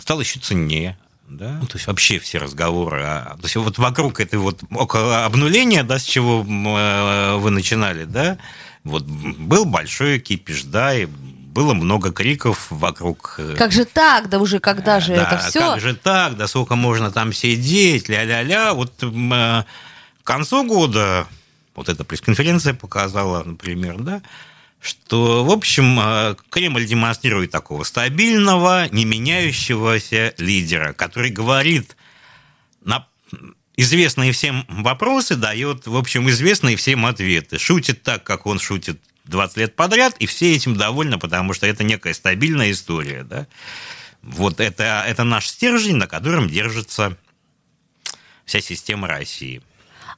стал 0.00 0.20
еще 0.20 0.38
ценнее 0.38 0.98
да? 1.36 1.58
Ну, 1.60 1.66
то 1.66 1.76
есть 1.76 1.86
вообще 1.86 2.18
все 2.18 2.38
разговоры, 2.38 3.02
о, 3.02 3.36
то 3.36 3.42
есть 3.44 3.56
вот 3.56 3.78
вокруг 3.78 4.20
этой 4.20 4.38
вот 4.38 4.60
около 4.70 5.24
обнуления, 5.24 5.82
да, 5.82 5.98
с 5.98 6.04
чего 6.04 6.42
э, 6.42 7.36
вы 7.36 7.50
начинали, 7.50 8.04
да, 8.04 8.38
вот 8.84 9.04
был 9.04 9.64
большой 9.64 10.18
кипиш, 10.18 10.64
да, 10.64 10.94
и 10.94 11.06
было 11.06 11.72
много 11.72 12.12
криков 12.12 12.66
вокруг. 12.70 13.36
Э, 13.38 13.54
как 13.56 13.70
же 13.70 13.84
так, 13.84 14.28
да 14.28 14.38
уже 14.38 14.58
когда 14.58 14.98
же 15.00 15.14
да, 15.14 15.22
это 15.22 15.38
все? 15.38 15.60
Как 15.60 15.80
же 15.80 15.94
так, 15.94 16.36
да 16.36 16.48
сколько 16.48 16.74
можно 16.74 17.12
там 17.12 17.32
сидеть, 17.32 18.08
ля-ля-ля. 18.08 18.74
Вот 18.74 18.92
э, 19.02 19.06
к 19.06 20.26
концу 20.26 20.64
года 20.64 21.26
вот 21.76 21.88
эта 21.88 22.04
пресс-конференция 22.04 22.74
показала, 22.74 23.42
например, 23.44 23.98
да, 23.98 24.22
что, 24.84 25.44
в 25.44 25.50
общем, 25.50 25.98
э, 25.98 26.36
Кремль 26.50 26.84
демонстрирует 26.84 27.50
такого 27.50 27.84
стабильного, 27.84 28.88
не 28.90 29.04
меняющегося 29.04 30.34
лидера, 30.36 30.92
который 30.92 31.30
говорит 31.30 31.96
на 32.82 33.06
известные 33.76 34.32
всем 34.32 34.66
вопросы, 34.68 35.36
дает, 35.36 35.86
в 35.86 35.96
общем, 35.96 36.28
известные 36.28 36.76
всем 36.76 37.06
ответы. 37.06 37.58
Шутит 37.58 38.02
так, 38.02 38.24
как 38.24 38.46
он 38.46 38.58
шутит 38.58 39.00
20 39.24 39.56
лет 39.56 39.74
подряд, 39.74 40.16
и 40.18 40.26
все 40.26 40.54
этим 40.54 40.76
довольны, 40.76 41.18
потому 41.18 41.54
что 41.54 41.66
это 41.66 41.82
некая 41.82 42.12
стабильная 42.12 42.70
история. 42.70 43.24
Да? 43.24 43.46
Вот 44.20 44.60
это, 44.60 45.02
это 45.06 45.24
наш 45.24 45.46
стержень, 45.46 45.96
на 45.96 46.06
котором 46.06 46.48
держится 46.48 47.16
вся 48.44 48.60
система 48.60 49.08
России. 49.08 49.62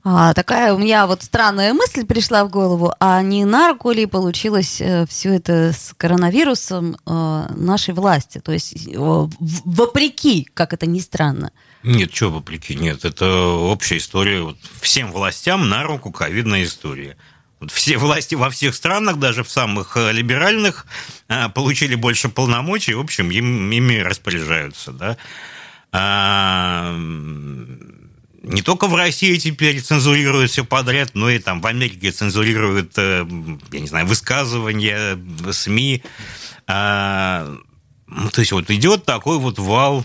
А, 0.09 0.35
такая 0.35 0.73
у 0.73 0.79
меня 0.79 1.09
вот 1.09 1.25
странная 1.25 1.75
мысль 1.75 2.07
пришла 2.07 2.45
в 2.45 2.49
голову, 2.49 2.95
а 3.01 3.21
не 3.23 3.45
на 3.45 3.71
руку 3.71 3.91
ли 3.91 4.07
получилось 4.07 4.81
э, 4.81 5.05
все 5.09 5.35
это 5.35 5.73
с 5.73 5.95
коронавирусом 5.97 6.95
э, 6.95 7.47
нашей 7.57 7.93
власти? 7.93 8.39
То 8.39 8.53
есть 8.53 8.87
э, 8.87 8.93
вопреки, 8.97 10.49
как 10.55 10.73
это 10.73 10.87
ни 10.87 11.01
странно. 11.01 11.51
Нет, 11.83 12.15
что 12.15 12.31
вопреки, 12.31 12.77
нет, 12.77 13.05
это 13.05 13.47
общая 13.47 13.97
история. 13.97 14.43
Вот 14.43 14.59
всем 14.81 15.11
властям 15.11 15.69
на 15.69 15.83
руку 15.83 16.13
ковидная 16.13 16.63
история. 16.63 17.17
Вот 17.59 17.73
все 17.73 17.99
власти 17.99 18.37
во 18.37 18.49
всех 18.49 18.77
странах, 18.77 19.17
даже 19.17 19.43
в 19.43 19.51
самых 19.51 19.97
э, 19.97 20.13
либеральных, 20.13 20.87
э, 21.27 21.49
получили 21.49 21.97
больше 21.97 22.29
полномочий, 22.29 22.95
в 22.95 23.01
общем, 23.01 23.33
им, 23.33 23.73
ими 23.73 23.99
распоряжаются, 23.99 24.93
да. 24.93 25.17
А, 25.91 26.95
не 28.47 28.63
только 28.63 28.87
в 28.87 28.95
России 28.95 29.37
теперь 29.37 29.81
цензурируют 29.81 30.51
все 30.51 30.65
подряд, 30.65 31.11
но 31.15 31.29
и 31.29 31.39
там 31.39 31.61
в 31.61 31.67
Америке 31.67 32.11
цензурируют, 32.11 32.93
э, 32.97 33.27
я 33.73 33.81
не 33.81 33.89
знаю, 33.89 34.07
высказывания, 34.07 35.19
СМИ. 35.51 36.03
А, 36.67 37.55
ну, 38.07 38.31
то 38.31 38.41
есть 38.41 38.53
вот 38.53 38.71
идет 38.71 39.05
такой 39.05 39.39
вот 39.39 39.59
вал 39.59 40.05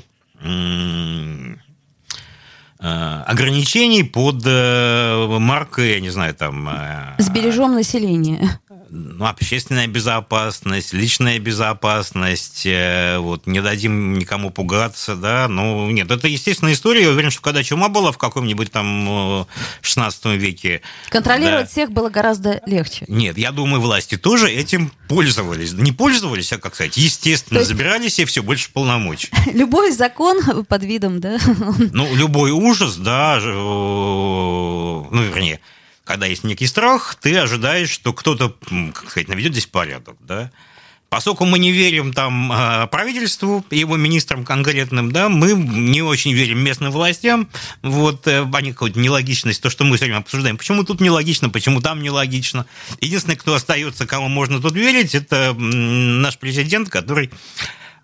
Э, 2.84 3.22
ограничений 3.28 4.04
под 4.04 4.42
э, 4.44 5.38
маркой, 5.40 5.92
я 5.92 6.00
не 6.00 6.10
знаю, 6.10 6.34
там... 6.34 6.68
Э, 6.68 7.14
Сбережем 7.20 7.76
население 7.76 8.60
ну, 8.92 9.26
общественная 9.26 9.88
безопасность, 9.88 10.92
личная 10.92 11.40
безопасность, 11.40 12.66
э, 12.66 13.18
вот, 13.20 13.48
не 13.48 13.62
дадим 13.62 14.18
никому 14.20 14.50
пугаться, 14.50 15.16
да, 15.16 15.48
ну, 15.48 15.90
нет, 15.90 16.12
это 16.12 16.28
естественная 16.28 16.74
история, 16.74 17.04
я 17.04 17.10
уверен, 17.10 17.32
что 17.32 17.42
когда 17.42 17.64
чума 17.64 17.88
была 17.88 18.12
в 18.12 18.18
каком-нибудь 18.18 18.70
там 18.70 19.48
16 19.82 20.26
э, 20.26 20.36
веке... 20.36 20.82
Контролировать 21.10 21.68
да, 21.68 21.72
всех 21.72 21.92
было 21.92 22.10
гораздо 22.10 22.62
легче. 22.66 23.06
Нет, 23.08 23.38
я 23.38 23.52
думаю, 23.52 23.82
власти 23.82 24.18
тоже 24.18 24.52
этим 24.52 24.92
пользовались, 25.08 25.72
не 25.72 25.94
пользовались, 25.94 26.52
а, 26.52 26.58
как 26.58 26.76
сказать, 26.76 26.98
естественно, 26.98 27.60
есть... 27.60 27.70
забирали 27.70 28.10
себе 28.10 28.28
все 28.28 28.44
больше 28.44 28.72
полномочий. 28.74 29.30
Любой 29.54 29.92
закон 29.92 30.66
под 30.66 30.84
видом, 30.84 31.22
да? 31.22 31.38
Ну, 31.94 32.14
любой 32.16 32.52
ужас, 32.52 32.98
да, 32.98 33.40
ну, 33.42 35.08
вернее, 35.12 35.62
когда 36.12 36.26
есть 36.26 36.44
некий 36.44 36.68
страх, 36.68 37.16
ты 37.22 37.38
ожидаешь, 37.38 37.90
что 37.90 38.12
кто-то, 38.12 38.54
как 38.94 39.10
сказать, 39.10 39.30
наведет 39.30 39.54
здесь 39.54 39.66
порядок, 39.66 40.18
да. 40.20 40.52
Поскольку 41.08 41.46
мы 41.46 41.58
не 41.58 41.72
верим 41.72 42.12
там 42.12 42.52
а, 42.52 42.88
правительству, 42.88 43.64
его 43.72 43.96
министрам 43.96 44.44
конкретным, 44.44 45.14
да, 45.14 45.30
мы 45.30 45.54
не 45.54 46.02
очень 46.02 46.34
верим 46.34 46.60
местным 46.60 46.92
властям, 46.92 47.50
вот, 47.82 48.28
э, 48.28 48.46
они 48.52 48.74
какую-то 48.74 49.00
нелогичность, 49.00 49.62
то, 49.62 49.70
что 49.70 49.86
мы 49.86 49.96
все 49.96 50.06
время 50.08 50.18
обсуждаем. 50.18 50.58
Почему 50.58 50.84
тут 50.84 51.00
нелогично, 51.00 51.50
почему 51.50 51.80
там 51.80 52.02
нелогично. 52.02 52.66
Единственный, 53.00 53.38
кто 53.38 53.54
остается, 53.54 54.06
кому 54.06 54.28
можно 54.28 54.62
тут 54.62 54.74
верить, 54.74 55.16
это 55.16 55.54
наш 55.54 56.38
президент, 56.38 56.90
который 56.90 57.32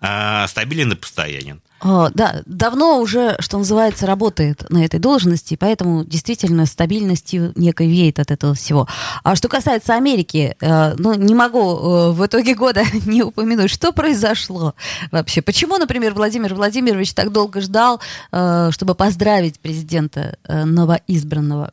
а, 0.00 0.46
стабилен 0.48 0.92
и 0.92 0.96
постоянен. 0.96 1.60
О, 1.80 2.10
да, 2.12 2.42
давно 2.44 3.00
уже, 3.00 3.36
что 3.38 3.58
называется, 3.58 4.06
работает 4.06 4.68
на 4.68 4.84
этой 4.84 4.98
должности, 4.98 5.56
поэтому 5.58 6.04
действительно 6.04 6.66
стабильностью 6.66 7.52
некой 7.54 7.88
веет 7.88 8.18
от 8.18 8.32
этого 8.32 8.54
всего. 8.54 8.88
А 9.22 9.36
что 9.36 9.48
касается 9.48 9.94
Америки, 9.94 10.56
э, 10.60 10.94
ну, 10.98 11.14
не 11.14 11.34
могу 11.34 11.60
э, 11.60 12.10
в 12.12 12.26
итоге 12.26 12.56
года 12.56 12.82
не 13.06 13.22
упомянуть, 13.22 13.70
что 13.70 13.92
произошло 13.92 14.74
вообще. 15.12 15.40
Почему, 15.40 15.78
например, 15.78 16.14
Владимир 16.14 16.54
Владимирович 16.54 17.12
так 17.14 17.30
долго 17.30 17.60
ждал, 17.60 18.00
э, 18.32 18.70
чтобы 18.72 18.96
поздравить 18.96 19.60
президента 19.60 20.36
новоизбранного? 20.48 21.72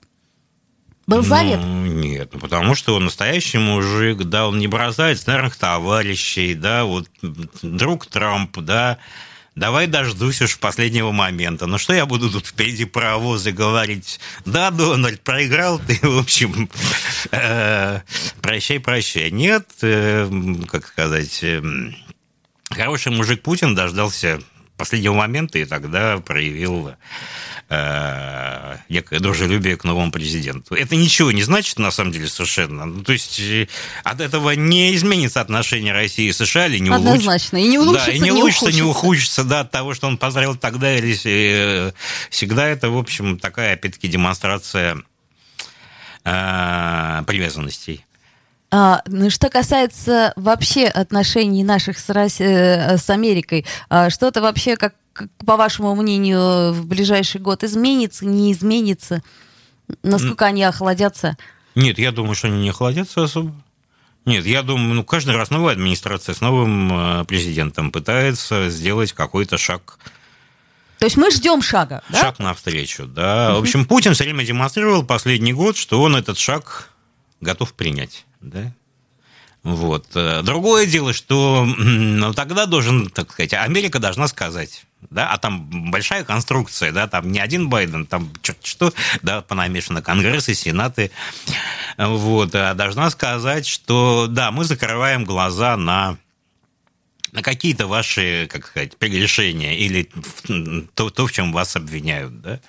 Был 1.08 1.22
завет? 1.22 1.60
Ну, 1.64 1.86
нет, 1.86 2.30
ну, 2.34 2.40
потому 2.40 2.74
что 2.74 2.96
он 2.96 3.06
настоящий 3.06 3.60
мужик, 3.60 4.24
да, 4.24 4.48
он 4.48 4.58
не 4.58 4.68
бросает 4.68 5.20
старых 5.20 5.56
товарищей, 5.56 6.56
да, 6.56 6.84
вот 6.86 7.08
друг 7.62 8.08
Трамп, 8.08 8.58
да, 8.60 8.98
давай 9.56 9.88
дождусь 9.88 10.42
уж 10.42 10.58
последнего 10.60 11.12
момента. 11.12 11.66
Ну 11.66 11.78
что 11.78 11.94
я 11.94 12.06
буду 12.06 12.30
тут 12.30 12.48
впереди 12.48 12.86
паровоза 12.86 13.52
говорить? 13.52 14.20
Да, 14.46 14.72
Дональд, 14.72 15.22
проиграл 15.22 15.80
ты, 15.80 16.00
в 16.02 16.20
общем, 16.20 16.70
э, 17.32 18.02
прощай, 18.42 18.80
прощай. 18.80 19.32
Нет, 19.32 19.68
э, 19.82 20.30
как 20.70 20.88
сказать, 20.88 21.40
э, 21.44 21.62
хороший 22.70 23.12
мужик 23.12 23.42
Путин 23.42 23.76
дождался 23.76 24.42
последнего 24.78 25.14
момента 25.14 25.58
и 25.58 25.66
тогда 25.66 26.18
проявил 26.18 26.92
э, 27.70 28.78
некое 28.90 29.20
дружелюбие 29.20 29.78
к 29.78 29.84
новому 29.84 30.12
президенту. 30.12 30.76
Это 30.76 30.96
ничего 30.96 31.32
не 31.32 31.44
значит, 31.44 31.80
на 31.80 31.92
самом 31.92 32.12
деле, 32.12 32.28
совершенно. 32.28 32.86
Ну, 32.86 33.04
то 33.04 33.14
есть 33.14 33.40
э, 33.40 33.68
от 34.04 34.22
этого 34.22 34.52
не 34.52 34.96
изменится 34.96 35.42
отношение 35.42 35.94
России 35.94 36.30
и 36.30 36.34
США 36.34 36.68
или 36.68 36.80
не 36.80 36.90
Однозначно. 36.90 37.58
И 37.58 37.68
не 37.68 37.78
улучшится, 37.78 38.12
да, 38.12 38.14
и 38.14 38.20
не, 38.20 38.26
не 38.26 38.32
улучшится, 38.32 38.72
не 38.72 38.82
ухудшится, 38.82 39.44
да, 39.44 39.62
от 39.62 39.72
того, 39.72 39.94
что 39.94 40.08
он 40.08 40.18
поздравил 40.18 40.56
тогда 40.56 40.96
или 40.96 41.18
э, 41.26 41.92
всегда. 42.30 42.68
Это, 42.68 42.90
в 42.90 42.98
общем, 42.98 43.40
такая, 43.40 43.74
опять-таки, 43.74 44.08
демонстрация 44.08 44.98
э, 46.24 47.24
привязанностей. 47.26 48.06
А, 48.72 49.02
ну, 49.06 49.30
что 49.30 49.50
касается 49.50 50.34
вообще 50.36 50.86
отношений 50.88 51.64
наших 51.64 51.98
с, 51.98 52.10
Россией, 52.10 52.98
с 52.98 53.10
Америкой, 53.10 53.66
а, 53.90 54.10
что-то 54.10 54.42
вообще, 54.42 54.76
как, 54.76 54.96
по 55.46 55.58
вашему 55.58 55.96
мнению, 55.96 56.74
в 56.74 56.86
ближайший 56.86 57.42
год 57.42 57.64
изменится, 57.64 58.26
не 58.26 58.52
изменится? 58.52 59.24
Насколько 60.04 60.46
они 60.46 60.64
охладятся? 60.64 61.38
Нет, 61.76 62.00
я 62.00 62.12
думаю, 62.12 62.36
что 62.36 62.48
они 62.48 62.62
не 62.62 62.70
охладятся 62.70 63.24
особо. 63.24 63.54
Нет, 64.26 64.46
я 64.46 64.64
думаю, 64.64 64.96
ну, 64.96 65.04
каждый 65.04 65.36
раз 65.36 65.52
новая 65.52 65.74
администрация 65.74 66.34
с 66.34 66.42
новым 66.42 66.92
э, 67.22 67.26
президентом 67.26 67.92
пытается 67.92 68.70
сделать 68.70 69.14
какой-то 69.14 69.58
шаг 69.58 70.00
то 70.98 71.06
есть 71.06 71.18
мы 71.18 71.30
ждем 71.30 71.62
шага, 71.62 72.04
да? 72.10 72.22
Шаг 72.22 72.40
навстречу, 72.40 73.06
да. 73.06 73.54
В 73.56 73.60
общем, 73.60 73.86
Путин 73.86 74.14
все 74.14 74.24
время 74.24 74.46
демонстрировал 74.46 75.04
последний 75.04 75.52
год, 75.52 75.76
что 75.76 76.02
он 76.02 76.16
этот 76.16 76.38
шаг 76.38 76.90
готов 77.42 77.74
принять 77.74 78.26
да? 78.42 78.74
Вот. 79.64 80.08
Э, 80.14 80.42
другое 80.44 80.86
дело, 80.86 81.12
что 81.12 81.66
ну, 81.66 82.34
тогда 82.34 82.66
должен, 82.66 83.10
так 83.10 83.32
сказать, 83.32 83.54
Америка 83.54 84.00
должна 84.00 84.28
сказать, 84.28 84.86
да, 85.10 85.32
а 85.32 85.38
там 85.38 85.92
большая 85.92 86.24
конструкция, 86.24 86.92
да, 86.92 87.08
там 87.08 87.32
не 87.32 87.40
один 87.40 87.70
Байден, 87.70 88.06
там 88.06 88.32
что, 88.64 88.94
да, 89.22 89.42
понамешано 89.42 90.02
Конгресс 90.02 90.50
и 90.50 90.54
Сенаты, 90.54 91.12
вот, 91.98 92.54
а 92.56 92.74
должна 92.74 93.10
сказать, 93.10 93.66
что, 93.66 94.28
да, 94.30 94.52
мы 94.52 94.66
закрываем 94.66 95.24
глаза 95.24 95.78
на 95.78 96.18
на 97.32 97.42
какие-то 97.42 97.88
ваши, 97.88 98.48
как 98.50 98.66
сказать, 98.66 98.96
прегрешения 98.98 99.76
или 99.76 100.10
то, 100.94 101.10
то, 101.10 101.28
в 101.28 101.32
чем 101.34 101.52
вас 101.52 101.76
обвиняют, 101.76 102.42
да. 102.42 102.62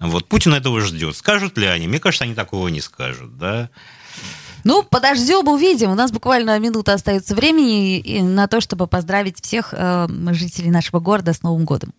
Вот 0.00 0.28
Путин 0.28 0.54
этого 0.54 0.80
ждет. 0.80 1.16
Скажут 1.16 1.58
ли 1.58 1.66
они? 1.66 1.88
Мне 1.88 2.00
кажется, 2.00 2.24
они 2.24 2.34
такого 2.34 2.68
не 2.68 2.80
скажут, 2.80 3.36
да. 3.38 3.70
Ну, 4.64 4.82
подождем, 4.82 5.48
увидим. 5.48 5.90
У 5.90 5.94
нас 5.94 6.12
буквально 6.12 6.58
минута 6.58 6.94
остается 6.94 7.34
времени 7.34 8.20
на 8.20 8.46
то, 8.48 8.60
чтобы 8.60 8.86
поздравить 8.86 9.42
всех 9.42 9.74
э, 9.76 10.06
жителей 10.30 10.70
нашего 10.70 11.00
города 11.00 11.32
с 11.32 11.42
Новым 11.42 11.64
годом. 11.64 11.92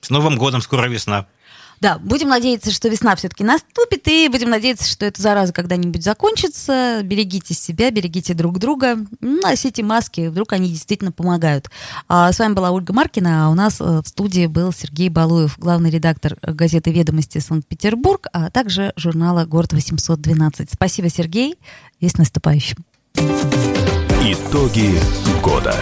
С 0.00 0.10
Новым 0.10 0.36
годом, 0.36 0.62
скоро 0.62 0.86
весна. 0.88 1.26
Да, 1.80 1.98
будем 1.98 2.28
надеяться, 2.28 2.70
что 2.70 2.88
весна 2.88 3.14
все-таки 3.16 3.44
наступит, 3.44 4.08
и 4.08 4.28
будем 4.28 4.50
надеяться, 4.50 4.88
что 4.88 5.06
эта 5.06 5.20
зараза 5.22 5.52
когда-нибудь 5.52 6.02
закончится. 6.02 7.00
Берегите 7.04 7.54
себя, 7.54 7.90
берегите 7.90 8.34
друг 8.34 8.58
друга, 8.58 8.98
носите 9.20 9.82
маски, 9.82 10.28
вдруг 10.28 10.52
они 10.52 10.68
действительно 10.68 11.12
помогают. 11.12 11.70
А 12.08 12.32
с 12.32 12.38
вами 12.38 12.54
была 12.54 12.70
Ольга 12.70 12.92
Маркина, 12.92 13.46
а 13.46 13.50
у 13.50 13.54
нас 13.54 13.80
э, 13.80 14.02
в 14.04 14.08
студии 14.08 14.46
был 14.46 14.72
Сергей 14.72 15.08
Балуев, 15.08 15.58
главный 15.58 15.90
редактор 15.90 16.36
газеты 16.42 16.90
«Ведомости 16.90 17.38
Санкт-Петербург», 17.38 18.26
а 18.32 18.50
также 18.50 18.92
журнала 18.96 19.44
«Город 19.44 19.72
812». 19.72 20.70
Спасибо, 20.72 21.08
Сергей, 21.08 21.58
и 22.00 22.08
с 22.08 22.16
наступающим. 22.16 22.78
Итоги 24.20 25.00
года. 25.42 25.74